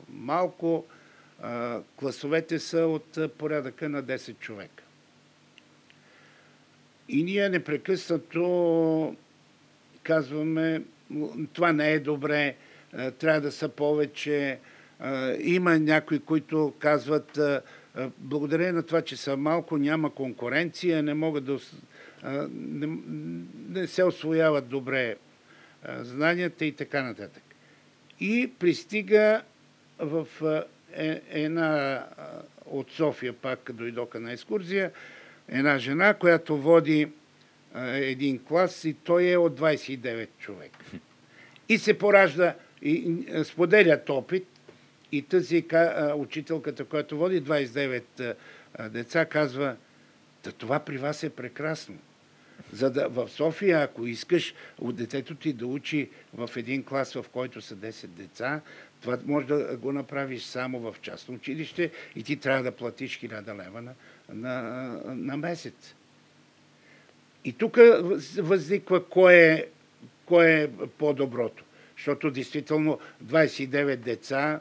[1.95, 4.83] класовете са от порядъка на 10 човека.
[7.09, 9.15] И ние непрекъснато
[10.03, 10.81] казваме,
[11.53, 12.55] това не е добре,
[13.19, 14.59] трябва да са повече.
[15.39, 17.39] Има някои, които казват,
[18.17, 21.59] благодарение на това, че са малко, няма конкуренция, не могат да
[22.51, 22.97] не,
[23.69, 25.15] не се освояват добре
[26.01, 27.43] знанията и така нататък.
[28.19, 29.41] И пристига
[29.99, 30.27] в
[30.93, 32.05] е, една
[32.65, 34.91] от София пак дойдоха на екскурзия,
[35.47, 37.07] една жена, която води
[37.93, 40.71] един клас и той е от 29 човек.
[41.69, 44.47] И се поражда, и споделят опит
[45.11, 45.65] и тази
[46.15, 48.35] учителката, която води 29
[48.89, 49.75] деца, казва,
[50.43, 51.97] да това при вас е прекрасно.
[52.73, 57.25] За да в София, ако искаш от детето ти да учи в един клас, в
[57.31, 58.61] който са 10 деца,
[59.01, 63.65] това може да го направиш само в частно училище и ти трябва да платиш 1000
[63.65, 63.93] лева на,
[64.29, 64.61] на,
[65.05, 65.95] на месец.
[67.45, 67.77] И тук
[68.37, 69.65] възниква кое е,
[70.25, 71.63] кое е по-доброто.
[71.97, 74.59] Защото действително 29 деца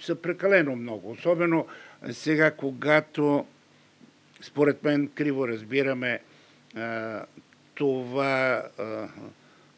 [0.00, 1.10] са прекалено много.
[1.10, 1.66] Особено
[2.10, 3.46] сега, когато
[4.40, 6.20] според мен криво разбираме
[6.74, 7.22] а,
[7.74, 9.08] това а,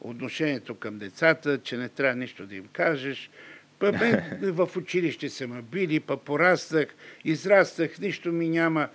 [0.00, 3.30] отношението към децата, че не трябва нищо да им кажеш,
[3.78, 4.22] Па бе,
[4.52, 6.86] в училище са ме били, па пораснах,
[7.24, 8.88] израстах, нищо ми няма.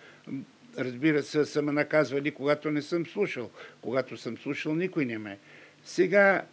[0.78, 3.50] Разбира се, са ме наказвали, когато не съм слушал.
[3.82, 5.38] Когато съм слушал, никой не ме.
[5.84, 6.46] Сега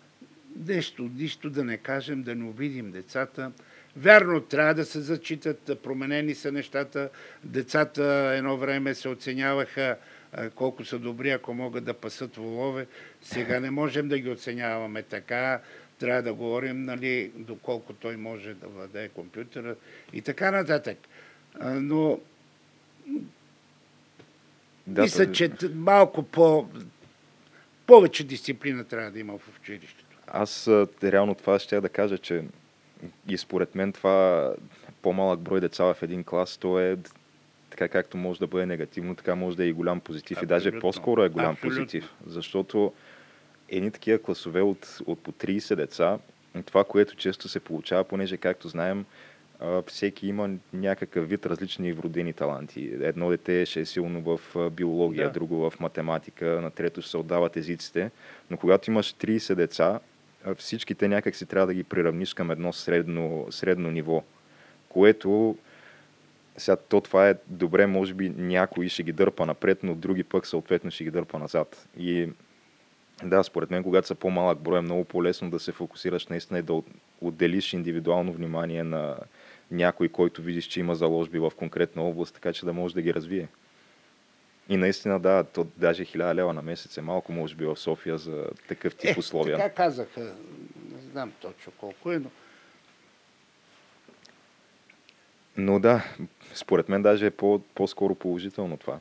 [0.66, 3.52] нещо, нищо да не кажем, да не обидим децата.
[3.96, 7.10] Вярно, трябва да се зачитат, променени са нещата.
[7.44, 9.96] Децата едно време се оценяваха
[10.54, 12.86] колко са добри, ако могат да пасат волове.
[13.22, 15.60] Сега не можем да ги оценяваме така
[15.98, 19.76] трябва да говорим, нали, доколко той може да владее компютъра
[20.12, 20.98] и така нататък.
[21.64, 22.20] Но
[24.86, 25.34] да, мисля, това...
[25.34, 26.68] че малко по...
[27.86, 30.04] повече дисциплина трябва да има в училището.
[30.26, 30.68] Аз
[31.02, 32.44] реално това ще да кажа, че
[33.28, 34.52] и според мен това
[35.02, 36.96] по-малък брой деца в един клас, то е
[37.70, 40.36] така както може да бъде негативно, така може да е и голям позитив.
[40.36, 40.56] Абсолютно.
[40.56, 41.84] И даже по-скоро е голям Абсолютно.
[41.84, 42.10] позитив.
[42.26, 42.92] Защото
[43.68, 46.18] едни такива класове от, от по 30 деца,
[46.64, 49.04] това, което често се получава, понеже, както знаем,
[49.86, 52.90] всеки има някакъв вид различни вродени таланти.
[53.00, 55.32] Едно дете ще е силно в биология, да.
[55.32, 58.10] друго в математика, на трето ще се отдават езиците.
[58.50, 60.00] Но когато имаш 30 деца,
[60.56, 64.24] всичките някак си трябва да ги приравниш към едно средно, средно ниво,
[64.88, 65.56] което
[66.56, 70.46] сега то това е добре, може би някой ще ги дърпа напред, но други пък
[70.46, 71.88] съответно ще ги дърпа назад.
[71.98, 72.28] И
[73.24, 76.62] да, според мен, когато са по-малък брой, е много по-лесно да се фокусираш наистина и
[76.62, 76.82] да
[77.20, 79.16] отделиш индивидуално внимание на
[79.70, 83.14] някой, който видиш, че има заложби в конкретна област, така че да може да ги
[83.14, 83.48] развие.
[84.68, 88.18] И наистина, да, то даже хиляда лева на месец е малко, може би, в София
[88.18, 89.56] за такъв тип е, условия.
[89.56, 90.20] Така казаха,
[90.94, 92.30] не знам точно колко е, но
[95.56, 96.04] Но да,
[96.54, 98.98] според мен даже е по, по-скоро положително това.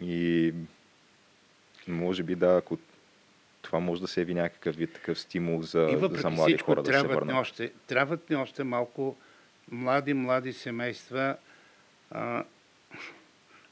[0.00, 0.54] И
[1.88, 2.78] може би да, ако
[3.74, 6.82] това може да се яви някакъв вид такъв стимул за, И за млади всичко, хора
[6.82, 7.36] да се върнат.
[7.36, 9.16] още, трябват ни още малко
[9.70, 11.36] млади, млади семейства.
[12.10, 12.44] А,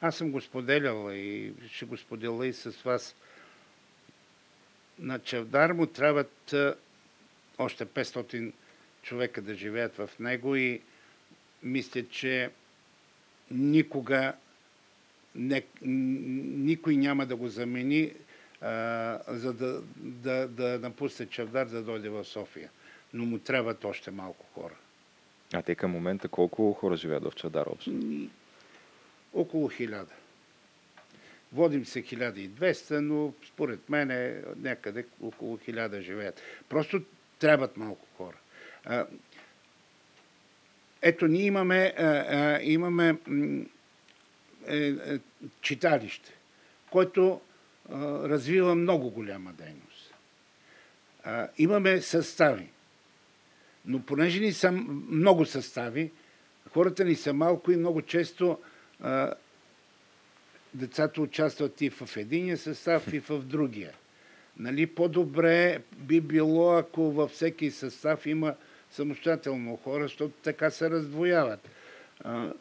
[0.00, 3.16] аз съм го споделял и ще го споделя и с вас.
[4.98, 6.54] На Чавдар му трябват
[7.58, 8.52] още 500
[9.02, 10.80] човека да живеят в него и
[11.62, 12.50] мисля, че
[13.50, 14.32] никога
[15.34, 18.12] не, никой няма да го замени,
[18.62, 22.70] а, за да, да, да напусне Чавдар, да дойде в София.
[23.14, 24.74] Но му трябват още малко хора.
[25.52, 27.92] А те към момента колко хора живеят в Чадар общо?
[29.34, 30.12] Около хиляда.
[31.52, 36.40] Водим се 1200, но според мен е някъде около хиляда живеят.
[36.68, 37.02] Просто
[37.38, 38.36] трябват малко хора.
[38.84, 39.06] А,
[41.02, 43.18] ето, ние имаме, а, а, имаме
[44.66, 45.18] е, е,
[45.60, 46.32] читалище,
[46.90, 47.40] което
[48.24, 50.14] развива много голяма дейност.
[51.24, 52.68] А, имаме състави.
[53.86, 54.72] Но понеже ни са
[55.10, 56.10] много състави,
[56.72, 58.58] хората ни са малко и много често
[59.00, 59.34] а,
[60.74, 63.92] децата участват и в единия състав, и в другия.
[64.56, 68.54] Нали, по-добре би било, ако във всеки състав има
[68.90, 71.68] самостоятелно хора, защото така се раздвояват.
[72.24, 72.52] А,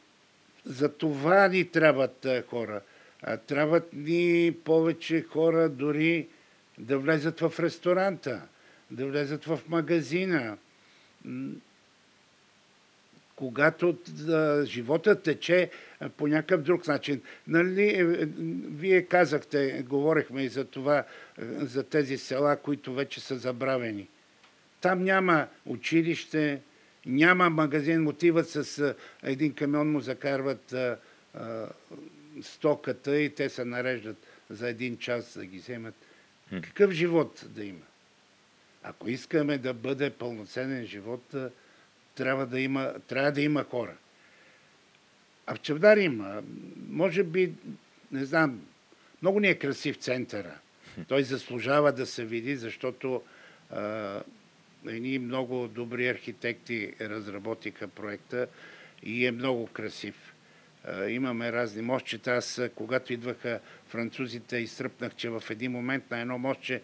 [0.66, 2.82] за това ни трябват хора.
[3.24, 6.28] А, трябват ни повече хора дори
[6.80, 8.42] да влезат в ресторанта,
[8.92, 10.58] да влезат в магазина.
[13.36, 13.98] Когато
[14.30, 15.70] а, живота тече
[16.18, 17.22] по някакъв друг начин.
[17.48, 18.26] Нали, е, е,
[18.66, 21.04] вие казахте, говорихме и за това, е,
[21.46, 24.08] за тези села, които вече са забравени.
[24.82, 26.62] Там няма училище,
[27.06, 30.98] няма магазин, отиват с един камион, му закарват а,
[31.34, 31.68] а,
[32.42, 34.18] стоката и те се нареждат
[34.50, 35.96] за един час да ги вземат.
[36.62, 37.86] Какъв живот да има?
[38.84, 41.36] Ако искаме да бъде пълноценен живот,
[42.16, 43.96] трябва да има, трябва да има хора.
[45.46, 46.44] А в Чавдар има.
[46.90, 47.54] Може би,
[48.12, 48.62] не знам,
[49.22, 50.60] много ни е красив центъра.
[51.08, 53.24] Той заслужава да се види, защото
[53.70, 54.24] а,
[54.88, 58.48] едни много добри архитекти разработиха проекта
[59.04, 60.31] и е много красив.
[61.08, 62.32] Имаме разни мостчета.
[62.32, 66.82] Аз, когато идваха французите, изтръпнах, че в един момент на едно мостче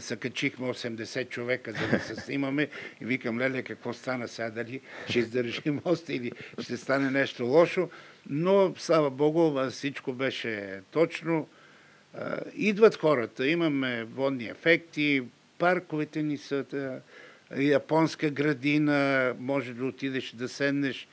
[0.00, 2.68] се качихме 80 човека, за да се снимаме.
[3.00, 4.50] И викам, леле, какво стана сега?
[4.50, 7.90] Дали ще издържи моста или ще стане нещо лошо?
[8.26, 11.48] Но, слава Богу, всичко беше точно.
[12.54, 15.22] Идват хората, имаме водни ефекти,
[15.58, 16.64] парковете ни са
[17.56, 21.08] японска градина, може да отидеш да седнеш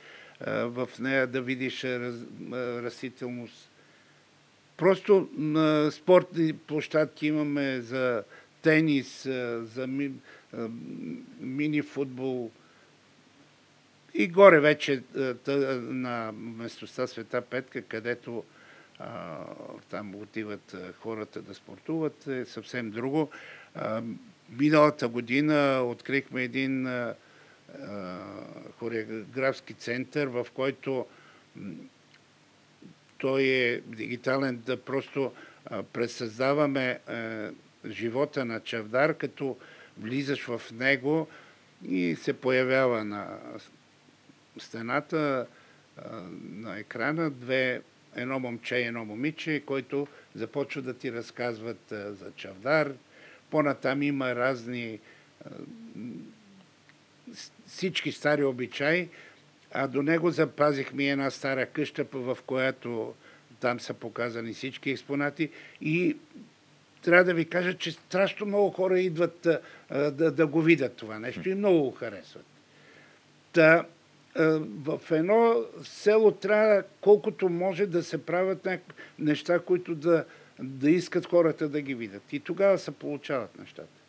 [0.46, 2.14] в нея, да видиш раз,
[2.52, 3.70] растителност.
[4.76, 8.22] Просто на спортни площадки имаме за
[8.62, 9.22] тенис,
[9.62, 10.12] за ми,
[11.40, 12.50] мини футбол.
[14.14, 15.02] И горе вече
[15.80, 18.44] на местността Света Петка, където
[19.90, 23.30] там отиват хората да спортуват, е съвсем друго.
[24.58, 27.14] Миналата година открихме един а,
[28.78, 31.06] хореографски център, в който
[33.18, 35.32] той е дигитален, да просто
[35.92, 37.00] пресъздаваме
[37.86, 39.56] живота на Чавдар, като
[39.98, 41.28] влизаш в него
[41.88, 43.38] и се появява на
[44.58, 45.46] стената,
[46.42, 47.82] на екрана, две,
[48.16, 52.92] едно момче и едно момиче, които започват да ти разказват за Чавдар.
[53.50, 55.00] По-натам има разни
[57.66, 59.08] всички стари обичаи,
[59.72, 63.14] а до него запазихме една стара къща, в която
[63.60, 65.50] там са показани всички експонати
[65.80, 66.16] и
[67.02, 71.18] трябва да ви кажа, че страшно много хора идват а, да, да го видят това
[71.18, 72.46] нещо и много го харесват.
[73.52, 73.86] Та,
[74.34, 74.44] а,
[74.84, 78.68] в едно село трябва колкото може да се правят
[79.18, 80.24] неща, които да,
[80.58, 82.32] да искат хората да ги видят.
[82.32, 83.99] И тогава се получават нещата.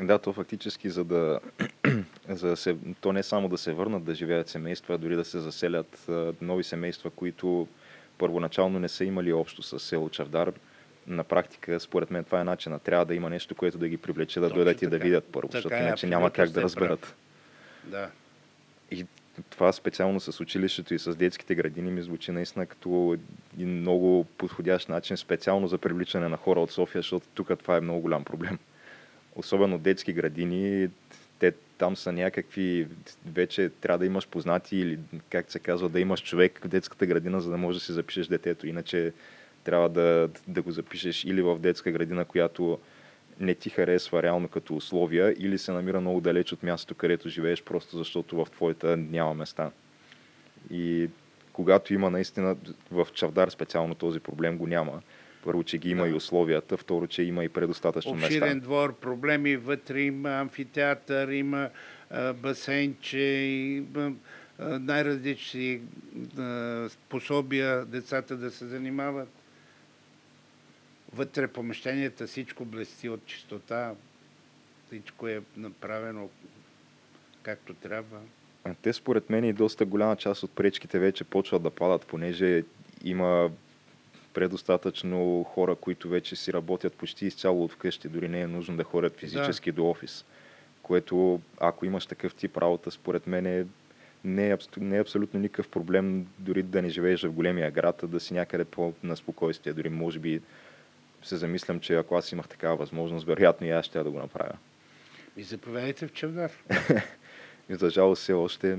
[0.00, 1.40] Да, то фактически, за да,
[2.28, 5.24] за да се, то не само да се върнат да живеят семейства, а дори да
[5.24, 6.08] се заселят
[6.40, 7.68] нови семейства, които
[8.18, 10.52] първоначално не са имали общо с село Чавдар.
[11.06, 12.78] На практика, според мен, това е начина.
[12.78, 15.04] Трябва да има нещо, което да ги привлече да Точно дойдат и да така.
[15.04, 17.14] видят първо, Така защото е, иначе няма как да разберат.
[17.84, 18.10] Да.
[18.90, 19.06] И
[19.50, 23.18] това специално с училището и с детските градини ми звучи наистина като
[23.54, 27.80] един много подходящ начин, специално за привличане на хора от София, защото тук това е
[27.80, 28.58] много голям проблем.
[29.36, 30.88] Особено детски градини,
[31.38, 32.88] те там са някакви,
[33.26, 34.98] вече трябва да имаш познати или
[35.30, 38.26] как се казва, да имаш човек в детската градина, за да можеш да си запишеш
[38.26, 38.66] детето.
[38.66, 39.12] Иначе
[39.64, 42.78] трябва да, да го запишеш или в детска градина, която
[43.40, 47.62] не ти харесва реално като условия, или се намира много далеч от мястото, където живееш,
[47.62, 49.70] просто защото в твоята няма места.
[50.70, 51.08] И
[51.52, 52.56] когато има наистина
[52.90, 55.02] в Чавдар специално този проблем го няма.
[55.44, 56.08] Първо, че ги има Да.
[56.10, 58.60] и условията, второ, че има и предостатъчно Обширен места.
[58.60, 61.70] двор, проблеми вътре има амфитеатър, има
[62.10, 64.12] а, басейнче, има
[64.58, 65.80] най-различни
[66.38, 69.28] а, способия децата да се занимават.
[71.12, 73.94] Вътре помещенията всичко блести от чистота,
[74.86, 76.28] всичко е направено
[77.42, 78.18] както трябва.
[78.64, 82.62] А Те според мен и доста голяма част от пречките вече почват да падат, понеже
[83.04, 83.50] има
[84.34, 88.84] предостатъчно хора, които вече си работят почти изцяло от вкъщи, дори не е нужно да
[88.84, 90.24] ходят физически до офис.
[90.82, 93.66] Което, ако имаш такъв тип работа, според мен е,
[94.24, 98.06] не, е, не е абсолютно никакъв проблем дори да не живееш в големия град, а
[98.06, 99.72] да си някъде по-на спокойствие.
[99.72, 100.40] Дори може би
[101.22, 104.56] се замислям, че ако аз имах такава възможност, вероятно и аз ще да го направя.
[105.36, 106.52] И заповядайте в Чавдар.
[107.70, 108.78] За жалост все още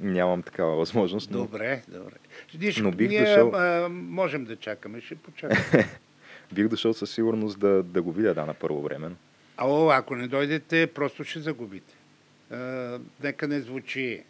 [0.00, 1.30] нямам такава възможност.
[1.30, 1.38] Но...
[1.38, 2.14] Добре, добре.
[2.54, 5.88] Виж, Но бих ние дошъл- а, можем да чакаме, ще почакаме.
[6.52, 9.10] Бих дошъл със сигурност да, да го видя да, на първо време.
[9.56, 11.94] Ало, ако не дойдете, просто ще загубите.
[12.50, 14.22] А, нека не звучи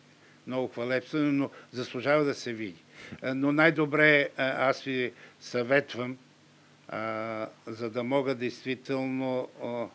[0.46, 2.82] много хвалебствено, но заслужава да се види.
[3.22, 6.16] А, но най-добре а, аз ви съветвам,
[6.88, 9.86] а, за да мога действително а,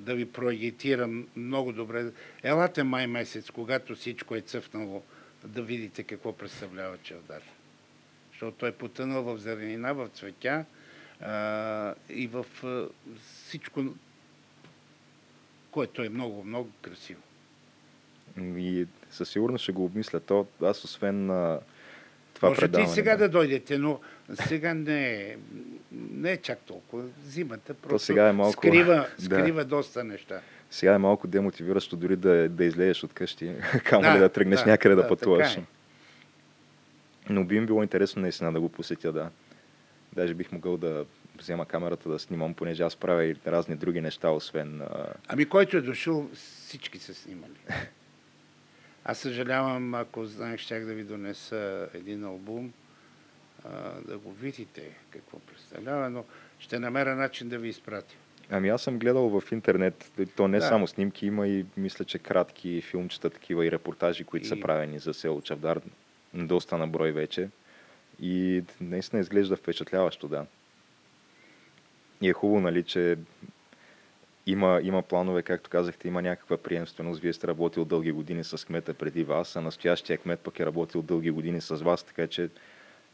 [0.00, 2.12] да ви проагитирам много добре.
[2.42, 5.02] Елате май месец, когато всичко е цъфнало,
[5.44, 7.42] да видите какво представлява Чавдар.
[8.32, 10.64] Защото той е потънал в зеленина, в цветя
[11.20, 12.88] а, и в а,
[13.44, 13.84] всичко,
[15.70, 17.22] което е много, много красиво.
[18.38, 20.20] И със сигурност ще го обмисля.
[20.20, 21.60] То, аз освен на
[22.40, 22.88] това Можете и предаване...
[22.88, 24.00] сега да дойдете, но
[24.30, 25.36] сега не е,
[25.92, 27.04] не е чак толкова.
[27.24, 29.24] Зимата просто сега е малко- скрива, Да.
[29.24, 30.40] скрива доста неща.
[30.70, 33.52] Сега е малко демотивиращо дори да, да излезеш от къщи,
[33.84, 35.56] камо Да, ли да тръгнеш да, някъде да, да, пътуваш.
[35.56, 35.62] е.
[37.28, 39.30] Но би ми било интересно наистина да го посетя, да.
[40.12, 41.04] Даже бих могъл да
[41.38, 44.80] взема камерата да снимам, понеже аз правя и разни други неща, освен...
[44.82, 45.06] А...
[45.28, 47.52] Ами който е дошъл, всички са снимали.
[49.04, 52.72] Аз съжалявам, ако знаех, щях да ви донеса един албум,
[53.64, 56.24] а, да го видите какво представлява, но
[56.58, 58.14] ще намеря начин да ви изпратя.
[58.50, 60.66] Ами аз съм гледал в интернет, то не Да.
[60.68, 64.98] само снимки, има и мисля, че кратки филмчета, такива и репортажи, които са И- правени
[64.98, 65.80] за село Чавдар,
[66.34, 67.48] доста на брой вече.
[68.20, 70.46] И наистина изглежда впечатляващо, да.
[72.20, 73.18] И е хубаво, нали, че
[74.46, 77.20] има, има планове, както казахте, има някаква приемственост.
[77.20, 81.02] Вие сте работил дълги години с кмета преди вас, а настоящия кмет пък е работил
[81.02, 82.48] дълги години с вас, така че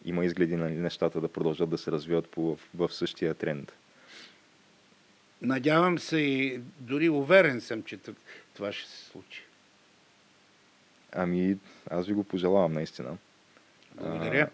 [0.05, 3.73] има изгледи на нещата да продължат да се развиват по, в, в същия тренд.
[5.43, 7.99] Надявам се и дори уверен съм, че
[8.55, 9.43] това ще се случи.
[11.13, 11.57] Ами,
[11.91, 13.17] аз ви го пожелавам наистина.
[13.95, 14.43] Благодаря.
[14.43, 14.51] А,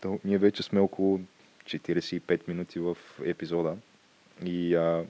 [0.00, 1.20] то, ние вече сме около
[1.64, 3.76] 45 минути в епизода
[4.44, 5.04] и а,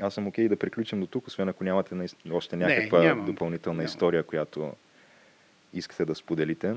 [0.00, 3.26] аз съм окей да приключим до тук, освен ако нямате още Не, някаква нямам.
[3.26, 3.86] допълнителна Нямам.
[3.86, 4.72] история, която
[5.74, 6.74] искате да споделите.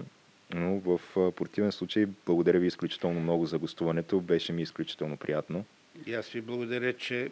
[0.54, 4.22] Но в противен случай, благодаря ви изключително много за гостуването.
[4.22, 5.66] Беше ми изключително приятно.
[6.06, 7.32] И аз ви благодаря, че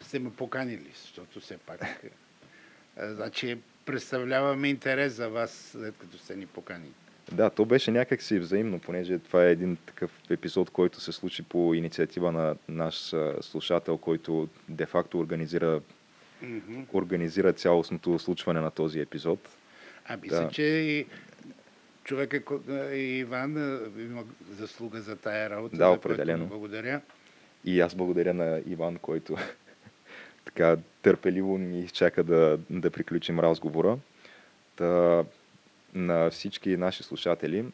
[0.00, 1.80] сте ме поканили, защото все пак
[2.98, 6.92] значи, представляваме интерес за вас, след като сте ни поканили.
[7.32, 11.74] Да, то беше някакси взаимно, понеже това е един такъв епизод, който се случи по
[11.74, 15.80] инициатива на наш слушател, който де-факто организира,
[16.42, 16.80] Мгм.
[16.92, 19.48] организира цялостното случване на този епизод.
[20.06, 20.48] А мисля, Да.
[20.48, 21.06] че и
[22.04, 22.42] човека,
[22.94, 23.50] Иван
[23.98, 25.76] има заслуга за тая работа.
[25.76, 26.46] Да, определено.
[26.46, 27.00] Благодаря.
[27.64, 29.36] И аз благодаря на Иван, който
[30.44, 33.98] така търпеливо ни изчака да, да приключим разговора.
[34.76, 35.24] Та,
[35.94, 37.64] на всички наши слушатели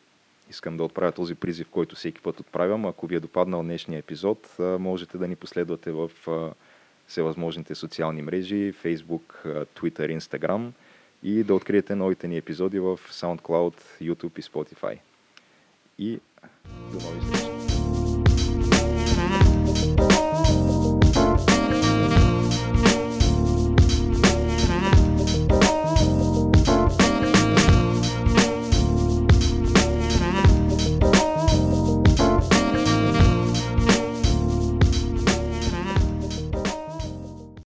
[0.51, 2.87] искам да отправя този призив, който всеки път отправям.
[2.87, 6.11] Ако ви е допаднал днешния епизод, можете да ни последвате в
[7.07, 9.45] всевъзможните социални мрежи, Facebook,
[9.77, 10.71] Twitter, Instagram
[11.23, 14.99] и да откриете новите ни епизоди в SoundCloud, YouTube и Spotify.
[15.99, 16.21] И
[16.93, 17.50] до нови срещи!